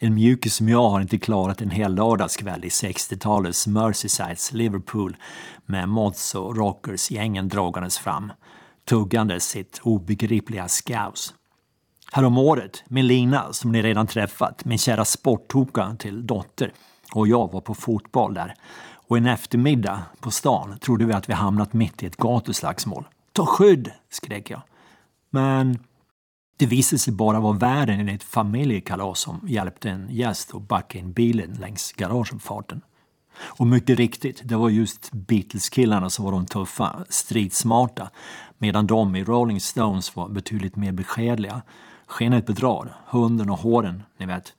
En 0.00 0.14
mjukis 0.14 0.54
som 0.54 0.68
jag 0.68 0.88
har 0.88 1.00
inte 1.00 1.18
klarat 1.18 1.62
en 1.62 1.70
hel 1.70 1.94
lördagskväll 1.94 2.64
i 2.64 2.68
60-talets 2.68 3.66
Merseysides 3.66 4.52
Liverpool 4.52 5.16
med 5.66 5.88
mods 5.88 6.34
och 6.34 6.56
rockers 6.56 7.10
gängen 7.10 7.48
dragandes 7.48 7.98
fram, 7.98 8.32
tuggandes 8.88 9.44
sitt 9.44 9.80
obegripliga 9.82 10.68
skaus. 10.68 11.34
Häromåret, 12.12 12.84
med 12.86 13.04
Lina, 13.04 13.52
som 13.52 13.72
ni 13.72 13.82
redan 13.82 14.06
träffat, 14.06 14.64
min 14.64 14.78
kära 14.78 15.04
sporttoka 15.04 15.96
till 15.98 16.26
dotter, 16.26 16.72
och 17.12 17.28
jag 17.28 17.52
var 17.52 17.60
på 17.60 17.74
fotboll 17.74 18.34
där. 18.34 18.54
Och 18.92 19.16
en 19.16 19.26
eftermiddag 19.26 20.02
på 20.20 20.30
stan 20.30 20.78
trodde 20.78 21.04
vi 21.04 21.12
att 21.12 21.28
vi 21.28 21.32
hamnat 21.32 21.72
mitt 21.72 22.02
i 22.02 22.06
ett 22.06 22.16
gatuslagsmål. 22.16 23.08
Ta 23.32 23.46
skydd! 23.46 23.90
skrek 24.10 24.50
jag. 24.50 24.62
Men 25.30 25.78
det 26.58 26.66
visade 26.66 26.98
sig 26.98 27.12
bara 27.12 27.40
vara 27.40 27.52
värden 27.52 28.08
i 28.08 28.12
ett 28.12 28.22
familjekalas 28.22 29.20
som 29.20 29.40
hjälpte 29.48 29.90
en 29.90 30.08
gäst 30.10 30.54
att 30.54 30.68
backa 30.68 30.98
in 30.98 31.12
bilen 31.12 31.54
längs 31.54 31.92
garageuppfarten. 31.92 32.80
Och 33.40 33.66
mycket 33.66 33.98
riktigt, 33.98 34.40
det 34.44 34.56
var 34.56 34.68
just 34.68 35.12
Beatles-killarna 35.12 36.10
som 36.10 36.24
var 36.24 36.32
de 36.32 36.46
tuffa, 36.46 37.04
stridsmarta, 37.08 38.10
medan 38.58 38.86
de 38.86 39.16
i 39.16 39.24
Rolling 39.24 39.60
Stones 39.60 40.16
var 40.16 40.28
betydligt 40.28 40.76
mer 40.76 40.92
beskedliga. 40.92 41.62
Skenet 42.06 42.46
bedrar, 42.46 42.96
hunden 43.06 43.50
och 43.50 43.58
håren, 43.58 44.02
ni 44.16 44.26
vet. 44.26 44.52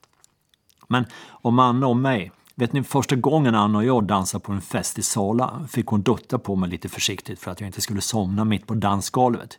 Men 0.88 1.04
om 1.28 1.58
Anna 1.58 1.86
och 1.86 1.96
mig, 1.96 2.32
vet 2.54 2.72
ni 2.72 2.82
första 2.82 3.16
gången 3.16 3.54
Anna 3.54 3.78
och 3.78 3.84
jag 3.84 4.04
dansade 4.04 4.44
på 4.44 4.52
en 4.52 4.60
fest 4.60 4.98
i 4.98 5.02
Sala 5.02 5.68
fick 5.70 5.86
hon 5.86 6.02
dutta 6.02 6.38
på 6.38 6.56
mig 6.56 6.70
lite 6.70 6.88
försiktigt 6.88 7.38
för 7.38 7.50
att 7.50 7.60
jag 7.60 7.68
inte 7.68 7.80
skulle 7.80 8.00
somna 8.00 8.44
mitt 8.44 8.66
på 8.66 8.74
dansgolvet. 8.74 9.58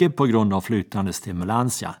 Icke 0.00 0.10
på 0.10 0.26
grund 0.26 0.54
av 0.54 0.60
flytande 0.60 1.12
stimulantia. 1.12 1.94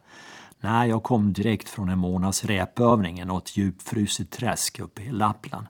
Nej, 0.60 0.88
jag 0.88 1.02
kom 1.02 1.32
direkt 1.32 1.68
från 1.68 1.88
en 1.88 1.98
månads 1.98 2.44
repövning 2.44 3.20
i 3.20 3.24
något 3.24 3.56
djupfruset 3.56 4.30
träsk 4.30 4.80
uppe 4.80 5.02
i 5.02 5.12
Lappland. 5.12 5.66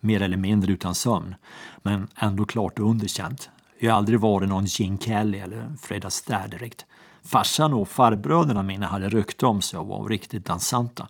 Mer 0.00 0.22
eller 0.22 0.36
mindre 0.36 0.72
utan 0.72 0.94
sömn, 0.94 1.34
men 1.82 2.08
ändå 2.16 2.44
klart 2.44 2.78
underkänt. 2.78 3.50
Jag 3.78 3.90
har 3.90 3.98
aldrig 3.98 4.20
varit 4.20 4.48
någon 4.48 4.64
Gene 4.64 4.98
Kelly 4.98 5.38
eller 5.38 5.76
Fred 5.82 6.04
Astaire 6.04 6.48
direkt. 6.48 6.86
Farsan 7.22 7.74
och 7.74 7.88
farbröderna 7.88 8.62
mina 8.62 8.86
hade 8.86 9.08
rykte 9.08 9.46
om 9.46 9.62
sig 9.62 9.78
och 9.78 9.86
var 9.86 10.08
riktigt 10.08 10.46
dansanta. 10.46 11.08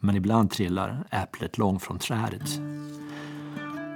Men 0.00 0.16
ibland 0.16 0.50
trillar 0.50 1.04
äpplet 1.10 1.58
långt 1.58 1.82
från 1.82 1.98
trädet. 1.98 2.60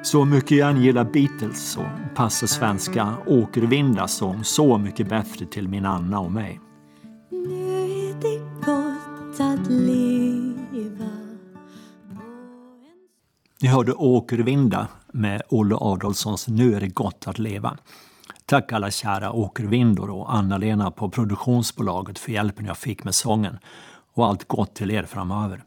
Så 0.06 0.24
mycket 0.24 0.58
jag 0.58 0.70
än 0.70 0.82
gillar 0.82 1.04
Beatles 1.04 1.70
så 1.70 1.90
passar 2.14 2.46
svenska 2.46 3.14
Åkervinda 3.26 4.08
sång 4.08 4.44
så 4.44 4.78
mycket 4.78 5.08
bättre 5.08 5.46
till 5.46 5.68
min 5.68 5.86
Anna 5.86 6.20
och 6.20 6.32
mig. 6.32 6.60
Nu 7.30 7.72
är 8.08 8.14
det 8.20 8.38
gott 8.66 9.40
att 9.40 9.70
leva 9.70 11.10
Ni 13.62 13.68
hörde 13.68 13.92
Åkervinda 13.92 14.88
med 15.12 15.42
Olle 15.48 15.76
Adolfssons 15.80 16.48
Nu 16.48 16.74
är 16.74 16.80
det 16.80 16.88
gott 16.88 17.28
att 17.28 17.38
leva. 17.38 17.76
Tack 18.44 18.72
alla 18.72 18.90
kära 18.90 19.32
åkervindor 19.32 20.10
och 20.10 20.34
Anna-Lena 20.34 20.90
på 20.90 21.10
produktionsbolaget 21.10 22.18
för 22.18 22.32
hjälpen 22.32 22.66
jag 22.66 22.78
fick 22.78 23.04
med 23.04 23.14
sången. 23.14 23.58
och 24.14 24.26
allt 24.26 24.48
gott 24.48 24.74
till 24.74 24.90
er 24.90 25.02
framöver. 25.02 25.64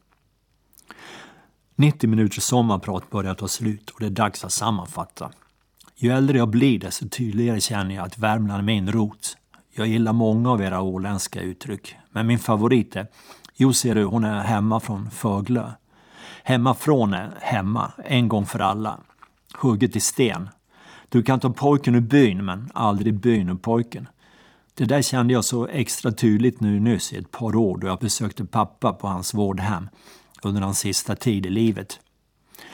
90 1.80 2.10
minuters 2.10 2.44
sommarprat 2.44 3.10
börjar 3.10 3.34
ta 3.34 3.48
slut 3.48 3.90
och 3.90 4.00
det 4.00 4.06
är 4.06 4.10
dags 4.10 4.44
att 4.44 4.52
sammanfatta. 4.52 5.32
Ju 5.96 6.12
äldre 6.12 6.38
jag 6.38 6.50
blir 6.50 6.80
desto 6.80 7.10
tydligare 7.10 7.62
känner 7.62 7.96
jag 7.96 8.06
att 8.06 8.18
Värmland 8.18 8.60
är 8.60 8.64
min 8.64 8.92
rot. 8.92 9.38
Jag 9.72 9.88
gillar 9.88 10.14
många 10.14 10.52
av 10.52 10.62
era 10.62 10.82
åländska 10.82 11.42
uttryck, 11.42 11.96
men 12.12 12.28
min 12.28 12.40
favorit 12.40 12.96
är 12.96 13.08
Jo 13.56 13.74
ser 13.74 13.96
du, 13.96 14.04
hon 14.04 14.24
är 14.24 14.40
hemma 14.40 14.80
från 14.80 15.12
Föglö. 15.12 15.72
Hemmafrån 16.44 17.14
är 17.14 17.38
hemma, 17.42 17.92
en 18.06 18.28
gång 18.28 18.46
för 18.46 18.60
alla. 18.60 18.98
Hugget 19.58 19.96
i 19.96 20.00
sten. 20.00 20.50
Du 21.10 21.24
kan 21.24 21.40
ta 21.40 21.50
pojken 21.50 21.96
ur 21.96 22.02
byn, 22.02 22.46
men 22.46 22.72
aldrig 22.74 23.14
byn 23.14 23.50
ur 23.50 23.56
pojken. 23.56 24.08
Det 24.74 24.86
där 24.86 25.02
kände 25.02 25.34
jag 25.34 25.46
så 25.46 25.68
extra 25.68 26.12
tydligt 26.12 26.62
nu 26.62 26.80
nyss 26.80 27.14
i 27.14 27.18
ett 27.18 27.32
par 27.32 27.56
år 27.56 27.78
då 27.78 27.88
jag 27.88 28.00
besökte 28.00 28.46
pappa 28.46 28.94
på 28.94 29.08
hans 29.08 29.34
vårdhem 29.34 29.90
under 30.42 30.62
hans 30.62 30.80
sista 30.80 31.16
tid 31.16 31.46
i 31.46 31.50
livet. 31.50 32.00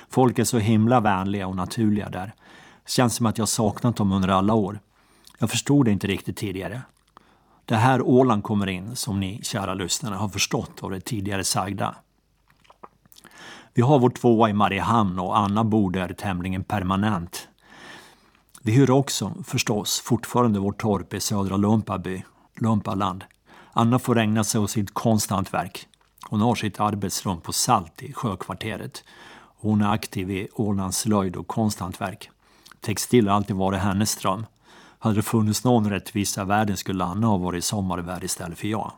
Folk 0.09 0.39
är 0.39 0.43
så 0.43 0.57
himla 0.57 0.99
vänliga 0.99 1.47
och 1.47 1.55
naturliga 1.55 2.09
där. 2.09 2.33
Känns 2.87 3.15
som 3.15 3.25
att 3.25 3.37
jag 3.37 3.49
saknat 3.49 3.95
dem 3.95 4.11
under 4.11 4.29
alla 4.29 4.53
år. 4.53 4.79
Jag 5.39 5.49
förstod 5.49 5.85
det 5.85 5.91
inte 5.91 6.07
riktigt 6.07 6.37
tidigare. 6.37 6.81
Det 7.65 7.75
här 7.75 8.01
Åland 8.01 8.43
kommer 8.43 8.67
in, 8.67 8.95
som 8.95 9.19
ni 9.19 9.39
kära 9.43 9.73
lyssnare 9.73 10.15
har 10.15 10.29
förstått 10.29 10.83
av 10.83 10.91
det 10.91 10.99
tidigare 10.99 11.43
sagda. 11.43 11.95
Vi 13.73 13.81
har 13.81 13.99
vår 13.99 14.09
tvåa 14.09 14.49
i 14.49 14.53
Mariehamn 14.53 15.19
och 15.19 15.37
Anna 15.37 15.63
bor 15.63 15.91
där 15.91 16.13
tämligen 16.13 16.63
permanent. 16.63 17.47
Vi 18.61 18.71
hyr 18.71 18.91
också 18.91 19.33
förstås 19.43 19.99
fortfarande 19.99 20.59
vårt 20.59 20.81
torp 20.81 21.13
i 21.13 21.19
södra 21.19 21.57
Lumpaby, 21.57 22.23
Lumpaland. 22.55 23.23
Anna 23.73 23.99
får 23.99 24.17
ägna 24.17 24.43
sig 24.43 24.61
åt 24.61 24.71
sitt 24.71 24.93
konsthantverk. 24.93 25.87
Hon 26.29 26.41
har 26.41 26.55
sitt 26.55 26.79
arbetsrum 26.79 27.41
på 27.41 27.53
Salt 27.53 28.03
i 28.03 28.13
Sjökvarteret. 28.13 29.03
Hon 29.37 29.81
är 29.81 29.93
aktiv 29.93 30.31
i 30.31 30.47
Ålands 30.53 30.97
slöjd 30.97 31.35
och 31.35 31.47
konsthantverk. 31.47 32.29
Textil 32.81 33.27
har 33.27 33.35
alltid 33.35 33.55
varit 33.55 33.81
hennes 33.81 34.15
dröm. 34.15 34.45
Hade 34.99 35.15
det 35.15 35.21
funnits 35.21 35.63
någon 35.63 35.89
rättvisa 35.89 36.41
i 36.41 36.45
världen 36.45 36.77
skulle 36.77 37.03
Anna 37.03 37.27
ha 37.27 37.37
varit 37.37 37.63
sommarvärd 37.63 38.23
istället 38.23 38.57
för 38.57 38.67
jag. 38.67 38.91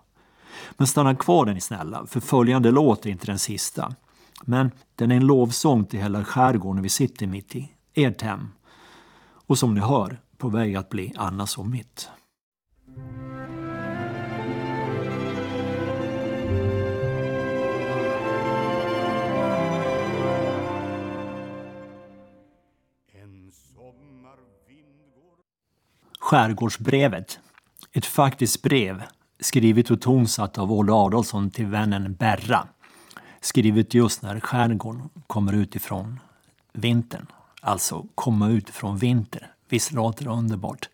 Men 0.71 0.87
stanna 0.87 1.15
kvar 1.15 1.45
den 1.45 1.61
snälla, 1.61 2.05
för 2.05 2.19
följande 2.19 2.71
låt 2.71 3.05
är 3.05 3.09
inte 3.09 3.25
den 3.25 3.39
sista. 3.39 3.95
Men 4.41 4.71
den 4.95 5.11
är 5.11 5.15
en 5.15 5.27
lovsång 5.27 5.85
till 5.85 5.99
hela 5.99 6.25
skärgården 6.25 6.81
vi 6.81 6.89
sitter 6.89 7.27
mitt 7.27 7.55
i, 7.55 7.71
ert 7.93 8.21
hem. 8.21 8.49
Och 9.47 9.57
som 9.57 9.73
ni 9.73 9.81
hör, 9.81 10.19
på 10.37 10.49
väg 10.49 10.75
att 10.75 10.89
bli 10.89 11.13
Annas 11.17 11.57
och 11.57 11.67
mitt. 11.67 12.09
Skärgårdsbrevet. 26.27 27.39
Ett 27.93 28.05
faktiskt 28.05 28.61
brev 28.61 29.03
skrivet 29.39 29.91
och 29.91 30.01
tonsatt 30.01 30.57
av 30.57 30.71
Olle 30.71 30.91
Adolfsson 30.91 31.51
till 31.51 31.65
vännen 31.65 32.13
Berra. 32.13 32.67
Skrivet 33.41 33.93
just 33.93 34.21
när 34.21 34.39
skärgården 34.39 35.09
kommer 35.27 35.53
utifrån 35.53 36.19
vintern. 36.73 37.25
Alltså 37.61 38.05
komma 38.15 38.49
utifrån 38.49 38.97
vinter. 38.97 39.51
Visst 39.69 39.91
låter 39.91 40.23
det 40.23 40.29
underbart? 40.29 40.89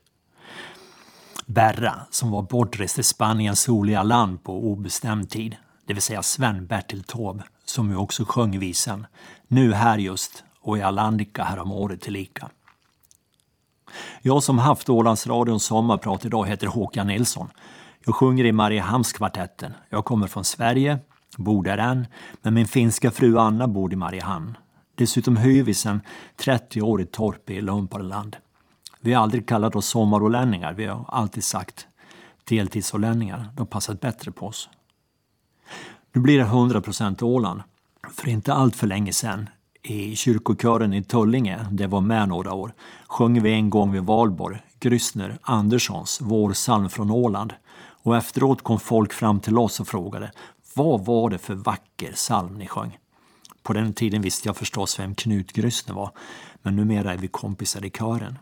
Berra, 1.46 1.96
som 2.10 2.32
var 2.32 2.42
bortrest 2.42 3.00
i 3.00 3.04
Spaniens 3.04 3.62
soliga 3.62 4.04
land 4.04 4.44
på 4.44 4.72
obestämd 4.72 5.30
tid, 5.30 5.56
det 5.86 5.94
vill 5.94 6.04
säga 6.04 6.22
Sven-Bertil 6.22 7.04
Taube, 7.04 7.44
som 7.66 7.90
ju 7.90 7.96
också 7.96 8.26
sjöng 8.26 8.60
visan, 8.60 9.06
nu 9.48 9.74
här 9.74 9.98
just 9.98 10.44
och 10.62 10.78
i 10.78 10.82
Alandica 10.82 11.44
häromåret 11.44 12.02
tillika. 12.02 12.50
Jag 14.22 14.44
som 14.44 14.60
haft 14.60 14.90
Ålandsradions 14.90 15.64
sommarprat 15.64 16.26
idag 16.26 16.48
heter 16.48 16.68
Håkan 16.68 17.08
Nilsson. 17.08 17.50
Jag 18.06 18.16
sjunger 18.16 18.46
i 18.46 18.52
Mariehamnskvartetten. 18.52 19.74
Jag 19.90 20.06
kommer 20.06 20.28
från 20.28 20.44
Sverige, 20.44 21.00
bor 21.38 21.64
där 21.64 21.78
än, 21.78 22.08
men 22.42 22.54
min 22.54 22.68
finska 22.68 23.12
fru 23.12 23.38
Anna 23.38 23.68
bor 23.68 23.94
i 23.94 23.96
Mariehamn. 23.96 24.58
Dessutom 24.96 25.38
hyr 25.38 25.64
vi 25.64 25.74
sedan 25.74 26.02
30 26.38 26.82
år 26.82 27.02
i 27.02 27.06
torp 27.06 27.50
i 27.50 27.62
Lumparland. 27.62 28.38
Vi 29.02 29.14
har 29.14 29.24
aldrig 29.24 29.48
kallat 29.48 29.76
oss 29.76 29.88
sommarålänningar, 29.88 30.74
vi 30.74 30.86
har 30.86 31.06
alltid 31.08 31.44
sagt 31.44 31.88
deltidsålänningar. 32.44 33.50
De 33.56 33.68
passat 33.68 34.02
bättre 34.02 34.32
på 34.32 34.48
oss. 34.48 34.70
Nu 36.14 36.22
blir 36.22 36.38
det 36.40 36.46
100% 36.46 37.24
Åland. 37.24 37.62
För 38.12 38.30
inte 38.30 38.54
allt 38.54 38.76
för 38.76 38.88
länge 38.88 39.14
sedan, 39.14 39.50
i 39.84 40.16
kyrkokören 40.16 40.94
i 40.94 41.04
Tullinge, 41.04 41.68
där 41.72 41.84
jag 41.84 41.90
var 41.90 42.02
med 42.02 42.28
några 42.28 42.54
år, 42.54 42.74
sjöng 43.08 43.42
vi 43.42 43.52
en 43.52 43.70
gång 43.70 43.92
vid 43.92 44.04
valborg 44.04 44.60
Grysner 44.80 45.38
Anderssons 45.42 46.20
Vår 46.22 46.54
psalm 46.54 46.90
från 46.90 47.12
Åland. 47.12 47.54
Och 47.76 48.18
efteråt 48.18 48.62
kom 48.62 48.80
folk 48.80 49.14
fram 49.14 49.40
till 49.40 49.58
oss 49.58 49.80
och 49.80 49.88
frågade 49.88 50.32
vad 50.76 51.06
var 51.06 51.30
det 51.30 51.38
för 51.38 51.56
vacker 51.56 52.12
psalm 52.12 52.58
ni 52.58 52.68
sjöng? 52.68 52.98
På 53.64 53.74
den 53.74 53.94
tiden 53.94 54.22
visste 54.22 54.50
jag 54.50 54.58
förstås 54.58 55.00
vem 55.00 55.16
Knut 55.16 55.54
Grysner 55.54 55.96
var, 55.96 56.12
men 56.62 56.76
numera 56.76 57.14
är 57.14 57.18
vi 57.18 57.28
kompisar 57.28 57.86
i 57.86 57.90
kören. 57.90 58.40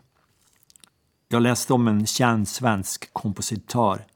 Jag 1.28 1.42
läste 1.42 1.72
om 1.72 1.88
en 1.88 2.06
känd 2.06 2.48
svensk 2.48 3.12
kompositör. 3.12 4.06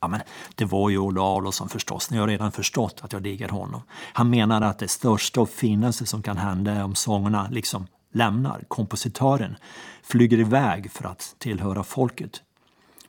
Ja, 0.00 0.08
men 0.08 0.20
det 0.54 0.64
var 0.64 0.90
ju 0.90 0.98
Olle 0.98 1.20
Adolphson 1.20 1.68
förstås, 1.68 2.10
ni 2.10 2.18
har 2.18 2.26
redan 2.28 2.52
förstått 2.52 3.00
att 3.02 3.12
jag 3.12 3.22
diggar 3.22 3.48
honom. 3.48 3.82
Han 4.12 4.30
menade 4.30 4.66
att 4.66 4.78
det 4.78 4.88
största 4.88 5.40
och 5.40 5.50
finaste 5.50 6.06
som 6.06 6.22
kan 6.22 6.36
hända 6.36 6.72
är 6.72 6.84
om 6.84 6.94
sångerna 6.94 7.48
liksom 7.50 7.86
lämnar 8.12 8.64
kompositören, 8.68 9.56
flyger 10.02 10.38
iväg 10.38 10.90
för 10.90 11.04
att 11.04 11.34
tillhöra 11.38 11.84
folket. 11.84 12.42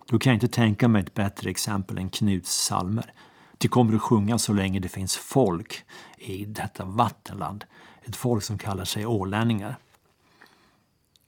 Då 0.10 0.20
kan 0.20 0.32
jag 0.32 0.36
inte 0.36 0.48
tänka 0.48 0.88
mig 0.88 1.02
ett 1.02 1.14
bättre 1.14 1.50
exempel 1.50 1.98
än 1.98 2.10
Knuts 2.10 2.50
psalmer. 2.50 3.14
De 3.58 3.68
kommer 3.68 3.96
att 3.96 4.02
sjunga 4.02 4.38
så 4.38 4.54
länge 4.54 4.80
det 4.80 4.90
finns 4.90 5.18
folk 5.18 5.84
i 6.18 6.46
detta 6.46 6.86
vattenland. 6.86 7.66
Ett 8.04 8.16
folk 8.16 8.44
som 8.44 8.58
kallar 8.58 8.86
sig 8.86 9.06
ålänningar. 9.06 9.78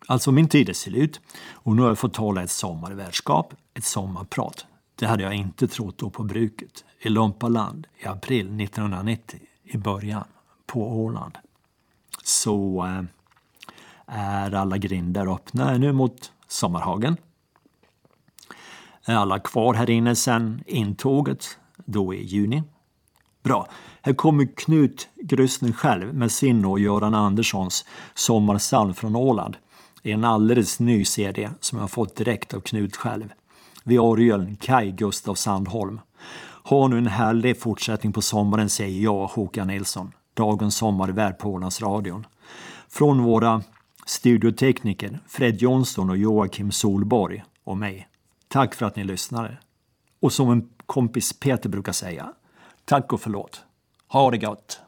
Alltså 0.07 0.31
min 0.31 0.49
tid 0.49 0.69
är 0.69 0.73
slut 0.73 1.19
och 1.51 1.75
nu 1.75 1.81
har 1.81 1.89
jag 1.89 1.99
fått 1.99 2.13
tala 2.13 2.43
ett 2.43 2.51
sommarvärdskap, 2.51 3.53
ett 3.73 3.85
sommarprat. 3.85 4.65
Det 5.01 5.07
hade 5.07 5.23
jag 5.23 5.33
inte 5.33 5.67
trott 5.67 5.97
då 5.97 6.09
på 6.09 6.23
bruket, 6.23 6.85
i 6.99 7.09
Lumpaland 7.09 7.87
i 7.97 8.05
april 8.05 8.61
1990, 8.61 9.39
i 9.63 9.77
början, 9.77 10.23
på 10.65 11.03
Åland. 11.03 11.37
Så 12.23 12.85
eh, 12.85 13.03
är 14.05 14.53
alla 14.53 14.77
grindar 14.77 15.33
öppna 15.33 15.77
nu 15.77 15.91
mot 15.91 16.31
Sommarhagen. 16.47 17.17
Är 19.05 19.15
alla 19.15 19.39
kvar 19.39 19.73
här 19.73 19.89
inne 19.89 20.15
sen 20.15 20.63
intåget, 20.67 21.57
då 21.85 22.13
i 22.13 22.23
juni? 22.23 22.63
Bra. 23.43 23.67
Här 24.01 24.13
kommer 24.13 24.55
Knut 24.55 25.09
Grusner 25.15 25.71
själv 25.71 26.13
med 26.13 26.31
sin 26.31 26.65
och 26.65 26.79
Göran 26.79 27.15
Anderssons 27.15 27.85
Sommarsalm 28.13 28.93
från 28.93 29.15
Åland 29.15 29.57
i 30.03 30.11
en 30.11 30.23
alldeles 30.23 30.79
ny 30.79 31.05
CD 31.05 31.49
som 31.59 31.79
jag 31.79 31.91
fått 31.91 32.15
direkt 32.15 32.53
av 32.53 32.59
Knut 32.59 32.95
själv. 32.95 33.33
Vid 33.83 33.99
orgeln 33.99 34.55
Kai 34.55 34.91
Gustav 34.91 35.35
Sandholm. 35.35 35.99
Ha 36.63 36.87
nu 36.87 36.97
en 36.97 37.07
härlig 37.07 37.59
fortsättning 37.59 38.13
på 38.13 38.21
sommaren 38.21 38.69
säger 38.69 39.03
jag, 39.03 39.27
Håkan 39.27 39.67
Nilsson, 39.67 40.11
dagens 40.33 40.75
sommarvärd 40.75 41.37
på 41.37 41.49
Ålandsradion. 41.49 42.25
Från 42.89 43.23
våra 43.23 43.63
studiotekniker 44.05 45.19
Fred 45.27 45.61
Jonsson 45.61 46.09
och 46.09 46.17
Joakim 46.17 46.71
Solborg 46.71 47.43
och 47.63 47.77
mig. 47.77 48.07
Tack 48.47 48.75
för 48.75 48.85
att 48.85 48.95
ni 48.95 49.03
lyssnade. 49.03 49.57
Och 50.19 50.33
som 50.33 50.51
en 50.51 50.69
kompis 50.85 51.39
Peter 51.39 51.69
brukar 51.69 51.91
säga, 51.91 52.33
tack 52.85 53.13
och 53.13 53.21
förlåt. 53.21 53.61
Ha 54.07 54.31
det 54.31 54.37
gott! 54.37 54.81